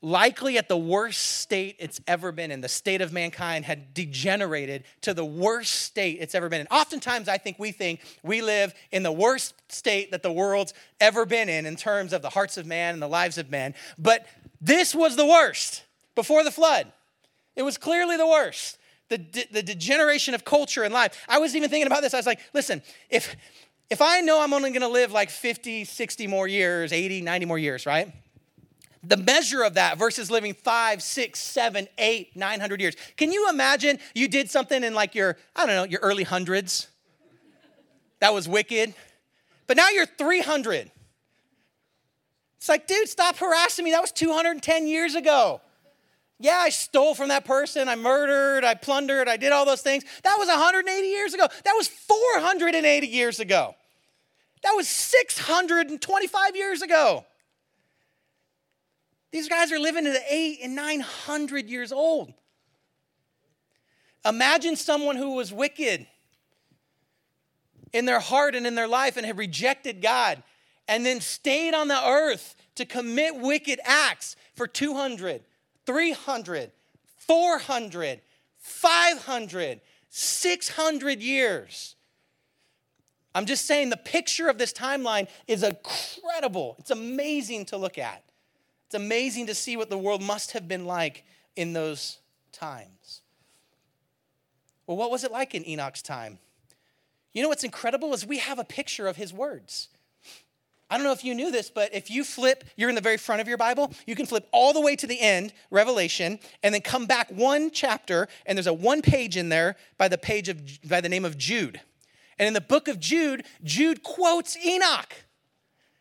likely 0.00 0.58
at 0.58 0.68
the 0.68 0.76
worst 0.76 1.40
state 1.40 1.76
it's 1.78 2.00
ever 2.06 2.30
been 2.30 2.50
in. 2.50 2.60
The 2.60 2.68
state 2.68 3.00
of 3.00 3.12
mankind 3.12 3.64
had 3.64 3.94
degenerated 3.94 4.84
to 5.02 5.12
the 5.12 5.24
worst 5.24 5.72
state 5.72 6.18
it's 6.20 6.34
ever 6.34 6.48
been 6.48 6.60
in. 6.60 6.66
Oftentimes, 6.68 7.28
I 7.28 7.38
think 7.38 7.58
we 7.58 7.72
think 7.72 8.00
we 8.22 8.40
live 8.40 8.74
in 8.92 9.02
the 9.02 9.12
worst 9.12 9.54
state 9.68 10.12
that 10.12 10.22
the 10.22 10.32
world's 10.32 10.72
ever 11.00 11.26
been 11.26 11.48
in, 11.48 11.66
in 11.66 11.76
terms 11.76 12.12
of 12.12 12.22
the 12.22 12.30
hearts 12.30 12.56
of 12.56 12.66
man 12.66 12.94
and 12.94 13.02
the 13.02 13.08
lives 13.08 13.38
of 13.38 13.50
men. 13.50 13.74
But 13.98 14.26
this 14.60 14.94
was 14.94 15.16
the 15.16 15.26
worst 15.26 15.84
before 16.14 16.44
the 16.44 16.50
flood. 16.50 16.92
It 17.56 17.62
was 17.62 17.76
clearly 17.76 18.16
the 18.16 18.26
worst. 18.26 18.78
The, 19.08 19.18
de- 19.18 19.48
the 19.50 19.62
degeneration 19.62 20.34
of 20.34 20.44
culture 20.44 20.82
and 20.82 20.92
life. 20.92 21.24
I 21.28 21.38
was 21.38 21.56
even 21.56 21.70
thinking 21.70 21.86
about 21.86 22.02
this. 22.02 22.12
I 22.12 22.18
was 22.18 22.26
like, 22.26 22.40
listen, 22.52 22.82
if 23.08 23.34
if 23.90 24.02
I 24.02 24.20
know 24.20 24.42
I'm 24.42 24.52
only 24.52 24.70
gonna 24.70 24.86
live 24.86 25.12
like 25.12 25.30
50, 25.30 25.86
60 25.86 26.26
more 26.26 26.46
years, 26.46 26.92
80, 26.92 27.22
90 27.22 27.46
more 27.46 27.58
years, 27.58 27.86
right? 27.86 28.12
The 29.02 29.16
measure 29.16 29.62
of 29.62 29.74
that 29.74 29.98
versus 29.98 30.30
living 30.30 30.54
five, 30.54 31.02
six, 31.02 31.40
seven, 31.40 31.88
eight, 31.98 32.34
nine 32.36 32.60
hundred 32.60 32.80
years. 32.80 32.96
Can 33.16 33.32
you 33.32 33.48
imagine 33.48 33.98
you 34.14 34.28
did 34.28 34.50
something 34.50 34.82
in 34.82 34.94
like 34.94 35.14
your, 35.14 35.36
I 35.54 35.66
don't 35.66 35.74
know, 35.74 35.84
your 35.84 36.00
early 36.00 36.24
hundreds? 36.24 36.88
That 38.20 38.34
was 38.34 38.48
wicked. 38.48 38.94
But 39.66 39.76
now 39.76 39.90
you're 39.90 40.06
300. 40.06 40.90
It's 42.56 42.68
like, 42.68 42.86
dude, 42.86 43.08
stop 43.08 43.36
harassing 43.36 43.84
me. 43.84 43.92
That 43.92 44.00
was 44.00 44.10
210 44.10 44.88
years 44.88 45.14
ago. 45.14 45.60
Yeah, 46.40 46.56
I 46.56 46.70
stole 46.70 47.14
from 47.14 47.28
that 47.28 47.44
person. 47.44 47.88
I 47.88 47.96
murdered, 47.96 48.64
I 48.64 48.74
plundered, 48.74 49.28
I 49.28 49.36
did 49.36 49.52
all 49.52 49.64
those 49.64 49.82
things. 49.82 50.04
That 50.22 50.36
was 50.38 50.48
180 50.48 51.06
years 51.06 51.34
ago. 51.34 51.46
That 51.64 51.74
was 51.76 51.88
480 51.88 53.06
years 53.06 53.40
ago. 53.40 53.74
That 54.62 54.72
was 54.74 54.88
625 54.88 56.56
years 56.56 56.82
ago. 56.82 57.24
These 59.30 59.48
guys 59.48 59.72
are 59.72 59.78
living 59.78 60.06
at 60.06 60.22
eight 60.30 60.60
and 60.62 60.74
900 60.74 61.68
years 61.68 61.92
old. 61.92 62.32
Imagine 64.24 64.76
someone 64.76 65.16
who 65.16 65.34
was 65.34 65.52
wicked 65.52 66.06
in 67.92 68.04
their 68.04 68.20
heart 68.20 68.54
and 68.54 68.66
in 68.66 68.74
their 68.74 68.88
life 68.88 69.16
and 69.16 69.24
had 69.24 69.38
rejected 69.38 70.02
God 70.02 70.42
and 70.86 71.04
then 71.04 71.20
stayed 71.20 71.74
on 71.74 71.88
the 71.88 72.06
earth 72.06 72.56
to 72.74 72.84
commit 72.84 73.36
wicked 73.36 73.80
acts 73.84 74.36
for 74.54 74.66
200, 74.66 75.42
300, 75.86 76.72
400, 77.16 78.20
500, 78.58 79.80
600 80.08 81.22
years. 81.22 81.94
I'm 83.34 83.46
just 83.46 83.66
saying 83.66 83.90
the 83.90 83.96
picture 83.96 84.48
of 84.48 84.58
this 84.58 84.72
timeline 84.72 85.28
is 85.46 85.62
incredible. 85.62 86.76
It's 86.78 86.90
amazing 86.90 87.66
to 87.66 87.76
look 87.76 87.98
at. 87.98 88.24
It's 88.88 88.94
amazing 88.94 89.48
to 89.48 89.54
see 89.54 89.76
what 89.76 89.90
the 89.90 89.98
world 89.98 90.22
must 90.22 90.52
have 90.52 90.66
been 90.66 90.86
like 90.86 91.26
in 91.56 91.74
those 91.74 92.20
times. 92.52 93.20
Well, 94.86 94.96
what 94.96 95.10
was 95.10 95.24
it 95.24 95.30
like 95.30 95.54
in 95.54 95.68
Enoch's 95.68 96.00
time? 96.00 96.38
You 97.34 97.42
know 97.42 97.50
what's 97.50 97.64
incredible 97.64 98.14
is 98.14 98.24
we 98.24 98.38
have 98.38 98.58
a 98.58 98.64
picture 98.64 99.06
of 99.06 99.16
his 99.16 99.30
words. 99.30 99.88
I 100.88 100.96
don't 100.96 101.04
know 101.04 101.12
if 101.12 101.22
you 101.22 101.34
knew 101.34 101.50
this, 101.50 101.68
but 101.68 101.94
if 101.94 102.10
you 102.10 102.24
flip, 102.24 102.64
you're 102.76 102.88
in 102.88 102.94
the 102.94 103.02
very 103.02 103.18
front 103.18 103.42
of 103.42 103.46
your 103.46 103.58
Bible, 103.58 103.92
you 104.06 104.14
can 104.14 104.24
flip 104.24 104.48
all 104.52 104.72
the 104.72 104.80
way 104.80 104.96
to 104.96 105.06
the 105.06 105.20
end, 105.20 105.52
Revelation, 105.70 106.38
and 106.62 106.72
then 106.72 106.80
come 106.80 107.04
back 107.04 107.30
one 107.30 107.70
chapter, 107.70 108.26
and 108.46 108.56
there's 108.56 108.66
a 108.66 108.72
one 108.72 109.02
page 109.02 109.36
in 109.36 109.50
there 109.50 109.76
by 109.98 110.08
the 110.08 110.16
page 110.16 110.48
of 110.48 110.58
by 110.88 111.02
the 111.02 111.10
name 111.10 111.26
of 111.26 111.36
Jude. 111.36 111.82
And 112.38 112.46
in 112.46 112.54
the 112.54 112.62
book 112.62 112.88
of 112.88 112.98
Jude, 112.98 113.44
Jude 113.62 114.02
quotes 114.02 114.56
Enoch. 114.56 115.14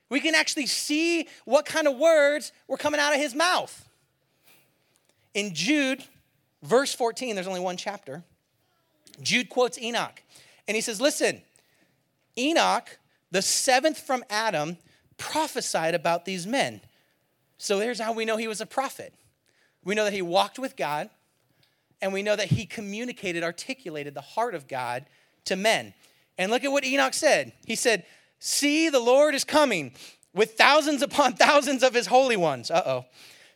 We 0.09 0.19
can 0.19 0.35
actually 0.35 0.67
see 0.67 1.27
what 1.45 1.65
kind 1.65 1.87
of 1.87 1.97
words 1.97 2.51
were 2.67 2.77
coming 2.77 2.99
out 2.99 3.13
of 3.13 3.19
his 3.19 3.35
mouth. 3.35 3.87
In 5.33 5.53
Jude, 5.53 6.03
verse 6.63 6.93
14, 6.93 7.35
there's 7.35 7.47
only 7.47 7.59
one 7.59 7.77
chapter. 7.77 8.23
Jude 9.21 9.49
quotes 9.49 9.77
Enoch, 9.79 10.21
and 10.67 10.75
he 10.75 10.81
says, 10.81 11.01
Listen, 11.01 11.41
Enoch, 12.37 12.97
the 13.31 13.41
seventh 13.41 13.99
from 13.99 14.23
Adam, 14.29 14.77
prophesied 15.17 15.95
about 15.95 16.25
these 16.25 16.45
men. 16.45 16.81
So 17.57 17.79
here's 17.79 17.99
how 17.99 18.13
we 18.13 18.25
know 18.25 18.37
he 18.37 18.47
was 18.47 18.61
a 18.61 18.65
prophet 18.65 19.13
we 19.83 19.95
know 19.95 20.03
that 20.03 20.13
he 20.13 20.21
walked 20.21 20.59
with 20.59 20.75
God, 20.75 21.09
and 22.01 22.11
we 22.11 22.21
know 22.21 22.35
that 22.35 22.49
he 22.49 22.65
communicated, 22.65 23.43
articulated 23.43 24.13
the 24.13 24.21
heart 24.21 24.53
of 24.53 24.67
God 24.67 25.05
to 25.45 25.55
men. 25.55 25.93
And 26.37 26.51
look 26.51 26.63
at 26.63 26.71
what 26.71 26.83
Enoch 26.83 27.13
said. 27.13 27.53
He 27.65 27.75
said, 27.75 28.05
See, 28.39 28.89
the 28.89 28.99
Lord 28.99 29.35
is 29.35 29.43
coming 29.43 29.93
with 30.33 30.53
thousands 30.53 31.01
upon 31.01 31.33
thousands 31.37 31.83
of 31.83 31.93
his 31.93 32.07
holy 32.07 32.37
ones. 32.37 32.71
Uh 32.71 32.83
oh. 32.85 33.05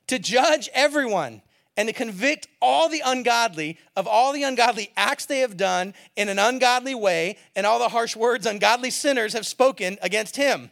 To 0.07 0.19
judge 0.19 0.69
everyone 0.73 1.41
and 1.77 1.87
to 1.87 1.93
convict 1.93 2.47
all 2.61 2.89
the 2.89 3.01
ungodly 3.03 3.77
of 3.95 4.07
all 4.07 4.33
the 4.33 4.43
ungodly 4.43 4.91
acts 4.97 5.25
they 5.25 5.39
have 5.39 5.55
done 5.55 5.93
in 6.15 6.27
an 6.27 6.37
ungodly 6.39 6.95
way 6.95 7.37
and 7.55 7.65
all 7.65 7.79
the 7.79 7.89
harsh 7.89 8.15
words 8.15 8.45
ungodly 8.45 8.91
sinners 8.91 9.33
have 9.33 9.45
spoken 9.45 9.97
against 10.01 10.35
him. 10.35 10.69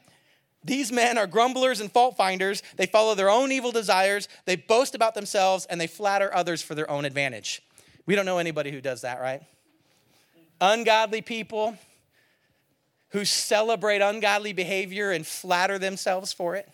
These 0.64 0.92
men 0.92 1.18
are 1.18 1.26
grumblers 1.26 1.80
and 1.80 1.90
fault 1.90 2.18
finders. 2.18 2.62
They 2.76 2.86
follow 2.86 3.16
their 3.16 3.30
own 3.30 3.52
evil 3.52 3.72
desires. 3.72 4.28
They 4.46 4.58
boast 4.58 4.94
about 4.94 5.16
themselves 5.16 5.66
and 5.70 5.80
they 5.80 5.88
flatter 5.88 6.34
others 6.36 6.62
for 6.62 6.76
their 6.76 6.90
own 6.92 7.06
advantage. 7.06 7.62
We 8.06 8.16
don't 8.16 8.26
know 8.26 8.40
anybody 8.40 8.72
who 8.72 8.82
does 8.82 9.02
that, 9.02 9.22
right? 9.22 9.42
Ungodly 10.60 11.22
people 11.22 11.78
who 13.10 13.26
celebrate 13.26 14.02
ungodly 14.02 14.54
behavior 14.54 15.12
and 15.12 15.26
flatter 15.26 15.80
themselves 15.80 16.32
for 16.32 16.56
it. 16.56 16.70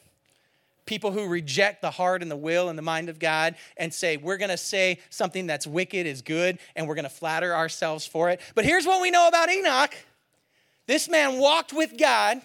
People 0.85 1.11
who 1.11 1.27
reject 1.27 1.81
the 1.81 1.91
heart 1.91 2.21
and 2.21 2.29
the 2.29 2.35
will 2.35 2.69
and 2.69 2.77
the 2.77 2.83
mind 2.83 3.09
of 3.09 3.17
God 3.17 3.55
and 3.77 3.93
say, 3.93 4.17
we're 4.17 4.37
gonna 4.37 4.57
say 4.57 4.99
something 5.09 5.47
that's 5.47 5.65
wicked 5.65 6.05
is 6.05 6.21
good 6.21 6.59
and 6.75 6.87
we're 6.87 6.95
gonna 6.95 7.09
flatter 7.09 7.55
ourselves 7.55 8.05
for 8.05 8.29
it. 8.29 8.39
But 8.53 8.65
here's 8.65 8.85
what 8.85 9.01
we 9.01 9.11
know 9.11 9.27
about 9.27 9.49
Enoch 9.49 9.95
this 10.87 11.09
man 11.09 11.39
walked 11.39 11.73
with 11.73 11.97
God 11.97 12.41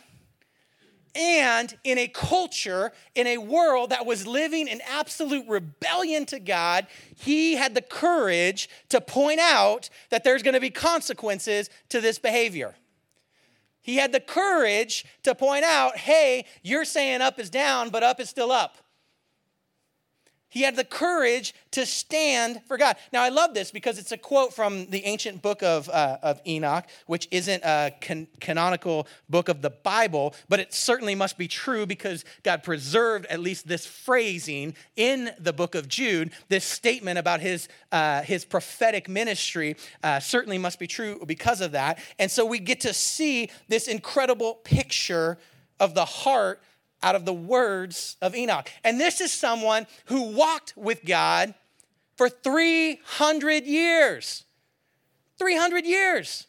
and 1.14 1.76
in 1.82 1.98
a 1.98 2.06
culture, 2.06 2.92
in 3.14 3.26
a 3.26 3.38
world 3.38 3.90
that 3.90 4.06
was 4.06 4.26
living 4.26 4.68
in 4.68 4.80
absolute 4.88 5.46
rebellion 5.48 6.24
to 6.26 6.38
God, 6.38 6.86
he 7.16 7.54
had 7.54 7.74
the 7.74 7.82
courage 7.82 8.68
to 8.90 9.00
point 9.00 9.40
out 9.40 9.90
that 10.10 10.22
there's 10.22 10.42
going 10.42 10.54
to 10.54 10.60
be 10.60 10.70
consequences 10.70 11.68
to 11.88 12.00
this 12.00 12.18
behavior. 12.18 12.76
He 13.82 13.96
had 13.96 14.12
the 14.12 14.20
courage 14.20 15.04
to 15.22 15.34
point 15.34 15.64
out, 15.64 15.96
hey, 15.96 16.44
you're 16.62 16.84
saying 16.84 17.22
up 17.22 17.38
is 17.38 17.50
down, 17.50 17.90
but 17.90 18.02
up 18.02 18.20
is 18.20 18.28
still 18.28 18.52
up. 18.52 18.76
He 20.50 20.62
had 20.62 20.76
the 20.76 20.84
courage 20.84 21.54
to 21.70 21.86
stand 21.86 22.60
for 22.66 22.76
God. 22.76 22.96
Now, 23.12 23.22
I 23.22 23.28
love 23.28 23.54
this 23.54 23.70
because 23.70 23.98
it's 23.98 24.10
a 24.10 24.16
quote 24.18 24.52
from 24.52 24.86
the 24.86 25.04
ancient 25.04 25.42
book 25.42 25.62
of, 25.62 25.88
uh, 25.88 26.18
of 26.22 26.40
Enoch, 26.46 26.84
which 27.06 27.28
isn't 27.30 27.62
a 27.64 27.92
can- 28.00 28.26
canonical 28.40 29.06
book 29.28 29.48
of 29.48 29.62
the 29.62 29.70
Bible, 29.70 30.34
but 30.48 30.58
it 30.58 30.74
certainly 30.74 31.14
must 31.14 31.38
be 31.38 31.46
true 31.46 31.86
because 31.86 32.24
God 32.42 32.64
preserved 32.64 33.26
at 33.26 33.38
least 33.38 33.68
this 33.68 33.86
phrasing 33.86 34.74
in 34.96 35.30
the 35.38 35.52
book 35.52 35.76
of 35.76 35.88
Jude. 35.88 36.32
This 36.48 36.64
statement 36.64 37.18
about 37.18 37.40
his, 37.40 37.68
uh, 37.92 38.22
his 38.22 38.44
prophetic 38.44 39.08
ministry 39.08 39.76
uh, 40.02 40.18
certainly 40.18 40.58
must 40.58 40.80
be 40.80 40.88
true 40.88 41.22
because 41.26 41.60
of 41.60 41.72
that. 41.72 42.00
And 42.18 42.28
so 42.28 42.44
we 42.44 42.58
get 42.58 42.80
to 42.80 42.92
see 42.92 43.50
this 43.68 43.86
incredible 43.86 44.54
picture 44.64 45.38
of 45.78 45.94
the 45.94 46.04
heart 46.04 46.60
out 47.02 47.14
of 47.14 47.24
the 47.24 47.32
words 47.32 48.16
of 48.20 48.34
Enoch. 48.34 48.70
And 48.84 49.00
this 49.00 49.20
is 49.20 49.32
someone 49.32 49.86
who 50.06 50.22
walked 50.32 50.74
with 50.76 51.04
God 51.04 51.54
for 52.16 52.28
300 52.28 53.64
years. 53.64 54.44
300 55.38 55.86
years. 55.86 56.46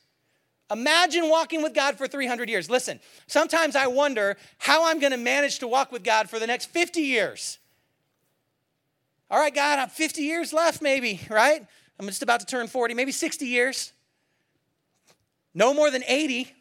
Imagine 0.70 1.30
walking 1.30 1.62
with 1.62 1.74
God 1.74 1.98
for 1.98 2.08
300 2.08 2.50
years. 2.50 2.70
Listen, 2.70 3.00
sometimes 3.28 3.76
I 3.76 3.88
wonder 3.88 4.38
how 4.58 4.86
I'm 4.90 5.00
going 5.00 5.12
to 5.12 5.18
manage 5.18 5.60
to 5.60 5.68
walk 5.68 5.92
with 5.92 6.04
God 6.04 6.30
for 6.30 6.40
the 6.40 6.48
next 6.48 6.66
50 6.68 7.02
years. 7.02 7.58
All 9.30 9.40
right, 9.40 9.54
God, 9.54 9.80
I'm 9.80 9.90
50 9.90 10.22
years 10.22 10.52
left, 10.52 10.82
maybe, 10.82 11.22
right? 11.30 11.66
I'm 12.00 12.08
just 12.08 12.22
about 12.22 12.42
to 12.42 12.46
turn 12.46 12.68
40, 12.68 12.94
maybe 12.94 13.12
60 13.12 13.46
years. 13.46 13.94
No 15.54 15.74
more 15.74 15.92
than 15.92 16.04
80. 16.06 16.54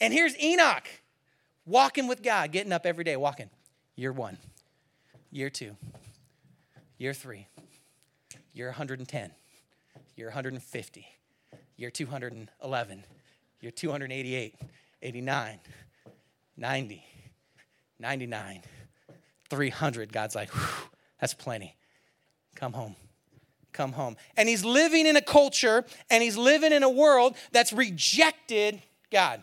And 0.00 0.12
here's 0.12 0.36
Enoch 0.40 0.84
walking 1.66 2.06
with 2.06 2.22
God, 2.22 2.52
getting 2.52 2.72
up 2.72 2.86
every 2.86 3.04
day, 3.04 3.16
walking. 3.16 3.50
Year 3.96 4.12
one, 4.12 4.38
year 5.30 5.50
two, 5.50 5.76
year 6.98 7.12
three, 7.12 7.46
year 8.52 8.68
110, 8.68 9.30
year 10.16 10.26
150, 10.28 11.06
year 11.76 11.90
211, 11.90 13.04
year 13.60 13.70
288, 13.70 14.54
89, 15.02 15.58
90, 16.56 17.04
99, 17.98 18.62
300. 19.48 20.12
God's 20.12 20.34
like, 20.34 20.50
that's 21.20 21.34
plenty. 21.34 21.76
Come 22.54 22.72
home. 22.72 22.96
Come 23.72 23.92
home. 23.92 24.16
And 24.36 24.48
he's 24.48 24.64
living 24.64 25.06
in 25.06 25.16
a 25.16 25.22
culture 25.22 25.84
and 26.10 26.22
he's 26.22 26.36
living 26.36 26.72
in 26.72 26.82
a 26.82 26.90
world 26.90 27.36
that's 27.52 27.72
rejected 27.72 28.82
God. 29.10 29.42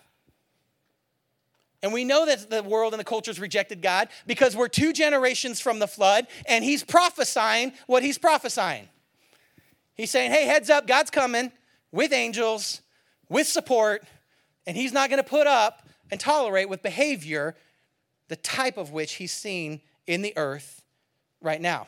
And 1.88 1.94
we 1.94 2.04
know 2.04 2.26
that 2.26 2.50
the 2.50 2.64
world 2.64 2.92
and 2.92 3.00
the 3.00 3.06
culture's 3.06 3.40
rejected 3.40 3.82
God 3.82 4.10
because 4.26 4.58
we're 4.58 4.68
two 4.68 4.92
generations 4.92 5.62
from 5.62 5.80
the 5.80 5.88
flood, 5.88 6.28
and 6.46 6.62
he's 6.62 6.84
prophesying 6.84 7.72
what 7.86 8.04
he's 8.04 8.18
prophesying. 8.18 8.90
He's 9.96 10.12
saying, 10.12 10.32
hey, 10.32 10.48
heads 10.48 10.70
up, 10.70 10.86
God's 10.86 11.10
coming 11.10 11.50
with 11.94 12.12
angels, 12.12 12.82
with 13.30 13.48
support, 13.48 14.04
and 14.66 14.76
he's 14.76 14.92
not 14.92 15.10
going 15.10 15.24
to 15.24 15.30
put 15.30 15.48
up 15.48 15.88
and 16.12 16.20
tolerate 16.20 16.68
with 16.68 16.84
behavior 16.84 17.56
the 18.28 18.36
type 18.36 18.76
of 18.76 18.92
which 18.92 19.14
he's 19.14 19.32
seen 19.32 19.80
in 20.06 20.22
the 20.22 20.34
earth 20.36 20.84
right 21.40 21.62
now. 21.62 21.88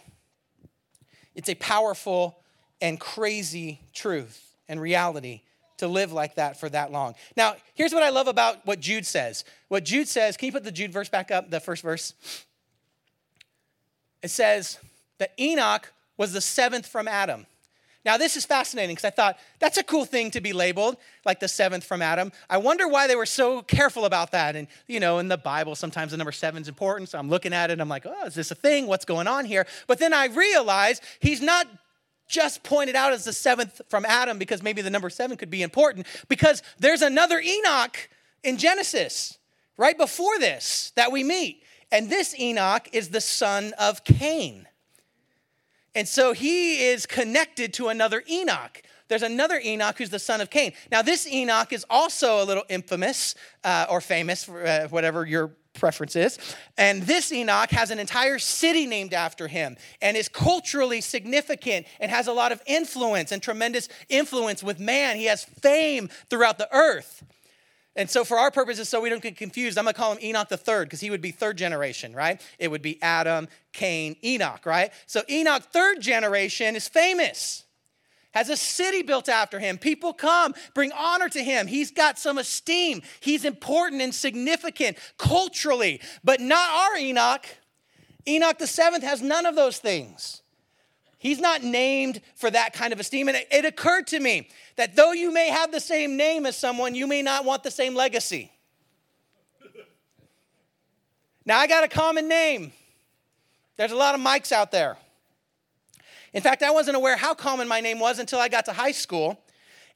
It's 1.35 1.49
a 1.49 1.55
powerful 1.55 2.39
and 2.79 3.01
crazy 3.01 3.81
truth 3.93 4.55
and 4.69 4.79
reality 4.79 5.41
to 5.79 5.87
live 5.87 6.13
like 6.13 6.35
that 6.35 6.59
for 6.59 6.69
that 6.69 6.91
long. 6.91 7.15
Now, 7.35 7.55
here's 7.73 7.93
what 7.93 8.03
I 8.03 8.09
love 8.09 8.27
about 8.27 8.65
what 8.65 8.79
Jude 8.79 9.05
says. 9.05 9.43
What 9.67 9.83
Jude 9.83 10.07
says, 10.07 10.37
can 10.37 10.45
you 10.47 10.51
put 10.51 10.63
the 10.63 10.71
Jude 10.71 10.93
verse 10.93 11.09
back 11.09 11.31
up, 11.31 11.49
the 11.49 11.59
first 11.59 11.83
verse? 11.83 12.13
It 14.21 14.29
says 14.29 14.79
that 15.17 15.33
Enoch 15.39 15.91
was 16.17 16.33
the 16.33 16.41
seventh 16.41 16.85
from 16.85 17.07
Adam. 17.07 17.45
Now, 18.05 18.17
this 18.17 18.37
is 18.37 18.45
fascinating 18.45 18.95
because 18.95 19.05
I 19.05 19.09
thought 19.09 19.37
that's 19.59 19.77
a 19.77 19.83
cool 19.83 20.05
thing 20.05 20.31
to 20.31 20.39
be 20.39 20.53
labeled, 20.53 20.95
like 21.25 21.41
the 21.41 21.49
seventh 21.49 21.83
from 21.83 22.01
Adam. 22.01 22.31
I 22.49 22.57
wonder 22.57 22.87
why 22.87 23.07
they 23.07 23.15
were 23.15 23.25
so 23.25 23.61
careful 23.61 24.05
about 24.05 24.31
that. 24.31 24.55
And, 24.55 24.67
you 24.87 25.01
know, 25.01 25.19
in 25.19 25.27
the 25.27 25.37
Bible, 25.37 25.75
sometimes 25.75 26.11
the 26.11 26.17
number 26.17 26.31
seven 26.31 26.61
is 26.61 26.69
important. 26.69 27.09
So 27.09 27.19
I'm 27.19 27.29
looking 27.29 27.53
at 27.53 27.71
it 27.71 27.81
I'm 27.81 27.89
like, 27.89 28.05
oh, 28.05 28.25
is 28.25 28.35
this 28.35 28.51
a 28.51 28.55
thing? 28.55 28.87
What's 28.87 29.03
going 29.03 29.27
on 29.27 29.43
here? 29.43 29.67
But 29.85 29.99
then 29.99 30.13
I 30.13 30.27
realize 30.27 31.01
he's 31.19 31.41
not 31.41 31.67
just 32.29 32.63
pointed 32.63 32.95
out 32.95 33.11
as 33.11 33.25
the 33.25 33.33
seventh 33.33 33.81
from 33.89 34.05
Adam 34.05 34.37
because 34.37 34.63
maybe 34.63 34.81
the 34.81 34.89
number 34.89 35.09
seven 35.09 35.35
could 35.35 35.49
be 35.49 35.63
important 35.63 36.07
because 36.29 36.63
there's 36.77 37.01
another 37.01 37.39
Enoch 37.39 38.09
in 38.43 38.57
Genesis 38.57 39.37
right 39.75 39.97
before 39.97 40.39
this 40.39 40.93
that 40.95 41.11
we 41.11 41.23
meet. 41.23 41.63
And 41.91 42.09
this 42.09 42.39
Enoch 42.39 42.87
is 42.93 43.09
the 43.09 43.19
son 43.19 43.73
of 43.79 44.03
Cain. 44.03 44.67
And 45.95 46.07
so 46.07 46.33
he 46.33 46.85
is 46.85 47.05
connected 47.05 47.73
to 47.73 47.87
another 47.87 48.23
Enoch. 48.29 48.81
There's 49.07 49.23
another 49.23 49.59
Enoch 49.59 49.97
who's 49.97 50.11
the 50.11 50.19
son 50.19 50.39
of 50.39 50.51
Cain. 50.51 50.73
Now, 50.91 51.01
this 51.01 51.25
Enoch 51.27 51.73
is 51.73 51.83
also 51.89 52.43
a 52.43 52.45
little 52.45 52.63
infamous 52.69 53.33
uh, 53.63 53.87
or 53.89 54.01
famous, 54.01 54.47
uh, 54.47 54.87
whatever 54.91 55.25
your 55.25 55.51
preference 55.79 56.15
is. 56.15 56.37
And 56.77 57.03
this 57.03 57.31
Enoch 57.31 57.71
has 57.71 57.91
an 57.91 57.99
entire 57.99 58.39
city 58.39 58.85
named 58.85 59.13
after 59.13 59.47
him 59.47 59.77
and 60.01 60.15
is 60.15 60.29
culturally 60.29 61.01
significant 61.01 61.87
and 61.99 62.11
has 62.11 62.27
a 62.27 62.33
lot 62.33 62.51
of 62.51 62.61
influence 62.65 63.31
and 63.31 63.41
tremendous 63.41 63.89
influence 64.09 64.61
with 64.61 64.79
man. 64.79 65.15
He 65.15 65.25
has 65.25 65.43
fame 65.43 66.09
throughout 66.29 66.57
the 66.57 66.73
earth. 66.73 67.23
And 67.95 68.09
so, 68.09 68.23
for 68.23 68.37
our 68.37 68.51
purposes, 68.51 68.87
so 68.87 69.01
we 69.01 69.09
don't 69.09 69.21
get 69.21 69.35
confused, 69.35 69.77
I'm 69.77 69.83
gonna 69.83 69.93
call 69.93 70.13
him 70.13 70.19
Enoch 70.21 70.47
the 70.47 70.57
third 70.57 70.87
because 70.87 71.01
he 71.01 71.09
would 71.09 71.21
be 71.21 71.31
third 71.31 71.57
generation, 71.57 72.13
right? 72.13 72.39
It 72.57 72.69
would 72.69 72.81
be 72.81 73.01
Adam, 73.01 73.47
Cain, 73.73 74.15
Enoch, 74.23 74.65
right? 74.65 74.91
So, 75.05 75.23
Enoch, 75.29 75.63
third 75.63 75.99
generation, 75.99 76.75
is 76.75 76.87
famous 76.87 77.65
has 78.31 78.49
a 78.49 78.57
city 78.57 79.01
built 79.01 79.27
after 79.27 79.59
him. 79.59 79.77
People 79.77 80.13
come, 80.13 80.53
bring 80.73 80.91
honor 80.91 81.29
to 81.29 81.43
him. 81.43 81.67
He's 81.67 81.91
got 81.91 82.19
some 82.19 82.37
esteem. 82.37 83.01
He's 83.19 83.43
important 83.43 84.01
and 84.01 84.13
significant 84.13 84.97
culturally, 85.17 86.01
but 86.23 86.39
not 86.39 86.69
our 86.69 86.97
Enoch. 86.97 87.45
Enoch 88.27 88.57
the 88.59 88.67
seventh 88.67 89.03
has 89.03 89.21
none 89.21 89.45
of 89.45 89.55
those 89.55 89.79
things. 89.79 90.41
He's 91.17 91.39
not 91.39 91.63
named 91.63 92.21
for 92.35 92.49
that 92.49 92.73
kind 92.73 92.93
of 92.93 92.99
esteem. 92.99 93.27
And 93.27 93.37
it, 93.37 93.47
it 93.51 93.65
occurred 93.65 94.07
to 94.07 94.19
me 94.19 94.47
that 94.77 94.95
though 94.95 95.11
you 95.11 95.33
may 95.33 95.49
have 95.49 95.71
the 95.71 95.81
same 95.81 96.15
name 96.15 96.45
as 96.45 96.55
someone, 96.55 96.95
you 96.95 97.07
may 97.07 97.21
not 97.21 97.43
want 97.43 97.63
the 97.63 97.71
same 97.71 97.93
legacy. 97.93 98.51
Now, 101.45 101.57
I 101.57 101.67
got 101.67 101.83
a 101.83 101.87
common 101.87 102.29
name. 102.29 102.71
There's 103.75 103.91
a 103.91 103.95
lot 103.95 104.13
of 104.13 104.21
Mikes 104.21 104.51
out 104.51 104.71
there. 104.71 104.97
In 106.33 106.41
fact, 106.41 106.61
I 106.63 106.71
wasn't 106.71 106.97
aware 106.97 107.17
how 107.17 107.33
common 107.33 107.67
my 107.67 107.81
name 107.81 107.99
was 107.99 108.19
until 108.19 108.39
I 108.39 108.49
got 108.49 108.65
to 108.65 108.73
high 108.73 108.91
school. 108.91 109.39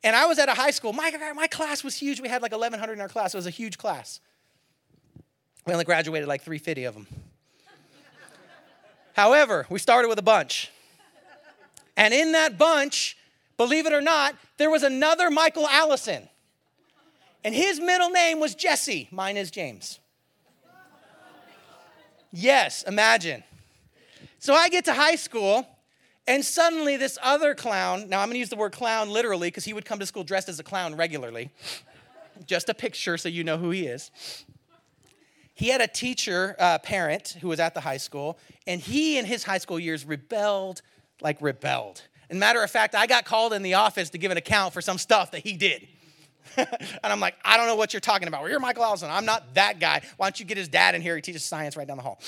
And 0.03 0.15
I 0.15 0.25
was 0.25 0.39
at 0.39 0.49
a 0.49 0.53
high 0.53 0.71
school. 0.71 0.91
My, 0.91 1.11
my 1.35 1.47
class 1.47 1.83
was 1.83 1.95
huge. 1.95 2.19
We 2.19 2.27
had 2.27 2.41
like 2.41 2.51
1,100 2.51 2.93
in 2.93 3.01
our 3.01 3.07
class. 3.07 3.33
It 3.33 3.37
was 3.37 3.47
a 3.47 3.51
huge 3.51 3.77
class. 3.77 4.19
We 5.65 5.73
only 5.73 5.85
graduated 5.85 6.27
like 6.27 6.41
350 6.41 6.83
of 6.85 6.93
them. 6.93 7.07
However, 9.13 9.65
we 9.69 9.79
started 9.79 10.07
with 10.07 10.19
a 10.19 10.23
bunch. 10.23 10.71
And 11.95 12.13
in 12.13 12.31
that 12.31 12.57
bunch, 12.57 13.15
believe 13.57 13.85
it 13.85 13.93
or 13.93 14.01
not, 14.01 14.35
there 14.57 14.71
was 14.71 14.83
another 14.83 15.29
Michael 15.29 15.67
Allison. 15.67 16.27
And 17.43 17.53
his 17.53 17.79
middle 17.79 18.09
name 18.09 18.39
was 18.39 18.55
Jesse. 18.55 19.07
Mine 19.11 19.37
is 19.37 19.51
James. 19.51 19.99
Yes, 22.31 22.83
imagine. 22.83 23.43
So 24.39 24.55
I 24.55 24.67
get 24.69 24.85
to 24.85 24.93
high 24.93 25.15
school 25.15 25.67
and 26.27 26.43
suddenly, 26.43 26.97
this 26.97 27.17
other 27.21 27.53
clown, 27.53 28.07
now 28.09 28.21
I'm 28.21 28.29
gonna 28.29 28.39
use 28.39 28.49
the 28.49 28.55
word 28.55 28.71
clown 28.71 29.09
literally 29.09 29.47
because 29.47 29.65
he 29.65 29.73
would 29.73 29.85
come 29.85 29.99
to 29.99 30.05
school 30.05 30.23
dressed 30.23 30.49
as 30.49 30.59
a 30.59 30.63
clown 30.63 30.95
regularly. 30.95 31.51
Just 32.45 32.69
a 32.69 32.73
picture 32.73 33.17
so 33.17 33.29
you 33.29 33.43
know 33.43 33.57
who 33.57 33.69
he 33.71 33.85
is. 33.85 34.11
he 35.53 35.67
had 35.67 35.81
a 35.81 35.87
teacher, 35.87 36.55
uh, 36.57 36.79
parent, 36.79 37.37
who 37.41 37.47
was 37.47 37.59
at 37.59 37.73
the 37.73 37.81
high 37.81 37.97
school, 37.97 38.39
and 38.65 38.81
he 38.81 39.17
in 39.17 39.25
his 39.25 39.43
high 39.43 39.59
school 39.59 39.79
years 39.79 40.05
rebelled 40.05 40.81
like 41.21 41.41
rebelled. 41.41 42.01
And 42.29 42.39
matter 42.39 42.63
of 42.63 42.71
fact, 42.71 42.95
I 42.95 43.05
got 43.05 43.25
called 43.25 43.53
in 43.53 43.61
the 43.61 43.75
office 43.75 44.09
to 44.11 44.17
give 44.17 44.31
an 44.31 44.37
account 44.37 44.73
for 44.73 44.81
some 44.81 44.97
stuff 44.97 45.31
that 45.31 45.39
he 45.41 45.53
did. 45.53 45.87
and 46.57 46.67
I'm 47.03 47.19
like, 47.19 47.35
I 47.43 47.57
don't 47.57 47.67
know 47.67 47.75
what 47.75 47.93
you're 47.93 47.99
talking 47.99 48.27
about. 48.27 48.41
Well, 48.41 48.49
you're 48.49 48.59
Michael 48.59 48.83
Allison. 48.83 49.09
I'm 49.09 49.25
not 49.25 49.53
that 49.55 49.79
guy. 49.79 50.01
Why 50.17 50.27
don't 50.27 50.39
you 50.39 50.45
get 50.45 50.57
his 50.57 50.67
dad 50.67 50.95
in 50.95 51.01
here? 51.01 51.15
He 51.15 51.21
teaches 51.21 51.43
science 51.43 51.77
right 51.77 51.87
down 51.87 51.97
the 51.97 52.03
hall. 52.03 52.19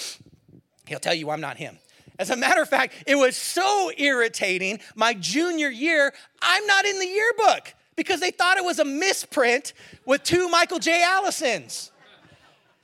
He'll 0.88 0.99
tell 0.99 1.13
you 1.13 1.29
I'm 1.29 1.41
not 1.41 1.58
him. 1.58 1.77
As 2.17 2.30
a 2.30 2.36
matter 2.36 2.62
of 2.62 2.69
fact, 2.69 2.93
it 3.06 3.15
was 3.15 3.36
so 3.36 3.91
irritating 3.97 4.80
my 4.95 5.13
junior 5.13 5.69
year, 5.69 6.13
I'm 6.41 6.65
not 6.65 6.86
in 6.86 6.99
the 6.99 7.08
yearbook 7.08 7.73
because 7.95 8.19
they 8.19 8.32
thought 8.32 8.58
it 8.58 8.63
was 8.63 8.80
a 8.80 8.86
misprint 8.86 9.73
with 10.06 10.23
two 10.23 10.47
Michael 10.49 10.80
J. 10.80 11.04
Allisons. 11.06 11.91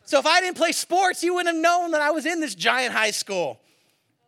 So 0.06 0.20
if 0.20 0.26
I 0.26 0.41
didn't 0.41 0.58
play 0.58 0.74
sports, 0.74 1.24
you 1.24 1.34
wouldn't 1.34 1.56
have 1.56 1.62
known 1.62 1.91
that 1.91 2.02
I 2.02 2.12
was 2.12 2.26
in 2.26 2.41
this 2.41 2.56
giant 2.56 2.94
high 2.94 3.12
school. 3.12 3.60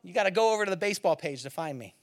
You 0.04 0.14
got 0.14 0.24
to 0.24 0.32
go 0.32 0.54
over 0.54 0.66
to 0.66 0.72
the 0.72 0.78
baseball 0.78 1.16
page 1.16 1.44
to 1.44 1.50
find 1.50 1.78
me. 1.78 1.96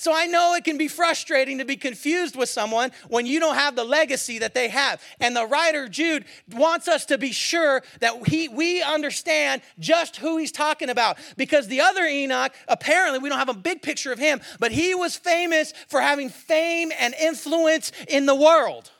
So 0.00 0.14
I 0.14 0.24
know 0.24 0.54
it 0.54 0.64
can 0.64 0.78
be 0.78 0.88
frustrating 0.88 1.58
to 1.58 1.66
be 1.66 1.76
confused 1.76 2.34
with 2.34 2.48
someone 2.48 2.90
when 3.08 3.26
you 3.26 3.38
don't 3.38 3.56
have 3.56 3.76
the 3.76 3.84
legacy 3.84 4.38
that 4.38 4.54
they 4.54 4.68
have. 4.68 5.02
And 5.20 5.36
the 5.36 5.44
writer 5.44 5.88
Jude 5.88 6.24
wants 6.52 6.88
us 6.88 7.04
to 7.04 7.18
be 7.18 7.32
sure 7.32 7.82
that 8.00 8.26
he, 8.26 8.48
we 8.48 8.80
understand 8.82 9.60
just 9.78 10.16
who 10.16 10.38
he's 10.38 10.52
talking 10.52 10.88
about. 10.88 11.18
Because 11.36 11.68
the 11.68 11.82
other 11.82 12.06
Enoch, 12.06 12.54
apparently, 12.66 13.18
we 13.18 13.28
don't 13.28 13.38
have 13.38 13.50
a 13.50 13.54
big 13.54 13.82
picture 13.82 14.10
of 14.10 14.18
him, 14.18 14.40
but 14.58 14.72
he 14.72 14.94
was 14.94 15.16
famous 15.16 15.74
for 15.88 16.00
having 16.00 16.30
fame 16.30 16.92
and 16.98 17.12
influence 17.20 17.92
in 18.08 18.24
the 18.24 18.34
world. 18.34 18.90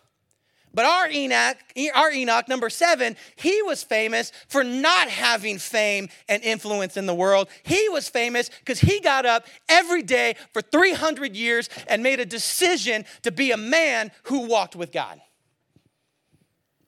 But 0.73 0.85
our 0.85 1.11
Enoch, 1.11 1.57
our 1.95 2.13
Enoch, 2.13 2.49
number 2.49 2.71
seven, 2.71 3.17
he 3.37 3.61
was 3.63 3.83
famous 3.83 4.31
for 4.49 4.63
not 4.63 5.09
having 5.09 5.59
fame 5.59 6.09
and 6.29 6.43
influence 6.45 6.97
in 6.97 7.07
the 7.07 7.15
world. 7.15 7.49
He 7.65 7.89
was 7.89 8.09
famous 8.09 8.51
because 8.61 8.79
he 8.79 9.01
got 9.01 9.27
up 9.27 9.47
every 9.69 10.03
day 10.03 10.37
for 10.53 10.63
300 10.63 11.35
years 11.35 11.69
and 11.89 12.03
made 12.03 12.21
a 12.21 12.27
decision 12.27 13.05
to 13.23 13.33
be 13.33 13.51
a 13.51 13.57
man 13.57 14.13
who 14.25 14.47
walked 14.47 14.77
with 14.77 14.93
God. 14.93 15.21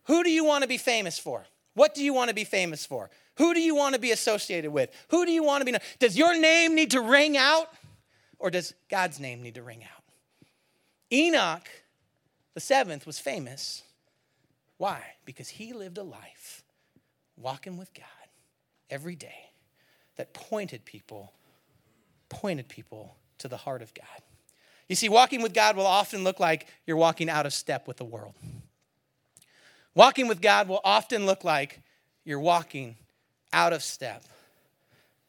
Who 0.05 0.23
do 0.23 0.31
you 0.31 0.45
want 0.45 0.63
to 0.63 0.69
be 0.69 0.79
famous 0.79 1.19
for? 1.19 1.45
What 1.75 1.95
do 1.95 2.05
you 2.05 2.15
want 2.15 2.29
to 2.29 2.35
be 2.35 2.45
famous 2.45 2.87
for? 2.87 3.11
Who 3.39 3.55
do 3.55 3.61
you 3.61 3.75
want 3.75 3.95
to 3.95 4.01
be 4.01 4.13
associated 4.13 4.71
with? 4.71 4.91
Who 5.09 5.25
do 5.25 5.33
you 5.33 5.43
want 5.43 5.67
to 5.67 5.73
be? 5.73 5.79
Does 5.99 6.17
your 6.17 6.39
name 6.39 6.75
need 6.75 6.93
to 6.93 7.01
ring 7.01 7.37
out 7.37 7.69
or 8.39 8.51
does 8.51 8.75
God's 8.91 9.19
name 9.19 9.43
need 9.43 9.55
to 9.55 9.63
ring 9.63 9.83
out? 9.83 10.03
Enoch 11.13 11.69
the 12.55 12.61
seventh 12.61 13.07
was 13.07 13.19
famous. 13.19 13.83
Why? 14.79 15.03
Because 15.25 15.49
he 15.49 15.73
lived 15.73 15.99
a 15.99 16.03
life 16.03 16.63
walking 17.37 17.77
with 17.77 17.93
God 17.95 18.07
every 18.91 19.17
day 19.17 19.51
that 20.17 20.35
pointed 20.35 20.85
people, 20.85 21.33
pointed 22.29 22.69
people 22.69 23.17
to 23.39 23.49
the 23.49 23.57
heart 23.57 23.83
of 23.83 23.95
God. 23.95 24.07
You 24.89 24.97
see, 24.97 25.09
walking 25.09 25.43
with 25.43 25.55
God 25.55 25.77
will 25.77 25.87
often 25.87 26.25
look 26.25 26.39
like 26.39 26.67
you're 26.87 26.97
walking 26.97 27.31
out 27.31 27.47
of 27.47 27.55
step 27.55 27.89
with 27.89 27.97
the 27.97 28.05
world. 28.05 28.35
Walking 29.95 30.29
with 30.29 30.41
God 30.41 30.69
will 30.69 30.81
often 30.85 31.27
look 31.27 31.45
like 31.45 31.81
you're 32.25 32.41
walking 32.41 32.97
out 33.53 33.73
of 33.73 33.83
step 33.83 34.25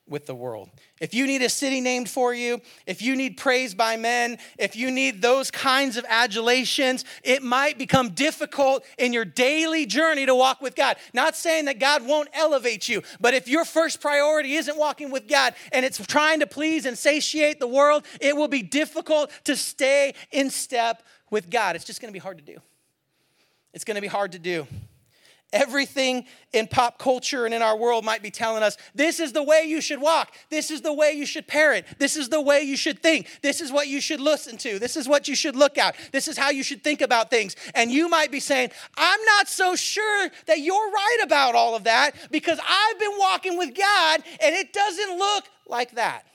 with 0.08 0.26
the 0.26 0.36
world. 0.36 0.70
If 1.00 1.13
you 1.13 1.26
need 1.26 1.42
a 1.42 1.50
city 1.50 1.80
named 1.80 2.10
for 2.10 2.34
you, 2.34 2.62
if 2.86 3.02
you 3.02 3.16
need 3.16 3.38
praise 3.38 3.74
by 3.74 3.96
men, 3.96 4.38
if 4.60 4.76
you 4.76 4.92
need 4.92 5.22
those 5.22 5.50
kinds 5.50 5.96
of 5.96 6.06
adulations, 6.10 7.06
it 7.24 7.42
might 7.42 7.78
become 7.78 8.10
difficult 8.10 8.86
in 8.98 9.13
your 9.13 9.24
daily 9.24 9.86
journey 9.86 10.26
to 10.26 10.36
walk 10.36 10.62
with 10.62 10.76
God. 10.76 10.98
Not 11.13 11.36
saying 11.36 11.66
that 11.66 11.80
God 11.80 12.06
won't 12.06 12.30
elevate 12.34 12.89
you, 12.89 13.02
but 13.22 13.34
if 13.34 13.48
your 13.48 13.63
first 13.63 14.02
priority 14.02 14.56
isn't 14.56 14.78
walking 14.78 15.10
with 15.10 15.28
God 15.28 15.56
and 15.72 15.86
it's 15.86 16.06
trying 16.06 16.42
to 16.42 16.48
please 16.48 16.86
and 16.86 16.98
satiate 16.98 17.60
the 17.60 17.68
world, 17.68 18.06
it 18.20 18.36
will 18.36 18.50
be 18.50 18.62
difficult 18.62 19.32
to 19.46 19.56
stay 19.56 20.13
in 20.32 20.50
step 20.50 21.04
with 21.32 21.50
God. 21.50 21.76
It's 21.76 21.86
just 21.86 22.02
going 22.02 22.10
to 22.10 22.13
be 22.13 22.20
hard 22.20 22.38
to 22.38 22.44
do. 22.44 22.60
It's 23.74 23.86
going 23.86 23.96
to 23.96 24.02
be 24.02 24.08
hard 24.08 24.34
to 24.34 24.39
do. 24.39 24.68
Everything 25.54 26.26
in 26.52 26.68
pop 26.68 26.98
culture 26.98 27.46
and 27.46 27.54
in 27.54 27.62
our 27.62 27.78
world 27.78 28.04
might 28.04 28.24
be 28.24 28.32
telling 28.32 28.63
us 28.63 28.76
this 28.96 29.20
is 29.20 29.34
the 29.34 29.44
way 29.44 29.66
you 29.68 29.82
should 29.82 30.02
walk. 30.02 30.34
This 30.50 30.72
is 30.72 30.82
the 30.82 30.92
way 30.92 31.13
you 31.13 31.28
should 31.28 31.48
parent. 31.48 31.86
This 32.00 32.18
is 32.18 32.28
the 32.28 32.42
way 32.42 32.63
you 32.63 32.76
should 32.76 33.04
think. 33.04 33.28
This 33.44 33.62
is 33.62 33.72
what 33.72 33.88
you 33.88 34.02
should 34.02 34.20
listen 34.20 34.58
to. 34.58 34.80
This 34.80 34.98
is 34.98 35.08
what 35.08 35.28
you 35.28 35.36
should 35.36 35.56
look 35.56 35.78
at. 35.78 35.96
This 36.12 36.28
is 36.28 36.39
how 36.39 36.50
you 36.50 36.63
should 36.63 36.84
think 36.84 37.02
about 37.02 37.30
things. 37.30 37.56
And 37.76 37.92
you 37.92 38.10
might 38.10 38.32
be 38.32 38.39
saying, 38.39 38.72
I'm 38.98 39.24
not 39.26 39.48
so 39.48 39.76
sure 39.76 40.30
that 40.48 40.60
you're 40.60 40.92
right 40.92 41.20
about 41.24 41.54
all 41.54 41.76
of 41.76 41.84
that 41.84 42.16
because 42.32 42.60
I've 42.68 43.00
been 43.00 43.18
walking 43.20 43.56
with 43.56 43.76
God 43.78 44.24
and 44.42 44.56
it 44.56 44.74
doesn't 44.74 45.20
look 45.20 45.46
like 45.68 45.92
that. 45.92 46.26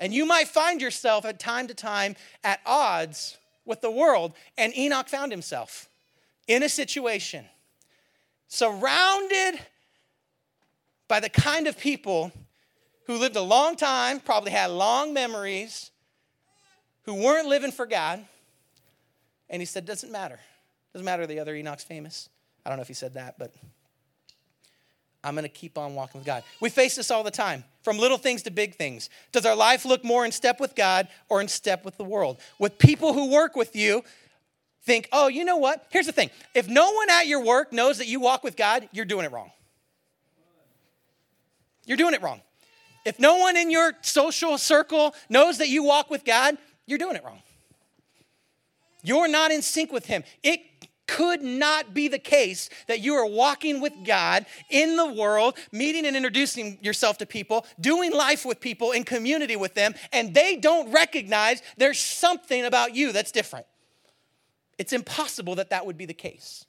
And 0.00 0.12
you 0.12 0.26
might 0.26 0.48
find 0.48 0.82
yourself 0.82 1.24
at 1.24 1.38
time 1.38 1.68
to 1.68 1.74
time 1.74 2.16
at 2.42 2.58
odds 2.66 3.38
with 3.64 3.80
the 3.80 3.92
world. 3.92 4.32
And 4.58 4.76
Enoch 4.76 5.08
found 5.08 5.30
himself 5.30 5.88
in 6.48 6.64
a 6.64 6.68
situation 6.68 7.44
surrounded 8.50 9.60
by 11.08 11.20
the 11.20 11.30
kind 11.30 11.66
of 11.66 11.78
people 11.78 12.30
who 13.06 13.16
lived 13.16 13.36
a 13.36 13.40
long 13.40 13.76
time, 13.76 14.20
probably 14.20 14.50
had 14.50 14.70
long 14.70 15.14
memories, 15.14 15.90
who 17.04 17.14
weren't 17.14 17.48
living 17.48 17.72
for 17.72 17.86
God. 17.86 18.24
And 19.48 19.62
he 19.62 19.66
said, 19.66 19.86
Doesn't 19.86 20.12
matter. 20.12 20.38
Doesn't 20.92 21.04
matter 21.04 21.26
the 21.26 21.38
other 21.38 21.54
Enoch's 21.54 21.84
famous. 21.84 22.28
I 22.66 22.68
don't 22.68 22.76
know 22.76 22.82
if 22.82 22.88
he 22.88 22.94
said 22.94 23.14
that, 23.14 23.38
but 23.38 23.54
I'm 25.22 25.34
going 25.34 25.44
to 25.44 25.48
keep 25.48 25.78
on 25.78 25.94
walking 25.94 26.20
with 26.20 26.26
God. 26.26 26.42
We 26.60 26.70
face 26.70 26.96
this 26.96 27.10
all 27.10 27.22
the 27.22 27.30
time, 27.30 27.64
from 27.82 27.98
little 27.98 28.18
things 28.18 28.42
to 28.42 28.50
big 28.50 28.74
things. 28.74 29.10
Does 29.32 29.46
our 29.46 29.56
life 29.56 29.84
look 29.84 30.04
more 30.04 30.24
in 30.24 30.32
step 30.32 30.60
with 30.60 30.74
God 30.74 31.08
or 31.28 31.40
in 31.40 31.48
step 31.48 31.84
with 31.84 31.96
the 31.96 32.04
world? 32.04 32.38
With 32.58 32.78
people 32.78 33.12
who 33.12 33.30
work 33.30 33.54
with 33.54 33.76
you, 33.76 34.02
think, 34.82 35.08
oh, 35.12 35.28
you 35.28 35.44
know 35.44 35.56
what? 35.56 35.86
Here's 35.90 36.06
the 36.06 36.12
thing 36.12 36.30
if 36.54 36.68
no 36.68 36.92
one 36.92 37.10
at 37.10 37.26
your 37.26 37.44
work 37.44 37.72
knows 37.72 37.98
that 37.98 38.06
you 38.06 38.20
walk 38.20 38.42
with 38.44 38.56
God, 38.56 38.88
you're 38.92 39.04
doing 39.04 39.24
it 39.24 39.32
wrong. 39.32 39.50
You're 41.86 41.96
doing 41.96 42.14
it 42.14 42.22
wrong. 42.22 42.40
If 43.04 43.18
no 43.18 43.38
one 43.38 43.56
in 43.56 43.70
your 43.70 43.94
social 44.02 44.58
circle 44.58 45.14
knows 45.28 45.58
that 45.58 45.68
you 45.68 45.82
walk 45.82 46.10
with 46.10 46.24
God, 46.24 46.58
you're 46.86 46.98
doing 46.98 47.16
it 47.16 47.24
wrong. 47.24 47.40
You're 49.02 49.28
not 49.28 49.50
in 49.50 49.62
sync 49.62 49.90
with 49.90 50.06
Him. 50.06 50.22
It 50.42 50.60
could 51.06 51.42
not 51.42 51.92
be 51.92 52.06
the 52.06 52.18
case 52.18 52.70
that 52.86 53.00
you 53.00 53.14
are 53.14 53.26
walking 53.26 53.80
with 53.80 53.92
God 54.04 54.46
in 54.68 54.96
the 54.96 55.12
world, 55.12 55.56
meeting 55.72 56.06
and 56.06 56.14
introducing 56.14 56.78
yourself 56.82 57.18
to 57.18 57.26
people, 57.26 57.66
doing 57.80 58.12
life 58.12 58.44
with 58.44 58.60
people, 58.60 58.92
in 58.92 59.02
community 59.02 59.56
with 59.56 59.74
them, 59.74 59.94
and 60.12 60.34
they 60.34 60.54
don't 60.54 60.92
recognize 60.92 61.62
there's 61.76 61.98
something 61.98 62.64
about 62.64 62.94
you 62.94 63.10
that's 63.10 63.32
different. 63.32 63.66
It's 64.80 64.94
impossible 64.94 65.56
that 65.56 65.68
that 65.70 65.84
would 65.84 65.98
be 65.98 66.06
the 66.06 66.14
case. 66.14 66.64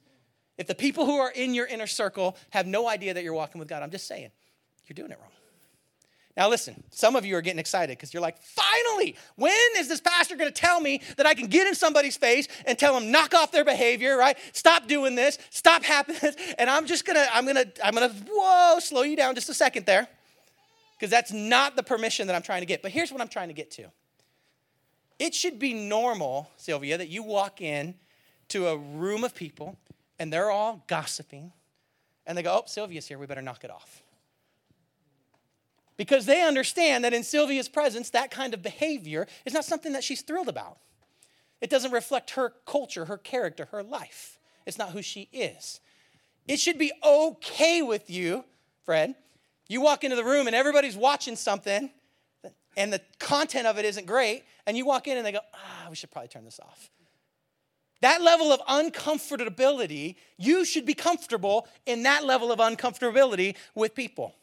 If 0.58 0.68
the 0.68 0.76
people 0.76 1.06
who 1.06 1.16
are 1.20 1.32
in 1.32 1.54
your 1.54 1.66
inner 1.66 1.88
circle 1.88 2.36
have 2.50 2.68
no 2.68 2.90
idea 2.90 3.14
that 3.14 3.24
you're 3.24 3.34
walking 3.34 3.58
with 3.58 3.70
God, 3.70 3.82
I'm 3.84 3.90
just 3.90 4.06
saying, 4.06 4.32
you're 4.86 4.96
doing 4.96 5.12
it 5.12 5.18
wrong. 5.18 5.32
Now, 6.36 6.50
listen, 6.50 6.84
some 6.90 7.16
of 7.16 7.26
you 7.26 7.38
are 7.38 7.42
getting 7.42 7.60
excited 7.60 7.98
because 7.98 8.14
you're 8.14 8.20
like, 8.20 8.38
finally, 8.42 9.16
when 9.38 9.56
is 9.78 9.88
this 9.88 10.02
pastor 10.02 10.36
going 10.36 10.52
to 10.52 10.62
tell 10.62 10.82
me 10.82 11.00
that 11.16 11.26
I 11.26 11.34
can 11.34 11.48
get 11.48 11.68
in 11.68 11.74
somebody's 11.74 12.18
face 12.18 12.50
and 12.66 12.78
tell 12.78 13.00
them, 13.00 13.12
knock 13.12 13.34
off 13.34 13.54
their 13.54 13.64
behavior, 13.64 14.18
right? 14.18 14.36
Stop 14.52 14.90
doing 14.90 15.16
this, 15.16 15.38
stop 15.50 15.82
happening. 15.82 16.20
And 16.58 16.70
I'm 16.70 16.88
just 16.88 17.06
going 17.06 17.16
to, 17.16 17.34
I'm 17.34 17.46
going 17.46 17.56
to, 17.56 17.72
I'm 17.82 17.96
going 17.96 18.10
to, 18.10 18.16
whoa, 18.30 18.80
slow 18.80 19.04
you 19.04 19.16
down 19.16 19.36
just 19.36 19.48
a 19.48 19.54
second 19.54 19.86
there 19.86 20.06
because 21.00 21.10
that's 21.10 21.32
not 21.32 21.78
the 21.78 21.84
permission 21.84 22.28
that 22.28 22.36
I'm 22.36 22.44
trying 22.44 22.62
to 22.62 22.66
get. 22.66 22.82
But 22.82 22.92
here's 22.92 23.10
what 23.10 23.22
I'm 23.22 23.30
trying 23.30 23.48
to 23.48 23.54
get 23.54 23.72
to 23.72 23.90
it 25.22 25.36
should 25.36 25.60
be 25.60 25.76
normal, 25.76 26.50
Sylvia, 26.58 26.98
that 26.98 27.10
you 27.10 27.22
walk 27.22 27.62
in 27.62 27.94
to 28.48 28.70
a 28.70 28.76
room 28.76 29.24
of 29.24 29.36
people 29.36 29.78
and 30.18 30.34
they're 30.34 30.50
all 30.50 30.84
gossiping 30.88 31.54
and 32.26 32.36
they 32.36 32.42
go, 32.42 32.52
Oh, 32.52 32.64
Sylvia's 32.66 33.08
here, 33.08 33.20
we 33.20 33.28
better 33.28 33.44
knock 33.44 33.64
it 33.64 33.70
off. 33.70 34.02
Because 35.96 36.26
they 36.26 36.42
understand 36.42 37.04
that 37.04 37.14
in 37.14 37.24
Sylvia's 37.24 37.70
presence, 37.70 38.10
that 38.10 38.32
kind 38.32 38.56
of 38.56 38.64
behavior 38.64 39.28
is 39.46 39.54
not 39.54 39.64
something 39.64 39.94
that 39.94 40.04
she's 40.04 40.24
thrilled 40.24 40.50
about. 40.50 40.80
It 41.62 41.70
doesn't 41.70 41.92
reflect 41.92 42.32
her 42.32 42.54
culture, 42.66 43.06
her 43.06 43.20
character, 43.20 43.66
her 43.66 43.84
life. 43.84 44.40
It's 44.66 44.80
not 44.80 44.90
who 44.90 45.04
she 45.04 45.30
is. 45.32 45.82
It 46.48 46.60
should 46.60 46.80
be 46.80 46.92
okay 47.06 47.84
with 47.84 48.10
you, 48.10 48.44
Fred. 48.86 49.14
You 49.70 49.82
walk 49.82 50.04
into 50.04 50.16
the 50.16 50.24
room 50.24 50.48
and 50.48 50.56
everybody's 50.56 50.98
watching 50.98 51.36
something 51.36 51.92
and 52.78 52.92
the 52.92 53.02
content 53.20 53.68
of 53.68 53.78
it 53.78 53.86
isn't 53.86 54.06
great, 54.06 54.44
and 54.66 54.78
you 54.78 54.86
walk 54.86 55.08
in 55.08 55.18
and 55.18 55.26
they 55.26 55.32
go, 55.32 55.40
ah, 55.54 55.88
we 55.90 55.96
should 55.96 56.12
probably 56.12 56.30
turn 56.30 56.46
this 56.46 56.60
off. 56.60 56.90
That 58.02 58.22
level 58.22 58.52
of 58.52 58.60
uncomfortability, 58.62 60.16
you 60.38 60.66
should 60.66 60.86
be 60.86 60.96
comfortable 60.96 61.68
in 61.86 62.04
that 62.04 62.26
level 62.26 62.52
of 62.52 62.60
uncomfortability 62.60 63.56
with 63.76 63.94
people. 63.94 64.36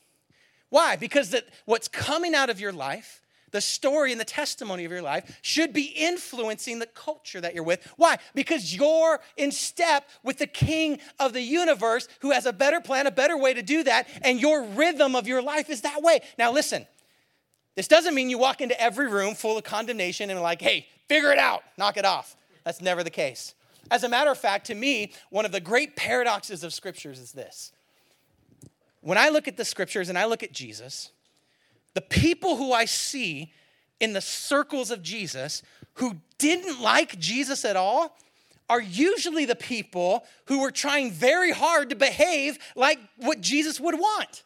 Why? 0.68 0.96
Because 0.96 1.30
that 1.30 1.48
what's 1.64 1.88
coming 1.88 2.34
out 2.34 2.50
of 2.50 2.60
your 2.60 2.72
life, 2.72 3.20
the 3.50 3.60
story 3.60 4.12
and 4.12 4.20
the 4.20 4.26
testimony 4.26 4.84
of 4.84 4.92
your 4.92 5.02
life 5.02 5.38
should 5.42 5.72
be 5.72 5.86
influencing 5.96 6.78
the 6.78 6.86
culture 6.86 7.40
that 7.40 7.54
you're 7.54 7.64
with. 7.64 7.84
Why? 7.96 8.18
Because 8.34 8.76
you're 8.76 9.20
in 9.36 9.50
step 9.50 10.06
with 10.22 10.38
the 10.38 10.46
king 10.46 10.98
of 11.18 11.32
the 11.32 11.40
universe 11.40 12.06
who 12.20 12.30
has 12.30 12.46
a 12.46 12.52
better 12.52 12.80
plan, 12.80 13.06
a 13.06 13.10
better 13.10 13.36
way 13.36 13.54
to 13.54 13.62
do 13.62 13.82
that, 13.84 14.06
and 14.22 14.40
your 14.40 14.64
rhythm 14.64 15.16
of 15.16 15.26
your 15.26 15.42
life 15.42 15.70
is 15.70 15.80
that 15.80 16.02
way. 16.02 16.20
Now, 16.38 16.52
listen, 16.52 16.86
this 17.78 17.86
doesn't 17.86 18.12
mean 18.12 18.28
you 18.28 18.38
walk 18.38 18.60
into 18.60 18.78
every 18.80 19.08
room 19.08 19.36
full 19.36 19.56
of 19.56 19.62
condemnation 19.62 20.30
and 20.30 20.40
like, 20.40 20.60
hey, 20.60 20.88
figure 21.08 21.30
it 21.30 21.38
out, 21.38 21.62
knock 21.76 21.96
it 21.96 22.04
off. 22.04 22.36
That's 22.64 22.80
never 22.80 23.04
the 23.04 23.10
case. 23.10 23.54
As 23.88 24.02
a 24.02 24.08
matter 24.08 24.32
of 24.32 24.36
fact, 24.36 24.66
to 24.66 24.74
me, 24.74 25.12
one 25.30 25.44
of 25.44 25.52
the 25.52 25.60
great 25.60 25.94
paradoxes 25.94 26.64
of 26.64 26.74
scriptures 26.74 27.20
is 27.20 27.30
this. 27.30 27.70
When 29.00 29.16
I 29.16 29.28
look 29.28 29.46
at 29.46 29.56
the 29.56 29.64
scriptures 29.64 30.08
and 30.08 30.18
I 30.18 30.24
look 30.24 30.42
at 30.42 30.50
Jesus, 30.50 31.12
the 31.94 32.00
people 32.00 32.56
who 32.56 32.72
I 32.72 32.84
see 32.84 33.52
in 34.00 34.12
the 34.12 34.20
circles 34.20 34.90
of 34.90 35.00
Jesus 35.00 35.62
who 35.94 36.16
didn't 36.38 36.82
like 36.82 37.16
Jesus 37.20 37.64
at 37.64 37.76
all 37.76 38.18
are 38.68 38.80
usually 38.80 39.44
the 39.44 39.54
people 39.54 40.24
who 40.46 40.62
were 40.62 40.72
trying 40.72 41.12
very 41.12 41.52
hard 41.52 41.90
to 41.90 41.94
behave 41.94 42.58
like 42.74 42.98
what 43.18 43.40
Jesus 43.40 43.78
would 43.78 43.94
want. 43.94 44.42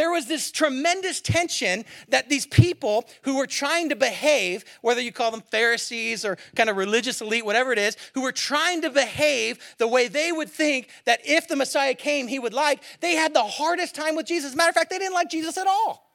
There 0.00 0.10
was 0.10 0.24
this 0.24 0.50
tremendous 0.50 1.20
tension 1.20 1.84
that 2.08 2.30
these 2.30 2.46
people 2.46 3.06
who 3.20 3.36
were 3.36 3.46
trying 3.46 3.90
to 3.90 3.96
behave, 3.96 4.64
whether 4.80 5.02
you 5.02 5.12
call 5.12 5.30
them 5.30 5.42
Pharisees 5.42 6.24
or 6.24 6.38
kind 6.56 6.70
of 6.70 6.78
religious 6.78 7.20
elite, 7.20 7.44
whatever 7.44 7.70
it 7.70 7.78
is, 7.78 7.98
who 8.14 8.22
were 8.22 8.32
trying 8.32 8.80
to 8.80 8.88
behave 8.88 9.58
the 9.76 9.86
way 9.86 10.08
they 10.08 10.32
would 10.32 10.48
think 10.48 10.88
that 11.04 11.20
if 11.26 11.48
the 11.48 11.54
Messiah 11.54 11.92
came, 11.92 12.28
he 12.28 12.38
would 12.38 12.54
like, 12.54 12.82
they 13.00 13.14
had 13.14 13.34
the 13.34 13.44
hardest 13.44 13.94
time 13.94 14.16
with 14.16 14.24
Jesus. 14.24 14.56
Matter 14.56 14.70
of 14.70 14.74
fact, 14.74 14.88
they 14.88 14.98
didn't 14.98 15.12
like 15.12 15.28
Jesus 15.28 15.58
at 15.58 15.66
all. 15.66 16.10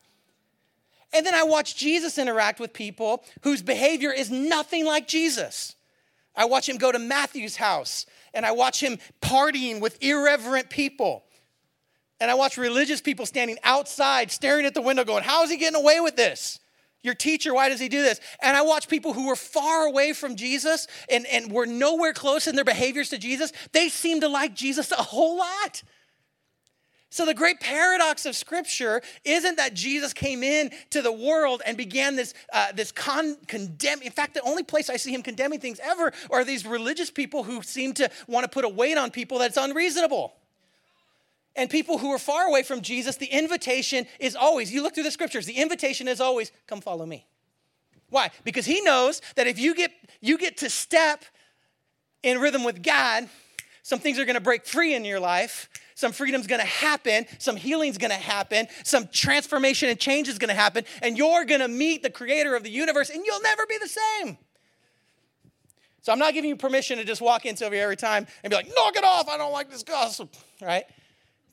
And 1.14 1.24
then 1.24 1.36
I 1.36 1.44
watch 1.44 1.76
Jesus 1.76 2.18
interact 2.18 2.60
with 2.60 2.74
people 2.74 3.24
whose 3.44 3.62
behavior 3.62 4.12
is 4.12 4.32
nothing 4.32 4.84
like 4.88 5.08
Jesus. 5.08 5.76
I 6.36 6.46
watch 6.46 6.68
him 6.68 6.78
go 6.78 6.92
to 6.92 6.98
Matthew's 6.98 7.58
house 7.58 8.08
and 8.34 8.48
I 8.48 8.52
watch 8.52 8.82
him 8.82 8.98
partying 9.22 9.80
with 9.80 10.04
irreverent 10.04 10.72
people. 10.72 11.25
And 12.20 12.32
I 12.32 12.36
watch 12.36 12.58
religious 12.58 13.02
people 13.02 13.26
standing 13.26 13.58
outside 13.64 14.32
staring 14.32 14.66
at 14.66 14.74
the 14.74 14.82
window 14.82 15.04
going, 15.04 15.24
How 15.24 15.44
is 15.44 15.50
he 15.50 15.58
getting 15.58 15.80
away 15.80 16.00
with 16.00 16.16
this? 16.16 16.60
Your 17.04 17.14
teacher, 17.14 17.54
why 17.54 17.70
does 17.70 17.80
he 17.80 17.88
do 17.88 18.02
this? 18.02 18.20
And 18.42 18.58
I 18.58 18.64
watch 18.64 18.88
people 18.88 19.14
who 19.14 19.28
were 19.28 19.36
far 19.36 19.86
away 19.86 20.12
from 20.14 20.36
Jesus 20.36 20.88
and, 21.08 21.28
and 21.28 21.52
were 21.52 21.68
nowhere 21.68 22.14
close 22.14 22.48
in 22.48 22.56
their 22.56 22.66
behaviors 22.66 23.10
to 23.10 23.20
Jesus. 23.20 23.54
They 23.74 23.90
seem 23.90 24.22
to 24.22 24.28
like 24.28 24.56
Jesus 24.56 24.92
a 24.92 24.96
whole 24.96 25.38
lot. 25.38 25.84
So, 27.12 27.26
the 27.26 27.36
great 27.36 27.60
paradox 27.60 28.26
of 28.26 28.36
Scripture 28.36 29.02
isn't 29.24 29.58
that 29.58 29.74
Jesus 29.76 30.14
came 30.14 30.42
in 30.44 30.72
to 30.90 31.02
the 31.02 31.12
world 31.12 31.62
and 31.66 31.78
began 31.78 32.16
this, 32.16 32.34
uh, 32.52 32.72
this 32.74 32.92
con- 32.92 33.38
condemn. 33.48 34.02
In 34.02 34.12
fact, 34.12 34.34
the 34.34 34.42
only 34.42 34.64
place 34.64 34.90
I 34.90 34.98
see 34.98 35.14
him 35.14 35.22
condemning 35.22 35.60
things 35.60 35.80
ever 35.82 36.12
are 36.32 36.44
these 36.44 36.66
religious 36.66 37.12
people 37.12 37.44
who 37.44 37.62
seem 37.62 37.94
to 37.94 38.10
want 38.28 38.46
to 38.46 38.50
put 38.50 38.66
a 38.66 38.70
weight 38.70 38.98
on 38.98 39.12
people 39.12 39.38
that's 39.38 39.58
unreasonable. 39.58 40.34
And 41.56 41.70
people 41.70 41.98
who 41.98 42.12
are 42.12 42.20
far 42.20 42.48
away 42.48 42.64
from 42.64 42.82
Jesus, 42.82 43.16
the 43.16 43.28
invitation 43.28 44.08
is 44.20 44.36
always, 44.36 44.74
you 44.74 44.84
look 44.84 44.94
through 44.94 45.04
the 45.04 45.12
scriptures, 45.12 45.46
the 45.46 45.54
invitation 45.54 46.08
is 46.08 46.20
always, 46.20 46.52
come 46.68 46.82
follow 46.82 47.06
me. 47.06 47.26
Why? 48.10 48.30
Because 48.44 48.66
he 48.66 48.82
knows 48.82 49.22
that 49.36 49.48
if 49.48 49.58
you 49.58 49.74
get, 49.74 49.92
you 50.22 50.38
get 50.38 50.58
to 50.58 50.70
step 50.70 51.24
in 52.24 52.40
rhythm 52.40 52.64
with 52.64 52.84
God, 52.84 53.30
some 53.84 54.00
things 54.00 54.20
are 54.20 54.26
gonna 54.26 54.42
break 54.42 54.66
free 54.66 54.94
in 54.96 55.06
your 55.06 55.20
life 55.20 55.70
some 55.96 56.12
freedom's 56.12 56.46
gonna 56.46 56.64
happen, 56.64 57.26
some 57.40 57.56
healing's 57.56 57.98
gonna 57.98 58.14
happen, 58.14 58.68
some 58.84 59.08
transformation 59.08 59.90
and 59.90 59.98
change 59.98 60.28
is 60.28 60.38
gonna 60.38 60.54
happen, 60.54 60.84
and 61.02 61.18
you're 61.18 61.46
gonna 61.46 61.70
meet 61.70 62.04
the 62.04 62.10
creator 62.10 62.56
of 62.56 62.64
the 62.64 62.70
universe 62.70 63.10
and 63.10 63.26
you'll 63.26 63.42
never 63.42 63.66
be 63.66 63.78
the 63.78 63.88
same. 63.88 64.38
So 66.02 66.12
I'm 66.12 66.20
not 66.20 66.34
giving 66.34 66.50
you 66.50 66.56
permission 66.56 67.00
to 67.00 67.04
just 67.04 67.22
walk 67.22 67.46
in 67.46 67.56
Sylvia 67.56 67.82
every 67.82 67.96
time 67.96 68.28
and 68.44 68.52
be 68.52 68.56
like, 68.56 68.68
knock 68.76 68.96
it 68.96 69.04
off, 69.04 69.28
I 69.28 69.38
don't 69.38 69.54
like 69.54 69.72
this 69.72 69.82
gossip, 69.82 70.36
right? 70.62 70.86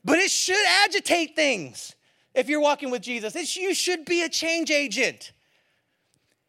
But 0.05 0.19
it 0.19 0.31
should 0.31 0.65
agitate 0.85 1.35
things 1.35 1.95
if 2.33 2.49
you're 2.49 2.61
walking 2.61 2.91
with 2.91 3.01
Jesus. 3.01 3.35
It, 3.35 3.55
you 3.55 3.73
should 3.73 4.05
be 4.05 4.23
a 4.23 4.29
change 4.29 4.71
agent. 4.71 5.31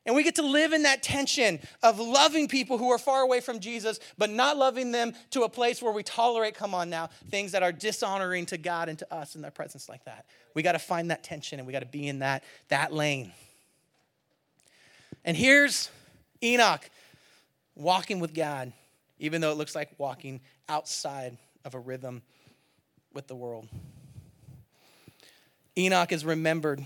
And 0.07 0.15
we 0.15 0.23
get 0.23 0.35
to 0.35 0.43
live 0.43 0.75
in 0.75 0.83
that 0.83 1.03
tension 1.03 1.59
of 1.83 1.99
loving 1.99 2.47
people 2.47 2.77
who 2.77 2.91
are 2.91 2.99
far 2.99 3.23
away 3.23 3.41
from 3.41 3.59
Jesus, 3.59 3.99
but 4.19 4.29
not 4.29 4.59
loving 4.59 4.93
them 4.93 5.15
to 5.31 5.45
a 5.45 5.49
place 5.49 5.81
where 5.81 5.93
we 5.93 6.03
tolerate, 6.03 6.55
come 6.55 6.75
on 6.75 6.91
now, 6.91 7.09
things 7.31 7.53
that 7.53 7.63
are 7.63 7.73
dishonoring 7.73 8.45
to 8.47 8.59
God 8.59 8.91
and 8.91 8.99
to 8.99 9.15
us 9.15 9.35
in 9.35 9.41
their 9.41 9.51
presence 9.51 9.89
like 9.89 10.05
that. 10.05 10.27
We 10.53 10.63
got 10.63 10.73
to 10.73 10.79
find 10.79 11.11
that 11.11 11.25
tension 11.25 11.59
and 11.59 11.67
we 11.67 11.73
got 11.73 11.81
to 11.81 11.87
be 11.87 12.07
in 12.07 12.19
that, 12.19 12.45
that 12.69 12.93
lane. 12.93 13.33
And 15.25 15.35
here's 15.35 15.91
Enoch 16.43 16.91
walking 17.75 18.21
with 18.21 18.35
God, 18.35 18.73
even 19.19 19.41
though 19.41 19.53
it 19.53 19.57
looks 19.57 19.75
like 19.75 19.89
walking 19.97 20.43
outside 20.69 21.39
of 21.65 21.75
a 21.75 21.79
rhythm 21.79 22.21
with 23.15 23.27
the 23.29 23.35
world. 23.37 23.69
Enoch 25.79 26.13
is 26.13 26.25
remembered 26.25 26.85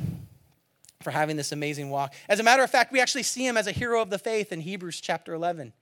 for 1.02 1.10
having 1.10 1.36
this 1.36 1.52
amazing 1.52 1.90
walk. 1.90 2.14
As 2.28 2.40
a 2.40 2.42
matter 2.42 2.62
of 2.62 2.70
fact, 2.70 2.92
we 2.92 3.00
actually 3.00 3.22
see 3.22 3.46
him 3.46 3.56
as 3.56 3.66
a 3.66 3.72
hero 3.72 4.02
of 4.02 4.10
the 4.10 4.18
faith 4.18 4.52
in 4.52 4.60
Hebrews 4.60 5.00
chapter 5.00 5.34
11. 5.34 5.72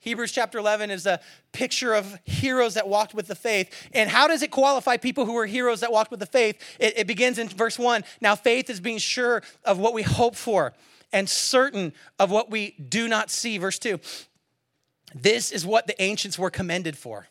Hebrews 0.00 0.32
chapter 0.32 0.58
11 0.58 0.90
is 0.90 1.06
a 1.06 1.20
picture 1.52 1.94
of 1.94 2.18
heroes 2.24 2.74
that 2.74 2.88
walked 2.88 3.14
with 3.14 3.26
the 3.26 3.34
faith. 3.34 3.88
And 3.94 4.10
how 4.10 4.26
does 4.26 4.42
it 4.42 4.50
qualify 4.50 4.96
people 4.96 5.24
who 5.24 5.36
are 5.36 5.46
heroes 5.46 5.80
that 5.80 5.92
walked 5.92 6.10
with 6.10 6.20
the 6.20 6.26
faith? 6.26 6.60
It, 6.78 6.98
it 6.98 7.06
begins 7.06 7.38
in 7.38 7.48
verse 7.48 7.78
1. 7.78 8.04
Now, 8.20 8.34
faith 8.34 8.68
is 8.68 8.80
being 8.80 8.98
sure 8.98 9.42
of 9.64 9.78
what 9.78 9.94
we 9.94 10.02
hope 10.02 10.36
for 10.36 10.74
and 11.12 11.28
certain 11.28 11.92
of 12.18 12.30
what 12.30 12.50
we 12.50 12.72
do 12.72 13.08
not 13.08 13.30
see. 13.30 13.56
Verse 13.58 13.78
2. 13.78 13.98
This 15.14 15.50
is 15.52 15.64
what 15.64 15.86
the 15.86 16.00
ancients 16.02 16.38
were 16.38 16.50
commended 16.50 16.98
for 16.98 17.28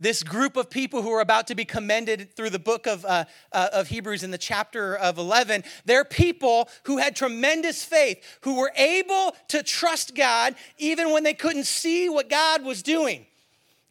this 0.00 0.22
group 0.22 0.56
of 0.56 0.70
people 0.70 1.02
who 1.02 1.12
are 1.12 1.20
about 1.20 1.46
to 1.48 1.54
be 1.54 1.64
commended 1.64 2.34
through 2.34 2.50
the 2.50 2.58
book 2.58 2.86
of, 2.86 3.04
uh, 3.04 3.26
uh, 3.52 3.68
of 3.72 3.88
Hebrews 3.88 4.22
in 4.22 4.30
the 4.30 4.38
chapter 4.38 4.96
of 4.96 5.18
11, 5.18 5.62
they're 5.84 6.04
people 6.04 6.68
who 6.84 6.96
had 6.96 7.14
tremendous 7.14 7.84
faith, 7.84 8.24
who 8.40 8.58
were 8.58 8.72
able 8.76 9.36
to 9.48 9.62
trust 9.62 10.14
God 10.14 10.54
even 10.78 11.12
when 11.12 11.22
they 11.22 11.34
couldn't 11.34 11.66
see 11.66 12.08
what 12.08 12.30
God 12.30 12.64
was 12.64 12.82
doing. 12.82 13.26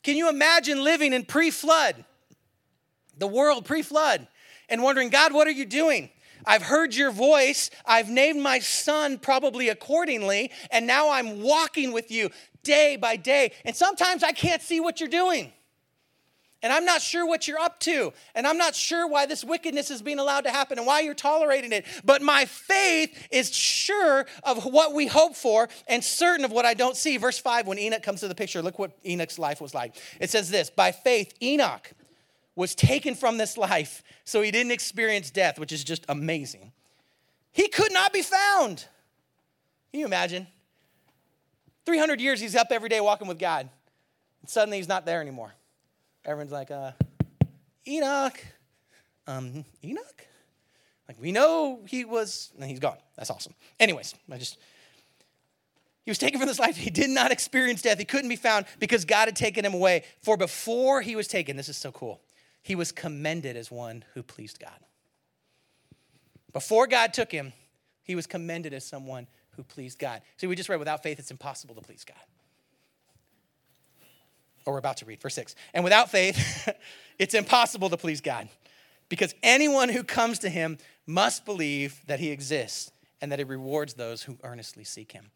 Can 0.01 0.17
you 0.17 0.29
imagine 0.29 0.83
living 0.83 1.13
in 1.13 1.25
pre 1.25 1.51
flood, 1.51 2.03
the 3.17 3.27
world 3.27 3.65
pre 3.65 3.83
flood, 3.83 4.27
and 4.67 4.81
wondering, 4.81 5.09
God, 5.09 5.33
what 5.33 5.47
are 5.47 5.51
you 5.51 5.65
doing? 5.65 6.09
I've 6.45 6.63
heard 6.63 6.95
your 6.95 7.11
voice. 7.11 7.69
I've 7.85 8.09
named 8.09 8.41
my 8.41 8.59
son 8.59 9.19
probably 9.19 9.69
accordingly, 9.69 10.51
and 10.71 10.87
now 10.87 11.11
I'm 11.11 11.41
walking 11.41 11.91
with 11.91 12.09
you 12.09 12.29
day 12.63 12.95
by 12.95 13.17
day. 13.17 13.51
And 13.65 13.75
sometimes 13.75 14.23
I 14.23 14.31
can't 14.31 14.61
see 14.61 14.79
what 14.79 14.99
you're 14.99 15.09
doing. 15.09 15.51
And 16.61 16.73
I'm 16.73 16.83
not 16.83 17.01
sure 17.01 17.25
what 17.25 17.47
you're 17.47 17.59
up 17.59 17.79
to. 17.81 18.11
And 18.35 18.45
I'm 18.45 18.57
not 18.57 18.75
sure 18.75 19.07
why 19.07 19.25
this 19.25 19.45
wickedness 19.45 19.89
is 19.89 20.01
being 20.01 20.19
allowed 20.19 20.41
to 20.41 20.51
happen 20.51 20.77
and 20.77 20.85
why 20.85 20.99
you're 20.99 21.13
tolerating 21.13 21.71
it. 21.71 21.85
But 22.03 22.21
my 22.21 22.45
faith 22.45 23.27
is 23.31 23.53
sure 23.53 24.25
of 24.43 24.65
what 24.65 24.93
we 24.93 25.07
hope 25.07 25.35
for 25.35 25.69
and 25.87 26.03
certain 26.03 26.43
of 26.43 26.51
what 26.51 26.65
I 26.65 26.73
don't 26.73 26.97
see. 26.97 27.15
Verse 27.15 27.39
5, 27.39 27.65
when 27.65 27.79
Enoch 27.79 28.03
comes 28.03 28.19
to 28.21 28.27
the 28.27 28.35
picture, 28.35 28.61
look 28.61 28.77
what 28.77 28.91
Enoch's 29.05 29.39
life 29.39 29.61
was 29.61 29.73
like. 29.73 29.95
It 30.19 30.29
says 30.29 30.49
this 30.49 30.69
By 30.69 30.91
faith, 30.91 31.33
Enoch 31.41 31.91
was 32.55 32.75
taken 32.75 33.15
from 33.15 33.37
this 33.37 33.55
life, 33.55 34.03
so 34.25 34.41
he 34.41 34.51
didn't 34.51 34.73
experience 34.73 35.31
death, 35.31 35.59
which 35.59 35.71
is 35.71 35.85
just 35.85 36.05
amazing. 36.09 36.73
He 37.53 37.69
could 37.69 37.93
not 37.93 38.11
be 38.11 38.21
found. 38.21 38.85
Can 39.91 40.01
you 40.01 40.05
imagine? 40.05 40.45
300 41.85 42.19
years 42.19 42.41
he's 42.41 42.55
up 42.55 42.67
every 42.69 42.89
day 42.89 42.99
walking 42.99 43.29
with 43.29 43.39
God. 43.39 43.69
And 44.41 44.49
suddenly 44.49 44.77
he's 44.77 44.89
not 44.89 45.05
there 45.05 45.21
anymore 45.21 45.53
everyone's 46.25 46.51
like, 46.51 46.71
uh, 46.71 46.91
Enoch. 47.87 48.39
Um, 49.27 49.65
Enoch? 49.83 50.27
Like, 51.07 51.19
we 51.19 51.31
know 51.31 51.79
he 51.87 52.05
was, 52.05 52.51
and 52.59 52.69
he's 52.69 52.79
gone. 52.79 52.97
That's 53.15 53.29
awesome. 53.29 53.53
Anyways, 53.79 54.13
I 54.31 54.37
just, 54.37 54.57
he 56.05 56.11
was 56.11 56.17
taken 56.17 56.39
from 56.39 56.47
this 56.47 56.59
life. 56.59 56.77
He 56.77 56.89
did 56.89 57.09
not 57.09 57.31
experience 57.31 57.81
death. 57.81 57.97
He 57.97 58.05
couldn't 58.05 58.29
be 58.29 58.35
found 58.35 58.65
because 58.79 59.05
God 59.05 59.27
had 59.27 59.35
taken 59.35 59.65
him 59.65 59.73
away. 59.73 60.03
For 60.21 60.37
before 60.37 61.01
he 61.01 61.15
was 61.15 61.27
taken, 61.27 61.57
this 61.57 61.69
is 61.69 61.77
so 61.77 61.91
cool, 61.91 62.21
he 62.61 62.75
was 62.75 62.91
commended 62.91 63.57
as 63.57 63.71
one 63.71 64.03
who 64.13 64.21
pleased 64.21 64.59
God. 64.59 64.79
Before 66.53 66.87
God 66.87 67.13
took 67.13 67.31
him, 67.31 67.53
he 68.03 68.15
was 68.15 68.27
commended 68.27 68.73
as 68.73 68.85
someone 68.85 69.27
who 69.51 69.63
pleased 69.63 69.99
God. 69.99 70.21
See, 70.37 70.47
we 70.47 70.55
just 70.55 70.69
read, 70.69 70.79
without 70.79 71.03
faith, 71.03 71.19
it's 71.19 71.31
impossible 71.31 71.75
to 71.75 71.81
please 71.81 72.03
God 72.03 72.17
we're 74.71 74.77
about 74.77 74.97
to 74.97 75.05
read, 75.05 75.21
verse 75.21 75.35
6. 75.35 75.55
And 75.73 75.83
without 75.83 76.09
faith, 76.09 76.69
it's 77.19 77.33
impossible 77.33 77.89
to 77.89 77.97
please 77.97 78.21
God 78.21 78.49
because 79.09 79.33
anyone 79.43 79.89
who 79.89 80.03
comes 80.03 80.39
to 80.39 80.49
him 80.49 80.77
must 81.05 81.45
believe 81.45 82.01
that 82.07 82.19
he 82.19 82.29
exists 82.29 82.91
and 83.21 83.31
that 83.31 83.39
he 83.39 83.45
rewards 83.45 83.95
those 83.95 84.23
who 84.23 84.37
earnestly 84.43 84.83
seek 84.83 85.11
him. 85.11 85.31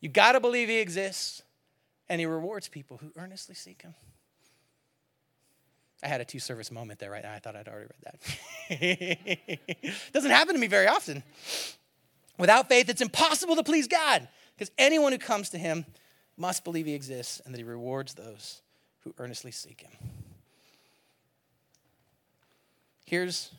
You 0.00 0.08
got 0.08 0.32
to 0.32 0.40
believe 0.40 0.68
he 0.68 0.78
exists 0.78 1.42
and 2.08 2.20
he 2.20 2.26
rewards 2.26 2.68
people 2.68 2.98
who 2.98 3.10
earnestly 3.16 3.54
seek 3.54 3.82
him. 3.82 3.94
I 6.02 6.08
had 6.08 6.20
a 6.20 6.24
two 6.24 6.38
service 6.38 6.70
moment 6.70 7.00
there 7.00 7.10
right 7.10 7.22
now. 7.22 7.32
I 7.32 7.38
thought 7.38 7.56
I'd 7.56 7.66
already 7.66 7.88
read 7.88 8.14
that. 8.68 9.98
Doesn't 10.12 10.30
happen 10.30 10.54
to 10.54 10.60
me 10.60 10.66
very 10.66 10.86
often. 10.86 11.22
Without 12.38 12.68
faith, 12.68 12.90
it's 12.90 13.00
impossible 13.00 13.56
to 13.56 13.62
please 13.62 13.88
God 13.88 14.28
because 14.56 14.70
anyone 14.76 15.12
who 15.12 15.18
comes 15.18 15.50
to 15.50 15.58
him 15.58 15.86
must 16.36 16.64
believe 16.64 16.86
he 16.86 16.94
exists 16.94 17.40
and 17.44 17.54
that 17.54 17.58
he 17.58 17.64
rewards 17.64 18.14
those 18.14 18.62
who 19.00 19.14
earnestly 19.18 19.50
seek 19.50 19.82
him. 19.82 19.92
Here's 23.04 23.50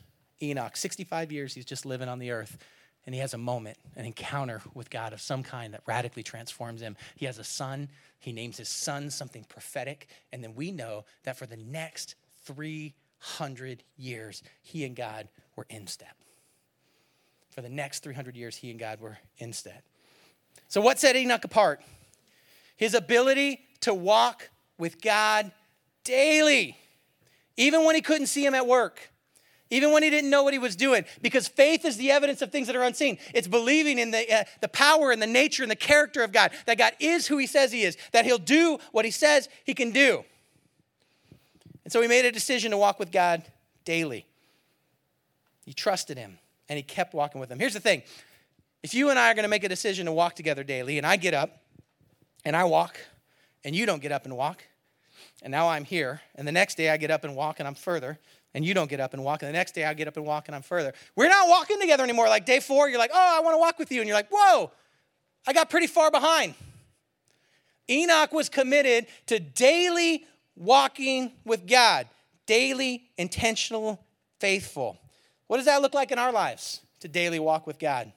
Enoch, 0.42 0.76
65 0.76 1.32
years 1.32 1.54
he's 1.54 1.64
just 1.64 1.86
living 1.86 2.08
on 2.08 2.18
the 2.18 2.30
earth, 2.30 2.58
and 3.06 3.14
he 3.14 3.20
has 3.20 3.32
a 3.32 3.38
moment, 3.38 3.78
an 3.94 4.04
encounter 4.04 4.60
with 4.74 4.90
God 4.90 5.12
of 5.12 5.20
some 5.20 5.42
kind 5.42 5.72
that 5.72 5.82
radically 5.86 6.22
transforms 6.22 6.80
him. 6.80 6.96
He 7.14 7.26
has 7.26 7.38
a 7.38 7.44
son, 7.44 7.88
he 8.18 8.32
names 8.32 8.58
his 8.58 8.68
son 8.68 9.10
something 9.10 9.44
prophetic, 9.44 10.08
and 10.32 10.42
then 10.42 10.54
we 10.54 10.72
know 10.72 11.04
that 11.22 11.36
for 11.36 11.46
the 11.46 11.56
next 11.56 12.16
300 12.44 13.82
years, 13.96 14.42
he 14.62 14.84
and 14.84 14.96
God 14.96 15.28
were 15.54 15.66
in 15.70 15.86
step. 15.86 16.16
For 17.50 17.62
the 17.62 17.68
next 17.68 18.02
300 18.02 18.36
years, 18.36 18.56
he 18.56 18.70
and 18.70 18.78
God 18.78 19.00
were 19.00 19.18
in 19.38 19.52
step. 19.52 19.82
So, 20.68 20.80
what 20.80 20.98
set 20.98 21.16
Enoch 21.16 21.44
apart? 21.44 21.80
His 22.76 22.94
ability 22.94 23.60
to 23.80 23.92
walk 23.94 24.50
with 24.78 25.00
God 25.00 25.50
daily, 26.04 26.76
even 27.56 27.84
when 27.84 27.94
he 27.94 28.00
couldn't 28.00 28.26
see 28.26 28.44
him 28.44 28.54
at 28.54 28.66
work 28.66 29.10
even 29.70 29.92
when 29.92 30.02
he 30.02 30.10
didn't 30.10 30.30
know 30.30 30.44
what 30.44 30.52
he 30.52 30.58
was 30.58 30.76
doing, 30.76 31.04
because 31.22 31.48
faith 31.48 31.84
is 31.84 31.96
the 31.96 32.10
evidence 32.10 32.40
of 32.40 32.52
things 32.52 32.68
that 32.68 32.76
are 32.76 32.84
unseen. 32.84 33.18
It's 33.34 33.48
believing 33.48 33.98
in 33.98 34.12
the, 34.12 34.32
uh, 34.32 34.44
the 34.60 34.68
power 34.68 35.10
and 35.10 35.20
the 35.20 35.26
nature 35.26 35.62
and 35.62 35.70
the 35.70 35.76
character 35.76 36.22
of 36.22 36.32
God, 36.32 36.52
that 36.66 36.78
God 36.78 36.92
is 37.00 37.26
who 37.26 37.36
he 37.38 37.46
says 37.46 37.72
he 37.72 37.82
is, 37.82 37.96
that 38.12 38.24
he'll 38.24 38.38
do 38.38 38.78
what 38.92 39.04
he 39.04 39.10
says 39.10 39.48
he 39.64 39.74
can 39.74 39.90
do. 39.90 40.24
And 41.84 41.92
so 41.92 42.00
he 42.00 42.08
made 42.08 42.24
a 42.24 42.32
decision 42.32 42.70
to 42.70 42.78
walk 42.78 42.98
with 42.98 43.10
God 43.10 43.42
daily. 43.84 44.26
He 45.64 45.72
trusted 45.72 46.16
him 46.16 46.38
and 46.68 46.76
he 46.76 46.82
kept 46.82 47.12
walking 47.12 47.40
with 47.40 47.50
him. 47.50 47.58
Here's 47.58 47.74
the 47.74 47.80
thing 47.80 48.02
if 48.82 48.94
you 48.94 49.10
and 49.10 49.18
I 49.18 49.30
are 49.30 49.34
going 49.34 49.44
to 49.44 49.48
make 49.48 49.64
a 49.64 49.68
decision 49.68 50.06
to 50.06 50.12
walk 50.12 50.36
together 50.36 50.62
daily, 50.62 50.96
and 50.96 51.06
I 51.06 51.16
get 51.16 51.34
up 51.34 51.60
and 52.46 52.56
I 52.56 52.64
walk, 52.64 52.96
and 53.64 53.76
you 53.76 53.84
don't 53.84 54.00
get 54.00 54.12
up 54.12 54.24
and 54.24 54.34
walk, 54.34 54.62
and 55.42 55.50
now 55.50 55.68
I'm 55.68 55.84
here, 55.84 56.22
and 56.36 56.48
the 56.48 56.52
next 56.52 56.76
day 56.76 56.88
I 56.88 56.96
get 56.96 57.10
up 57.10 57.24
and 57.24 57.36
walk 57.36 57.58
and 57.58 57.68
I'm 57.68 57.74
further, 57.74 58.18
and 58.54 58.64
you 58.64 58.72
don't 58.72 58.88
get 58.88 59.00
up 59.00 59.12
and 59.12 59.22
walk. 59.22 59.42
And 59.42 59.48
the 59.50 59.52
next 59.52 59.74
day 59.74 59.84
I 59.84 59.92
get 59.92 60.08
up 60.08 60.16
and 60.16 60.24
walk 60.24 60.48
and 60.48 60.56
I'm 60.56 60.62
further. 60.62 60.94
We're 61.14 61.28
not 61.28 61.46
walking 61.46 61.78
together 61.78 62.02
anymore. 62.02 62.26
Like 62.30 62.46
day 62.46 62.58
four, 62.58 62.88
you're 62.88 62.98
like, 62.98 63.10
oh, 63.12 63.36
I 63.38 63.40
want 63.40 63.52
to 63.52 63.58
walk 63.58 63.78
with 63.78 63.92
you. 63.92 64.00
And 64.00 64.08
you're 64.08 64.16
like, 64.16 64.30
whoa, 64.30 64.70
I 65.46 65.52
got 65.52 65.68
pretty 65.68 65.88
far 65.88 66.10
behind. 66.10 66.54
Enoch 67.90 68.32
was 68.32 68.48
committed 68.48 69.08
to 69.26 69.38
daily 69.38 70.24
walking 70.56 71.32
with 71.44 71.66
God, 71.66 72.08
daily, 72.46 73.10
intentional, 73.18 74.02
faithful. 74.40 74.98
What 75.48 75.58
does 75.58 75.66
that 75.66 75.82
look 75.82 75.92
like 75.92 76.10
in 76.10 76.18
our 76.18 76.32
lives 76.32 76.80
to 77.00 77.08
daily 77.08 77.38
walk 77.38 77.66
with 77.66 77.78
God? 77.78 78.10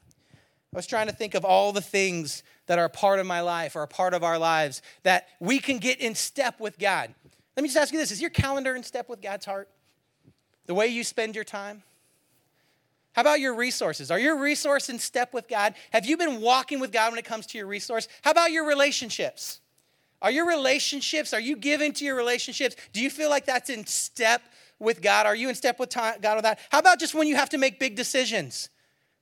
I 0.74 0.78
was 0.78 0.88
trying 0.88 1.08
to 1.08 1.14
think 1.14 1.36
of 1.36 1.44
all 1.44 1.74
the 1.74 1.82
things 1.82 2.44
that 2.70 2.78
are 2.80 2.88
part 2.88 3.20
of 3.20 3.26
my 3.26 3.42
life 3.42 3.76
or 3.76 3.82
a 3.82 3.88
part 3.88 4.14
of 4.14 4.24
our 4.24 4.38
lives 4.38 4.82
that 5.02 5.28
we 5.40 5.58
can 5.60 5.80
get 5.80 6.00
in 6.00 6.14
step 6.16 6.60
with 6.60 6.78
God. 6.80 7.14
Let 7.58 7.64
me 7.64 7.68
just 7.68 7.78
ask 7.78 7.92
you 7.92 8.00
this 8.00 8.12
Is 8.12 8.22
your 8.22 8.30
calendar 8.30 8.76
in 8.76 8.84
step 8.84 9.10
with 9.10 9.22
God's 9.22 9.46
heart? 9.46 9.68
the 10.70 10.76
way 10.76 10.86
you 10.86 11.04
spend 11.04 11.34
your 11.34 11.44
time? 11.44 11.82
How 13.14 13.22
about 13.22 13.40
your 13.40 13.56
resources? 13.56 14.12
Are 14.12 14.20
your 14.20 14.38
resource 14.38 14.88
in 14.88 15.00
step 15.00 15.34
with 15.34 15.48
God? 15.48 15.74
Have 15.92 16.06
you 16.06 16.16
been 16.16 16.42
walking 16.42 16.80
with 16.80 16.92
God 16.92 17.12
when 17.12 17.18
it 17.18 17.26
comes 17.26 17.48
to 17.48 17.58
your 17.58 17.66
resource? 17.66 18.08
How 18.22 18.30
about 18.30 18.52
your 18.52 18.68
relationships? 18.68 19.62
Are 20.22 20.30
your 20.30 20.48
relationships, 20.48 21.34
are 21.34 21.40
you 21.40 21.56
giving 21.56 21.92
to 21.94 22.06
your 22.06 22.16
relationships? 22.16 22.76
Do 22.94 23.02
you 23.02 23.10
feel 23.10 23.32
like 23.32 23.48
that's 23.48 23.72
in 23.72 23.88
step 23.88 24.44
with 24.78 25.02
God? 25.02 25.26
Are 25.26 25.36
you 25.36 25.50
in 25.50 25.56
step 25.56 25.80
with 25.80 25.90
God 25.92 26.22
with 26.22 26.44
that? 26.44 26.60
How 26.70 26.78
about 26.78 27.00
just 27.00 27.16
when 27.16 27.28
you 27.28 27.36
have 27.36 27.50
to 27.50 27.58
make 27.58 27.80
big 27.80 27.96
decisions? 27.96 28.70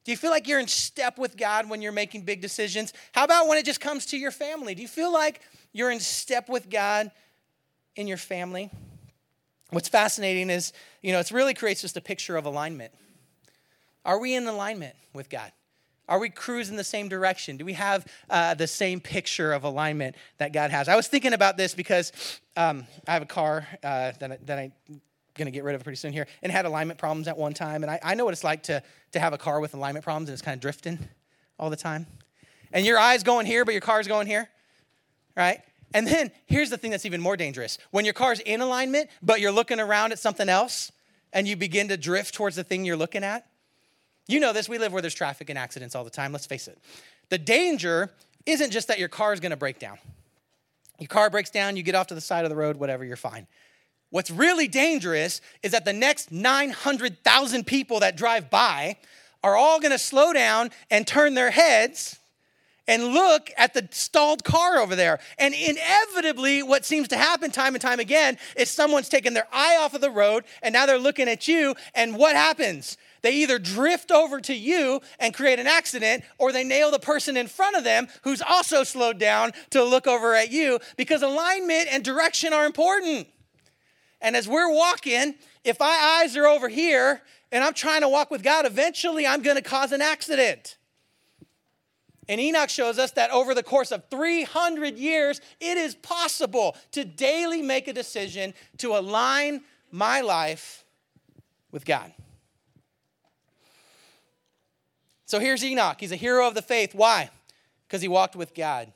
Do 0.07 0.11
you 0.11 0.17
feel 0.17 0.31
like 0.31 0.47
you're 0.47 0.61
in 0.61 0.69
step 0.69 1.17
with 1.17 1.35
God 1.35 1.69
when 1.69 1.81
you're 1.81 1.91
making 1.91 2.21
big 2.21 2.39
decisions? 2.39 2.93
How 3.11 3.25
about 3.25 3.49
when 3.49 3.57
it 3.57 3.65
just 3.65 3.81
comes 3.81 4.05
to 4.05 4.17
your 4.17 4.31
family? 4.31 4.73
Do 4.73 4.81
you 4.81 4.87
feel 4.87 5.11
like 5.11 5.41
you're 5.73 5.91
in 5.91 5.99
step 5.99 6.47
with 6.47 6.69
God 6.69 7.11
in 7.97 8.07
your 8.07 8.15
family? 8.15 8.71
What's 9.71 9.89
fascinating 9.89 10.49
is, 10.49 10.71
you 11.01 11.11
know, 11.11 11.19
it 11.19 11.29
really 11.29 11.53
creates 11.53 11.81
just 11.81 11.97
a 11.97 12.01
picture 12.01 12.37
of 12.37 12.45
alignment. 12.45 12.93
Are 14.05 14.17
we 14.17 14.33
in 14.33 14.47
alignment 14.47 14.95
with 15.11 15.29
God? 15.29 15.51
Are 16.07 16.19
we 16.19 16.29
cruising 16.29 16.77
the 16.77 16.85
same 16.85 17.09
direction? 17.09 17.57
Do 17.57 17.65
we 17.65 17.73
have 17.73 18.07
uh, 18.29 18.53
the 18.53 18.65
same 18.65 19.01
picture 19.01 19.51
of 19.51 19.65
alignment 19.65 20.15
that 20.37 20.53
God 20.53 20.71
has? 20.71 20.87
I 20.87 20.95
was 20.95 21.09
thinking 21.09 21.33
about 21.33 21.57
this 21.57 21.73
because 21.73 22.13
um, 22.55 22.87
I 23.09 23.11
have 23.11 23.23
a 23.23 23.25
car 23.25 23.67
uh, 23.83 24.13
that, 24.21 24.31
I, 24.31 24.37
that 24.45 24.57
I'm 24.57 25.01
going 25.37 25.45
to 25.45 25.51
get 25.51 25.63
rid 25.63 25.75
of 25.75 25.83
pretty 25.83 25.97
soon 25.97 26.13
here 26.13 26.27
and 26.41 26.51
had 26.51 26.65
alignment 26.65 26.99
problems 26.99 27.27
at 27.27 27.37
one 27.37 27.53
time. 27.53 27.83
And 27.83 27.91
I, 27.91 27.99
I 28.03 28.15
know 28.15 28.25
what 28.25 28.33
it's 28.33 28.43
like 28.43 28.63
to, 28.63 28.83
to 29.13 29.19
have 29.19 29.33
a 29.33 29.37
car 29.37 29.59
with 29.59 29.73
alignment 29.73 30.03
problems 30.03 30.29
and 30.29 30.33
it's 30.33 30.41
kind 30.41 30.55
of 30.55 30.61
drifting 30.61 30.99
all 31.59 31.69
the 31.69 31.77
time. 31.77 32.07
And 32.71 32.85
your 32.85 32.97
eye's 32.97 33.23
going 33.23 33.45
here, 33.45 33.63
but 33.63 33.71
your 33.71 33.81
car's 33.81 34.07
going 34.07 34.27
here, 34.27 34.49
right? 35.35 35.61
And 35.93 36.05
then 36.05 36.31
here's 36.45 36.69
the 36.69 36.77
thing 36.77 36.91
that's 36.91 37.05
even 37.05 37.21
more 37.21 37.37
dangerous 37.37 37.77
when 37.91 38.05
your 38.05 38.13
car's 38.13 38.39
in 38.41 38.61
alignment, 38.61 39.09
but 39.21 39.39
you're 39.39 39.51
looking 39.51 39.79
around 39.79 40.11
at 40.11 40.19
something 40.19 40.49
else 40.49 40.91
and 41.31 41.47
you 41.47 41.55
begin 41.55 41.87
to 41.89 41.97
drift 41.97 42.33
towards 42.33 42.55
the 42.55 42.63
thing 42.63 42.83
you're 42.83 42.97
looking 42.97 43.23
at. 43.23 43.47
You 44.27 44.39
know 44.39 44.51
this, 44.51 44.67
we 44.67 44.77
live 44.77 44.91
where 44.91 45.01
there's 45.01 45.13
traffic 45.13 45.49
and 45.49 45.57
accidents 45.57 45.95
all 45.95 46.03
the 46.03 46.09
time, 46.09 46.33
let's 46.33 46.45
face 46.45 46.67
it. 46.67 46.77
The 47.29 47.37
danger 47.37 48.11
isn't 48.45 48.71
just 48.71 48.89
that 48.89 48.99
your 48.99 49.07
car 49.07 49.33
is 49.33 49.39
gonna 49.39 49.57
break 49.57 49.79
down. 49.79 49.97
Your 50.99 51.07
car 51.07 51.29
breaks 51.29 51.49
down, 51.49 51.77
you 51.77 51.83
get 51.83 51.95
off 51.95 52.07
to 52.07 52.15
the 52.15 52.21
side 52.21 52.43
of 52.43 52.49
the 52.49 52.55
road, 52.55 52.77
whatever, 52.77 53.05
you're 53.05 53.15
fine. 53.15 53.47
What's 54.09 54.31
really 54.31 54.67
dangerous 54.67 55.41
is 55.63 55.71
that 55.71 55.85
the 55.85 55.93
next 55.93 56.31
900,000 56.31 57.67
people 57.67 57.99
that 57.99 58.15
drive 58.15 58.49
by 58.49 58.97
are 59.43 59.55
all 59.55 59.79
gonna 59.79 59.99
slow 59.99 60.33
down 60.33 60.71
and 60.89 61.05
turn 61.05 61.33
their 61.33 61.51
heads 61.51 62.17
and 62.87 63.07
look 63.07 63.51
at 63.57 63.73
the 63.73 63.87
stalled 63.91 64.43
car 64.43 64.77
over 64.77 64.95
there. 64.95 65.19
And 65.37 65.53
inevitably, 65.53 66.63
what 66.63 66.85
seems 66.85 67.09
to 67.09 67.17
happen 67.17 67.51
time 67.51 67.75
and 67.75 67.81
time 67.81 67.99
again 67.99 68.37
is 68.55 68.69
someone's 68.69 69.09
taken 69.09 69.33
their 69.33 69.47
eye 69.51 69.77
off 69.77 69.93
of 69.93 70.01
the 70.01 70.09
road 70.09 70.45
and 70.63 70.71
now 70.71 70.85
they're 70.85 70.97
looking 70.97 71.27
at 71.27 71.47
you. 71.47 71.75
And 71.93 72.15
what 72.15 72.35
happens? 72.35 72.97
They 73.21 73.33
either 73.33 73.59
drift 73.59 74.11
over 74.11 74.39
to 74.41 74.53
you 74.53 75.01
and 75.19 75.33
create 75.33 75.59
an 75.59 75.67
accident, 75.67 76.23
or 76.37 76.51
they 76.51 76.63
nail 76.63 76.91
the 76.91 76.99
person 76.99 77.35
in 77.35 77.47
front 77.47 77.75
of 77.75 77.83
them 77.83 78.07
who's 78.21 78.41
also 78.41 78.83
slowed 78.83 79.17
down 79.17 79.51
to 79.71 79.83
look 79.83 80.07
over 80.07 80.35
at 80.35 80.51
you 80.51 80.79
because 80.95 81.23
alignment 81.23 81.87
and 81.91 82.03
direction 82.03 82.53
are 82.53 82.65
important. 82.65 83.27
And 84.21 84.35
as 84.35 84.47
we're 84.47 84.71
walking, 84.71 85.35
if 85.63 85.79
my 85.79 86.21
eyes 86.21 86.35
are 86.35 86.47
over 86.47 86.69
here 86.69 87.21
and 87.51 87.63
I'm 87.63 87.73
trying 87.73 88.01
to 88.01 88.09
walk 88.09 88.31
with 88.31 88.43
God, 88.43 88.65
eventually 88.65 89.27
I'm 89.27 89.41
going 89.41 89.57
to 89.57 89.61
cause 89.61 89.91
an 89.91 90.01
accident. 90.01 90.77
And 92.29 92.41
Enoch 92.41 92.69
shows 92.69 92.99
us 92.99 93.11
that 93.11 93.31
over 93.31 93.53
the 93.53 93.63
course 93.63 93.91
of 93.91 94.03
300 94.09 94.97
years, 94.97 95.39
it 95.61 95.77
is 95.77 95.95
possible 95.95 96.75
to 96.91 97.05
daily 97.05 97.61
make 97.61 97.87
a 97.87 97.93
decision 97.93 98.53
to 98.79 98.97
align 98.97 99.61
my 99.91 100.21
life 100.21 100.83
with 101.71 101.85
God. 101.85 102.11
So 105.25 105.39
here's 105.39 105.63
Enoch. 105.63 105.97
He's 105.99 106.11
a 106.11 106.17
hero 106.17 106.47
of 106.47 106.53
the 106.53 106.61
faith. 106.61 106.95
Why? 106.95 107.29
Because 107.87 108.01
he 108.01 108.07
walked 108.07 108.35
with 108.35 108.53
God. 108.53 108.91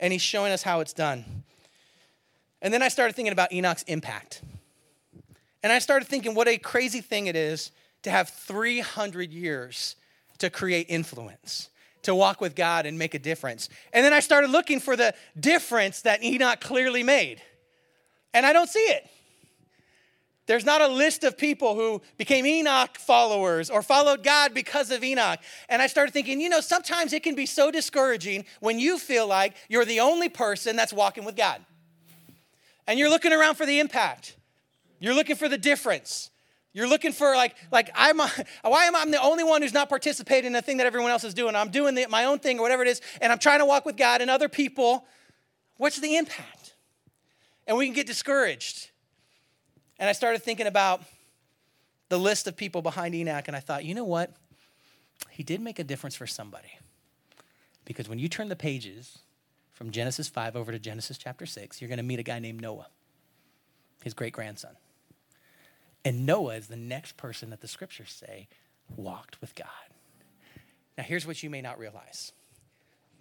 And 0.00 0.12
he's 0.12 0.22
showing 0.22 0.52
us 0.52 0.62
how 0.62 0.80
it's 0.80 0.92
done. 0.92 1.24
And 2.62 2.72
then 2.72 2.82
I 2.82 2.88
started 2.88 3.14
thinking 3.16 3.32
about 3.32 3.52
Enoch's 3.52 3.84
impact. 3.84 4.42
And 5.62 5.72
I 5.72 5.78
started 5.78 6.08
thinking 6.08 6.34
what 6.34 6.48
a 6.48 6.58
crazy 6.58 7.00
thing 7.00 7.26
it 7.26 7.36
is 7.36 7.72
to 8.02 8.10
have 8.10 8.28
300 8.30 9.32
years 9.32 9.96
to 10.38 10.50
create 10.50 10.86
influence 10.88 11.70
to 12.02 12.14
walk 12.14 12.40
with 12.40 12.54
God 12.54 12.86
and 12.86 12.98
make 12.98 13.14
a 13.14 13.18
difference. 13.18 13.68
And 13.92 14.04
then 14.04 14.12
I 14.12 14.20
started 14.20 14.50
looking 14.50 14.80
for 14.80 14.96
the 14.96 15.14
difference 15.38 16.02
that 16.02 16.22
Enoch 16.22 16.60
clearly 16.60 17.02
made. 17.02 17.42
And 18.32 18.46
I 18.46 18.52
don't 18.52 18.68
see 18.68 18.78
it. 18.78 19.08
There's 20.46 20.64
not 20.64 20.80
a 20.80 20.88
list 20.88 21.24
of 21.24 21.36
people 21.36 21.74
who 21.74 22.00
became 22.16 22.46
Enoch 22.46 22.96
followers 22.96 23.68
or 23.68 23.82
followed 23.82 24.24
God 24.24 24.54
because 24.54 24.90
of 24.90 25.04
Enoch. 25.04 25.40
And 25.68 25.82
I 25.82 25.86
started 25.86 26.12
thinking, 26.12 26.40
you 26.40 26.48
know, 26.48 26.60
sometimes 26.60 27.12
it 27.12 27.22
can 27.22 27.34
be 27.34 27.44
so 27.44 27.70
discouraging 27.70 28.46
when 28.60 28.78
you 28.78 28.98
feel 28.98 29.26
like 29.26 29.54
you're 29.68 29.84
the 29.84 30.00
only 30.00 30.30
person 30.30 30.76
that's 30.76 30.94
walking 30.94 31.26
with 31.26 31.36
God. 31.36 31.60
And 32.86 32.98
you're 32.98 33.10
looking 33.10 33.34
around 33.34 33.56
for 33.56 33.66
the 33.66 33.80
impact, 33.80 34.36
you're 34.98 35.14
looking 35.14 35.36
for 35.36 35.48
the 35.48 35.58
difference. 35.58 36.30
You're 36.72 36.88
looking 36.88 37.12
for 37.12 37.34
like, 37.34 37.56
like 37.72 37.90
I'm, 37.94 38.20
a, 38.20 38.30
why 38.62 38.84
am 38.84 38.94
I 38.94 39.00
I'm 39.00 39.10
the 39.10 39.20
only 39.20 39.44
one 39.44 39.62
who's 39.62 39.74
not 39.74 39.88
participating 39.88 40.48
in 40.48 40.52
the 40.52 40.62
thing 40.62 40.76
that 40.76 40.86
everyone 40.86 41.10
else 41.10 41.24
is 41.24 41.34
doing? 41.34 41.56
I'm 41.56 41.70
doing 41.70 41.94
the, 41.94 42.06
my 42.06 42.24
own 42.24 42.38
thing 42.38 42.58
or 42.58 42.62
whatever 42.62 42.82
it 42.82 42.88
is, 42.88 43.00
and 43.20 43.32
I'm 43.32 43.38
trying 43.38 43.58
to 43.60 43.64
walk 43.64 43.84
with 43.84 43.96
God 43.96 44.20
and 44.20 44.30
other 44.30 44.48
people. 44.48 45.06
What's 45.76 45.98
the 45.98 46.16
impact? 46.16 46.74
And 47.66 47.76
we 47.76 47.86
can 47.86 47.94
get 47.94 48.06
discouraged. 48.06 48.90
And 49.98 50.08
I 50.08 50.12
started 50.12 50.42
thinking 50.42 50.66
about 50.66 51.02
the 52.08 52.18
list 52.18 52.46
of 52.46 52.56
people 52.56 52.82
behind 52.82 53.14
Enoch, 53.14 53.48
and 53.48 53.56
I 53.56 53.60
thought, 53.60 53.84
you 53.84 53.94
know 53.94 54.04
what? 54.04 54.32
He 55.30 55.42
did 55.42 55.60
make 55.60 55.78
a 55.78 55.84
difference 55.84 56.16
for 56.16 56.26
somebody. 56.26 56.78
Because 57.84 58.08
when 58.08 58.18
you 58.18 58.28
turn 58.28 58.48
the 58.48 58.56
pages 58.56 59.18
from 59.72 59.90
Genesis 59.90 60.28
5 60.28 60.56
over 60.56 60.72
to 60.72 60.78
Genesis 60.78 61.18
chapter 61.18 61.46
6, 61.46 61.80
you're 61.80 61.88
going 61.88 61.98
to 61.98 62.04
meet 62.04 62.18
a 62.18 62.22
guy 62.22 62.38
named 62.38 62.60
Noah, 62.60 62.86
his 64.02 64.14
great 64.14 64.32
grandson. 64.32 64.76
And 66.08 66.24
Noah 66.24 66.54
is 66.54 66.68
the 66.68 66.76
next 66.76 67.18
person 67.18 67.50
that 67.50 67.60
the 67.60 67.68
scriptures 67.68 68.10
say 68.10 68.48
walked 68.96 69.42
with 69.42 69.54
God. 69.54 69.66
Now, 70.96 71.04
here's 71.04 71.26
what 71.26 71.42
you 71.42 71.50
may 71.50 71.60
not 71.60 71.78
realize. 71.78 72.32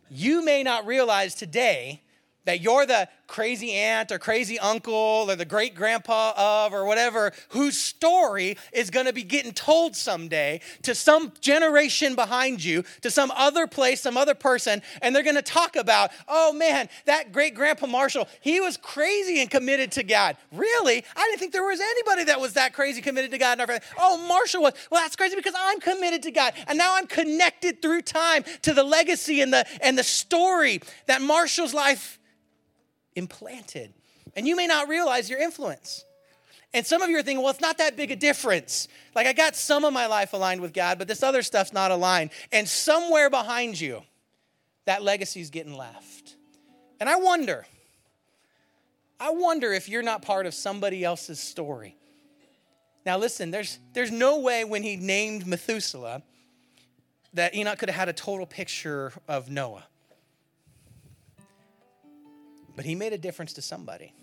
You 0.10 0.42
may 0.42 0.64
not 0.64 0.86
realize 0.86 1.36
today 1.36 2.02
that 2.48 2.62
you're 2.62 2.86
the 2.86 3.08
crazy 3.28 3.74
aunt 3.74 4.10
or 4.10 4.18
crazy 4.18 4.58
uncle 4.58 5.26
or 5.28 5.36
the 5.36 5.46
great 5.46 5.76
grandpa 5.76 6.34
of 6.38 6.74
or 6.74 6.86
whatever 6.86 7.34
whose 7.50 7.78
story 7.78 8.58
is 8.72 8.90
going 8.90 9.06
to 9.06 9.12
be 9.12 9.24
getting 9.24 9.52
told 9.52 9.96
someday 9.98 10.62
to 10.82 10.96
some 10.96 11.34
generation 11.42 12.16
behind 12.16 12.64
you, 12.64 12.84
to 13.02 13.12
some 13.12 13.30
other 13.36 13.68
place, 13.68 14.02
some 14.02 14.16
other 14.16 14.34
person, 14.34 14.82
and 15.02 15.14
they're 15.14 15.24
going 15.24 15.36
to 15.36 15.42
talk 15.42 15.76
about, 15.76 16.10
oh 16.30 16.54
man, 16.54 16.88
that 17.06 17.34
great 17.34 17.54
grandpa 17.54 17.86
Marshall, 17.86 18.28
he 18.40 18.62
was 18.62 18.78
crazy 18.78 19.42
and 19.42 19.52
committed 19.52 19.92
to 19.92 20.04
God. 20.04 20.38
Really? 20.54 21.04
I 21.16 21.28
didn't 21.28 21.40
think 21.40 21.52
there 21.52 21.66
was 21.66 21.82
anybody 21.82 22.24
that 22.26 22.40
was 22.40 22.54
that 22.54 22.74
crazy 22.74 23.02
committed 23.02 23.32
to 23.32 23.38
God 23.38 23.58
in 23.58 23.62
our 23.62 23.68
family. 23.68 23.84
Oh, 24.00 24.26
Marshall 24.26 24.62
was. 24.64 24.74
Well, 24.90 25.02
that's 25.02 25.18
crazy 25.18 25.36
because 25.36 25.54
I'm 25.58 25.82
committed 25.82 26.24
to 26.24 26.32
God. 26.32 26.54
And 26.68 26.78
now 26.78 26.96
I'm 26.96 27.08
connected 27.08 27.82
through 27.82 28.04
time 28.04 28.46
to 28.62 28.74
the 28.74 28.84
legacy 28.84 29.42
and 29.42 29.52
the 29.52 29.66
and 29.82 29.98
the 29.98 30.04
story 30.04 30.82
that 31.08 31.22
Marshall's 31.22 31.74
life 31.74 32.20
implanted. 33.18 33.94
And 34.36 34.48
you 34.48 34.56
may 34.56 34.68
not 34.68 34.88
realize 34.88 35.30
your 35.30 35.40
influence. 35.40 36.06
And 36.74 36.86
some 36.86 37.02
of 37.02 37.10
you 37.10 37.18
are 37.18 37.24
thinking, 37.24 37.42
well, 37.44 37.52
it's 37.52 37.62
not 37.62 37.80
that 37.80 37.98
big 37.98 38.12
a 38.12 38.16
difference. 38.16 38.88
Like, 39.16 39.26
I 39.26 39.34
got 39.34 39.56
some 39.56 39.84
of 39.84 39.94
my 39.94 40.06
life 40.06 40.34
aligned 40.34 40.62
with 40.62 40.74
God, 40.74 41.00
but 41.00 41.08
this 41.08 41.24
other 41.24 41.42
stuff's 41.42 41.74
not 41.74 41.92
aligned. 41.92 42.30
And 42.52 42.68
somewhere 42.68 43.30
behind 43.30 43.80
you, 43.80 44.04
that 44.86 45.02
legacy's 45.02 45.50
getting 45.50 45.76
left. 45.76 46.36
And 47.00 47.10
I 47.10 47.16
wonder, 47.16 47.66
I 49.20 49.32
wonder 49.32 49.74
if 49.74 49.90
you're 49.90 50.04
not 50.04 50.22
part 50.22 50.46
of 50.46 50.54
somebody 50.54 51.04
else's 51.04 51.40
story. 51.40 51.96
Now, 53.06 53.18
listen, 53.18 53.52
there's, 53.52 53.80
there's 53.94 54.12
no 54.12 54.40
way 54.40 54.66
when 54.66 54.84
he 54.84 54.98
named 54.98 55.48
Methuselah 55.48 56.22
that 57.34 57.56
Enoch 57.56 57.80
could 57.80 57.90
have 57.90 57.96
had 57.96 58.10
a 58.10 58.14
total 58.14 58.46
picture 58.46 59.14
of 59.28 59.50
Noah. 59.50 59.86
But 62.78 62.86
he 62.86 62.96
made 62.96 63.12
a 63.12 63.18
difference 63.18 63.54
to 63.54 63.62
somebody. 63.62 64.14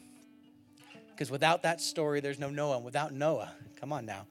Because 1.10 1.28
without 1.28 1.64
that 1.64 1.80
story, 1.80 2.20
there's 2.20 2.38
no 2.38 2.48
Noah. 2.48 2.78
Without 2.78 3.12
Noah, 3.12 3.52
come 3.80 3.92
on 3.92 4.06
now, 4.06 4.26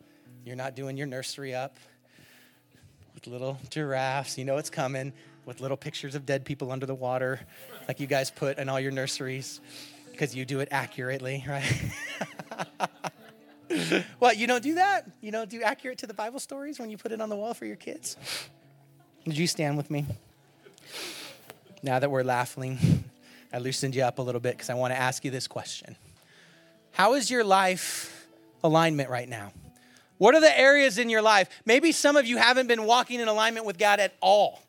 you're 0.45 0.55
not 0.55 0.75
doing 0.75 0.95
your 0.97 1.07
nursery 1.07 1.53
up 1.53 1.75
with 3.13 3.27
little 3.27 3.59
giraffes. 3.69 4.37
You 4.37 4.45
know 4.45 4.57
it's 4.57 4.69
coming 4.69 5.11
with 5.45 5.59
little 5.59 5.75
pictures 5.75 6.15
of 6.15 6.25
dead 6.25 6.45
people 6.45 6.71
under 6.71 6.85
the 6.85 6.95
water, 6.95 7.41
like 7.87 7.99
you 7.99 8.07
guys 8.07 8.31
put 8.31 8.57
in 8.57 8.69
all 8.69 8.79
your 8.79 8.93
nurseries, 8.93 9.59
because 10.09 10.33
you 10.33 10.45
do 10.45 10.61
it 10.61 10.69
accurately, 10.71 11.43
right? 11.45 11.91
what, 14.19 14.37
you 14.37 14.47
don't 14.47 14.63
do 14.63 14.75
that? 14.75 15.05
You 15.19 15.33
don't 15.33 15.49
do 15.49 15.61
accurate 15.61 15.97
to 15.97 16.07
the 16.07 16.13
Bible 16.13 16.39
stories 16.39 16.79
when 16.79 16.89
you 16.89 16.97
put 16.97 17.11
it 17.11 17.19
on 17.19 17.27
the 17.27 17.35
wall 17.35 17.53
for 17.53 17.65
your 17.65 17.75
kids? 17.75 18.15
Did 19.25 19.37
you 19.37 19.47
stand 19.47 19.75
with 19.75 19.91
me? 19.91 20.05
Now 21.81 21.99
that 21.99 22.09
we're 22.09 22.23
laughing, 22.23 23.03
I 23.53 23.59
loosened 23.59 23.93
you 23.95 24.03
up 24.03 24.17
a 24.17 24.21
little 24.23 24.41
bit 24.41 24.55
because 24.55 24.71
I 24.71 24.73
want 24.73 24.93
to 24.93 24.99
ask 24.99 25.23
you 25.23 25.29
this 25.29 25.47
question 25.47 25.95
How 26.91 27.13
is 27.13 27.29
your 27.29 27.43
life 27.43 28.27
alignment 28.63 29.09
right 29.09 29.29
now? 29.29 29.53
What 30.17 30.35
are 30.35 30.41
the 30.41 30.59
areas 30.59 30.97
in 30.97 31.09
your 31.09 31.21
life? 31.21 31.49
Maybe 31.65 31.91
some 31.91 32.15
of 32.15 32.25
you 32.25 32.37
haven't 32.37 32.67
been 32.67 32.85
walking 32.85 33.19
in 33.19 33.27
alignment 33.27 33.65
with 33.65 33.77
God 33.77 33.99
at 33.99 34.15
all. 34.21 34.62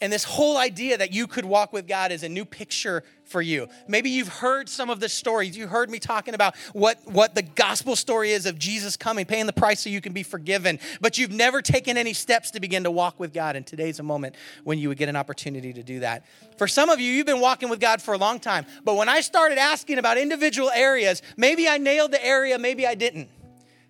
And 0.00 0.12
this 0.12 0.24
whole 0.24 0.58
idea 0.58 0.98
that 0.98 1.12
you 1.12 1.26
could 1.26 1.46
walk 1.46 1.72
with 1.72 1.88
God 1.88 2.12
is 2.12 2.22
a 2.22 2.28
new 2.28 2.44
picture 2.44 3.02
for 3.24 3.40
you. 3.40 3.68
Maybe 3.88 4.10
you've 4.10 4.28
heard 4.28 4.68
some 4.68 4.90
of 4.90 5.00
the 5.00 5.08
stories. 5.08 5.56
You 5.56 5.66
heard 5.66 5.88
me 5.88 5.98
talking 5.98 6.34
about 6.34 6.54
what, 6.74 6.98
what 7.06 7.34
the 7.34 7.42
gospel 7.42 7.96
story 7.96 8.32
is 8.32 8.44
of 8.44 8.58
Jesus 8.58 8.96
coming, 8.96 9.24
paying 9.24 9.46
the 9.46 9.54
price 9.54 9.80
so 9.80 9.88
you 9.88 10.02
can 10.02 10.12
be 10.12 10.22
forgiven, 10.22 10.78
but 11.00 11.16
you've 11.16 11.32
never 11.32 11.62
taken 11.62 11.96
any 11.96 12.12
steps 12.12 12.50
to 12.52 12.60
begin 12.60 12.84
to 12.84 12.90
walk 12.90 13.18
with 13.18 13.32
God. 13.32 13.56
And 13.56 13.66
today's 13.66 13.98
a 13.98 14.02
moment 14.02 14.34
when 14.64 14.78
you 14.78 14.88
would 14.88 14.98
get 14.98 15.08
an 15.08 15.16
opportunity 15.16 15.72
to 15.72 15.82
do 15.82 16.00
that. 16.00 16.26
For 16.58 16.68
some 16.68 16.90
of 16.90 17.00
you, 17.00 17.10
you've 17.10 17.26
been 17.26 17.40
walking 17.40 17.70
with 17.70 17.80
God 17.80 18.02
for 18.02 18.12
a 18.12 18.18
long 18.18 18.38
time, 18.38 18.66
but 18.84 18.96
when 18.96 19.08
I 19.08 19.22
started 19.22 19.56
asking 19.56 19.98
about 19.98 20.18
individual 20.18 20.70
areas, 20.70 21.22
maybe 21.38 21.68
I 21.68 21.78
nailed 21.78 22.12
the 22.12 22.24
area, 22.24 22.58
maybe 22.58 22.86
I 22.86 22.94
didn't. 22.94 23.28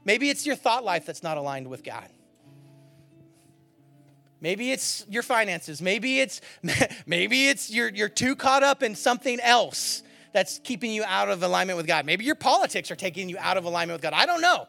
Maybe 0.05 0.31
it's 0.31 0.47
your 0.47 0.55
thought 0.55 0.85
life 0.85 1.05
that's 1.05 1.25
not 1.25 1.37
aligned 1.37 1.67
with 1.67 1.83
God. 1.83 2.09
Maybe 4.41 4.71
it's 4.73 5.05
your 5.09 5.23
finances. 5.23 5.81
Maybe 5.81 6.21
it's 6.21 6.41
maybe 7.07 7.49
it's 7.49 7.71
you're 7.71 7.89
you're 7.89 8.09
too 8.09 8.37
caught 8.37 8.63
up 8.63 8.83
in 8.83 8.95
something 8.95 9.41
else 9.41 10.03
that's 10.33 10.59
keeping 10.59 10.91
you 10.93 11.03
out 11.05 11.31
of 11.31 11.43
alignment 11.43 11.77
with 11.79 11.87
God. 11.87 12.05
Maybe 12.05 12.25
your 12.25 12.35
politics 12.35 12.91
are 12.91 12.97
taking 12.97 13.29
you 13.29 13.39
out 13.39 13.57
of 13.57 13.65
alignment 13.65 13.97
with 13.97 14.03
God. 14.03 14.13
I 14.13 14.27
don't 14.27 14.43
know. 14.43 14.69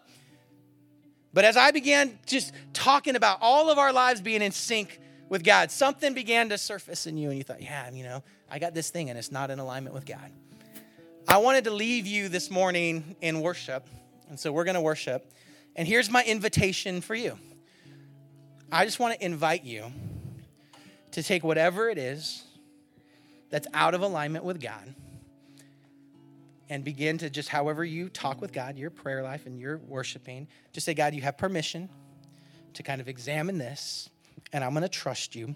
But 1.33 1.43
as 1.43 1.57
I 1.57 1.71
began 1.71 2.17
just 2.25 2.53
talking 2.73 3.15
about 3.15 3.39
all 3.41 3.69
of 3.69 3.77
our 3.77 3.91
lives 3.91 4.21
being 4.21 4.41
in 4.41 4.51
sync 4.51 4.99
with 5.29 5.43
God, 5.43 5.69
something 5.69 6.13
began 6.13 6.49
to 6.49 6.57
surface 6.57 7.05
in 7.05 7.17
you 7.17 7.29
and 7.29 7.37
you 7.37 7.43
thought, 7.43 7.61
"Yeah, 7.61 7.91
you 7.91 8.03
know, 8.03 8.23
I 8.49 8.59
got 8.59 8.73
this 8.73 8.89
thing 8.89 9.09
and 9.09 9.19
it's 9.19 9.31
not 9.31 9.51
in 9.51 9.59
alignment 9.59 9.93
with 9.93 10.05
God." 10.05 10.31
I 11.27 11.37
wanted 11.39 11.65
to 11.65 11.71
leave 11.71 12.07
you 12.07 12.29
this 12.29 12.49
morning 12.49 13.17
in 13.19 13.41
worship. 13.41 13.85
And 14.29 14.39
so 14.39 14.53
we're 14.53 14.63
going 14.63 14.75
to 14.75 14.81
worship. 14.81 15.29
And 15.75 15.85
here's 15.85 16.09
my 16.09 16.23
invitation 16.23 17.01
for 17.01 17.15
you. 17.15 17.37
I 18.69 18.83
just 18.83 18.99
want 18.99 19.17
to 19.17 19.25
invite 19.25 19.63
you 19.63 19.91
to 21.11 21.23
take 21.23 21.43
whatever 21.43 21.89
it 21.89 21.97
is 21.97 22.43
that's 23.49 23.67
out 23.73 23.93
of 23.93 24.01
alignment 24.01 24.43
with 24.43 24.61
God 24.61 24.93
and 26.69 26.83
begin 26.83 27.17
to 27.19 27.29
just, 27.29 27.47
however 27.47 27.85
you 27.85 28.09
talk 28.09 28.41
with 28.41 28.51
God, 28.51 28.77
your 28.77 28.89
prayer 28.89 29.23
life 29.23 29.45
and 29.45 29.57
your 29.57 29.77
worshiping, 29.77 30.49
just 30.73 30.85
say, 30.85 30.93
God, 30.93 31.13
you 31.13 31.21
have 31.21 31.37
permission 31.37 31.87
to 32.73 32.83
kind 32.83 32.99
of 32.99 33.07
examine 33.07 33.57
this, 33.57 34.09
and 34.51 34.65
I'm 34.65 34.71
going 34.71 34.83
to 34.83 34.89
trust 34.89 35.33
you. 35.33 35.55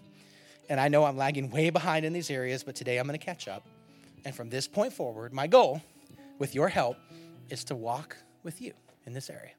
And 0.69 0.79
I 0.79 0.87
know 0.87 1.03
I'm 1.03 1.17
lagging 1.17 1.49
way 1.51 1.69
behind 1.69 2.05
in 2.05 2.13
these 2.13 2.29
areas, 2.29 2.63
but 2.63 2.77
today 2.77 2.97
I'm 2.97 3.05
going 3.05 3.19
to 3.19 3.25
catch 3.25 3.49
up. 3.49 3.65
And 4.23 4.33
from 4.33 4.49
this 4.49 4.69
point 4.69 4.93
forward, 4.93 5.33
my 5.33 5.47
goal, 5.47 5.81
with 6.39 6.55
your 6.55 6.69
help, 6.69 6.95
is 7.49 7.65
to 7.65 7.75
walk 7.75 8.15
with 8.43 8.61
you 8.61 8.71
in 9.05 9.11
this 9.11 9.29
area. 9.29 9.51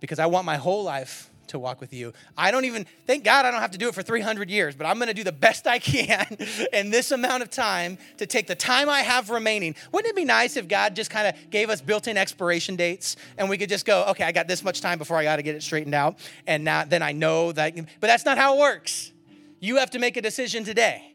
Because 0.00 0.18
I 0.18 0.26
want 0.26 0.46
my 0.46 0.56
whole 0.56 0.82
life 0.82 1.30
to 1.50 1.58
walk 1.58 1.80
with 1.80 1.92
you. 1.92 2.12
I 2.36 2.50
don't 2.50 2.64
even, 2.64 2.86
thank 3.06 3.24
God 3.24 3.44
I 3.44 3.50
don't 3.50 3.60
have 3.60 3.70
to 3.72 3.78
do 3.78 3.88
it 3.88 3.94
for 3.94 4.02
300 4.02 4.50
years, 4.50 4.74
but 4.74 4.86
I'm 4.86 4.96
going 4.96 5.08
to 5.08 5.14
do 5.14 5.24
the 5.24 5.32
best 5.32 5.66
I 5.66 5.78
can 5.78 6.26
in 6.72 6.90
this 6.90 7.10
amount 7.10 7.42
of 7.42 7.50
time 7.50 7.98
to 8.16 8.26
take 8.26 8.46
the 8.46 8.54
time 8.54 8.88
I 8.88 9.00
have 9.00 9.30
remaining. 9.30 9.74
Wouldn't 9.92 10.10
it 10.10 10.16
be 10.16 10.24
nice 10.24 10.56
if 10.56 10.68
God 10.68 10.96
just 10.96 11.10
kind 11.10 11.26
of 11.26 11.50
gave 11.50 11.70
us 11.70 11.80
built 11.80 12.08
in 12.08 12.16
expiration 12.16 12.76
dates 12.76 13.16
and 13.38 13.48
we 13.48 13.58
could 13.58 13.68
just 13.68 13.86
go, 13.86 14.04
okay, 14.08 14.24
I 14.24 14.32
got 14.32 14.48
this 14.48 14.64
much 14.64 14.80
time 14.80 14.98
before 14.98 15.16
I 15.16 15.24
got 15.24 15.36
to 15.36 15.42
get 15.42 15.54
it 15.54 15.62
straightened 15.62 15.94
out. 15.94 16.18
And 16.46 16.64
now 16.64 16.84
then 16.84 17.02
I 17.02 17.12
know 17.12 17.52
that, 17.52 17.74
but 17.76 18.06
that's 18.06 18.24
not 18.24 18.38
how 18.38 18.56
it 18.56 18.60
works. 18.60 19.12
You 19.60 19.76
have 19.76 19.90
to 19.90 19.98
make 19.98 20.16
a 20.16 20.22
decision 20.22 20.64
today 20.64 21.14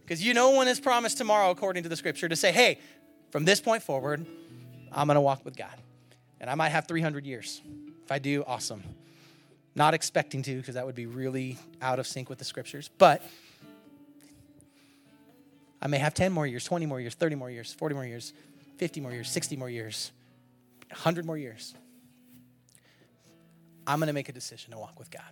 because 0.00 0.24
you 0.24 0.34
no 0.34 0.50
one 0.50 0.68
is 0.68 0.80
promised 0.80 1.18
tomorrow, 1.18 1.50
according 1.50 1.82
to 1.84 1.88
the 1.88 1.96
scripture, 1.96 2.28
to 2.28 2.36
say, 2.36 2.52
hey, 2.52 2.78
from 3.30 3.44
this 3.44 3.60
point 3.60 3.82
forward, 3.82 4.24
I'm 4.92 5.06
going 5.06 5.16
to 5.16 5.20
walk 5.20 5.44
with 5.44 5.56
God. 5.56 5.74
And 6.40 6.48
I 6.48 6.54
might 6.54 6.68
have 6.70 6.86
300 6.86 7.26
years. 7.26 7.60
If 8.04 8.12
I 8.12 8.18
do, 8.18 8.44
awesome. 8.46 8.82
Not 9.76 9.94
expecting 9.94 10.42
to, 10.42 10.56
because 10.56 10.74
that 10.74 10.86
would 10.86 10.94
be 10.94 11.06
really 11.06 11.58
out 11.82 11.98
of 11.98 12.06
sync 12.06 12.28
with 12.28 12.38
the 12.38 12.44
scriptures. 12.44 12.90
But 12.98 13.22
I 15.80 15.86
may 15.86 15.98
have 15.98 16.14
10 16.14 16.32
more 16.32 16.46
years, 16.46 16.64
20 16.64 16.86
more 16.86 17.00
years, 17.00 17.14
30 17.14 17.36
more 17.36 17.50
years, 17.50 17.72
40 17.72 17.94
more 17.94 18.04
years, 18.06 18.32
50 18.78 19.00
more 19.00 19.12
years, 19.12 19.30
60 19.30 19.56
more 19.56 19.70
years, 19.70 20.10
100 20.88 21.26
more 21.26 21.36
years. 21.36 21.74
I'm 23.86 23.98
going 23.98 24.08
to 24.08 24.14
make 24.14 24.28
a 24.28 24.32
decision 24.32 24.72
to 24.72 24.78
walk 24.78 24.98
with 24.98 25.10
God. 25.10 25.22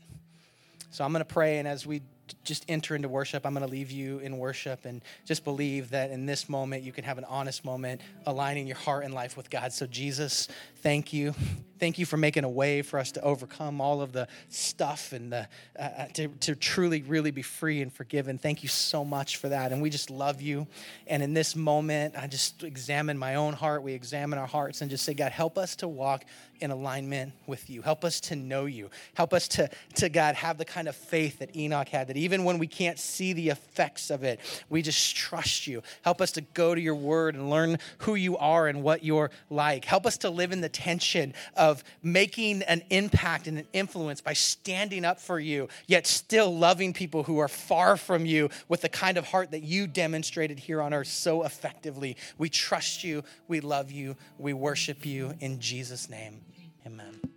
So 0.91 1.05
I'm 1.05 1.11
going 1.11 1.25
to 1.25 1.33
pray, 1.33 1.59
and 1.59 1.67
as 1.67 1.87
we 1.87 2.03
just 2.45 2.65
enter 2.69 2.95
into 2.95 3.09
worship. 3.09 3.45
I'm 3.47 3.55
going 3.55 3.67
to 3.67 3.71
leave 3.71 3.91
you 3.91 4.19
in 4.19 4.39
worship 4.39 4.85
and 4.85 5.03
just 5.25 5.45
believe 5.45 5.91
that 5.91 6.11
in 6.11 6.27
this 6.27 6.49
moment 6.49 6.83
you 6.83 6.93
can 6.93 7.05
have 7.05 7.19
an 7.19 7.25
honest 7.25 7.65
moment 7.65 8.01
aligning 8.27 8.67
your 8.67 8.77
heart 8.77 9.05
and 9.05 9.15
life 9.15 9.37
with 9.37 9.51
God. 9.51 9.73
So, 9.73 9.87
Jesus, 9.87 10.49
thank 10.77 11.13
you. 11.13 11.35
Thank 11.79 11.99
you 11.99 12.07
for 12.07 12.17
making 12.17 12.45
a 12.45 12.49
way 12.49 12.83
for 12.83 12.99
us 12.99 13.13
to 13.13 13.21
overcome 13.21 13.81
all 13.81 14.01
of 14.01 14.13
the 14.13 14.29
stuff 14.49 15.13
and 15.13 15.33
the, 15.33 15.49
uh, 15.79 15.83
uh, 15.83 16.07
to, 16.15 16.29
to 16.29 16.55
truly, 16.55 17.03
really 17.03 17.31
be 17.31 17.43
free 17.43 17.83
and 17.83 17.93
forgiven. 17.93 18.39
Thank 18.39 18.63
you 18.63 18.69
so 18.69 19.05
much 19.05 19.37
for 19.37 19.49
that. 19.49 19.73
And 19.73 19.83
we 19.83 19.91
just 19.91 20.09
love 20.09 20.41
you. 20.41 20.67
And 21.07 21.23
in 21.23 21.35
this 21.35 21.57
moment, 21.57 22.15
I 22.17 22.27
just 22.27 22.63
examine 22.63 23.19
my 23.19 23.35
own 23.35 23.53
heart. 23.55 23.83
We 23.83 23.93
examine 23.93 24.39
our 24.39 24.47
hearts 24.47 24.81
and 24.81 24.91
just 24.91 25.05
say, 25.05 25.15
God, 25.15 25.33
help 25.33 25.59
us 25.59 25.77
to 25.77 25.89
walk 25.89 26.25
in 26.61 26.71
alignment 26.71 27.33
with 27.47 27.69
you. 27.69 27.83
Help 27.83 28.05
us 28.05 28.21
to 28.21 28.37
know 28.37 28.67
you. 28.67 28.89
Help 29.15 29.35
us 29.35 29.49
to, 29.49 29.69
to 29.97 30.09
God, 30.09 30.37
have 30.37 30.59
the 30.59 30.65
kind 30.65 30.89
of 30.89 30.97
faith 30.97 31.41
that 31.41 31.55
Enoch 31.57 31.89
had, 31.89 32.09
that 32.15 32.21
even 32.21 32.45
when 32.45 32.59
we 32.59 32.67
can't 32.67 32.99
see 32.99 33.33
the 33.33 33.49
effects 33.49 34.11
of 34.11 34.23
it, 34.23 34.41
we 34.71 34.83
just 34.83 35.17
trust 35.17 35.67
you. 35.67 35.83
Help 36.03 36.21
us 36.21 36.33
to 36.33 36.41
go 36.41 36.75
to 36.75 36.81
your 36.81 36.95
word 36.95 37.35
and 37.35 37.51
learn 37.51 37.79
who 37.99 38.15
you 38.15 38.37
are 38.39 38.69
and 38.69 38.83
what 38.83 39.05
you're 39.05 39.31
like. 39.51 39.85
Help 39.85 40.07
us 40.07 40.17
to 40.19 40.31
live 40.31 40.53
in 40.53 40.61
the 40.61 40.69
tension 40.69 41.35
of 41.57 41.83
making 42.03 42.63
an 42.63 42.83
impact 42.91 43.47
and 43.49 43.59
an 43.59 43.67
influence 43.73 44.21
by 44.21 44.33
standing 44.33 45.05
up 45.05 45.21
for 45.21 45.41
you, 45.41 45.69
yet 45.87 46.07
still 46.07 46.57
loving 46.57 46.93
people 46.93 47.25
who 47.25 47.39
are 47.39 47.49
far 47.49 47.97
from 47.97 48.25
you 48.25 48.49
with 48.69 48.83
the 48.83 48.89
kind 48.89 49.19
of 49.19 49.27
heart 49.27 49.51
that 49.51 49.63
you 49.63 49.87
demonstrated 49.87 50.59
here 50.59 50.81
on 50.81 50.95
earth 50.95 51.09
so 51.09 51.43
effectively. 51.43 52.17
We 52.39 52.49
trust 52.49 53.03
you, 53.03 53.25
we 53.49 53.61
love 53.61 53.91
you, 53.91 54.17
we 54.39 54.53
worship 54.53 55.05
you 55.05 55.35
in 55.41 55.59
Jesus' 55.61 56.09
name. 56.09 56.41
Amen. 56.87 57.34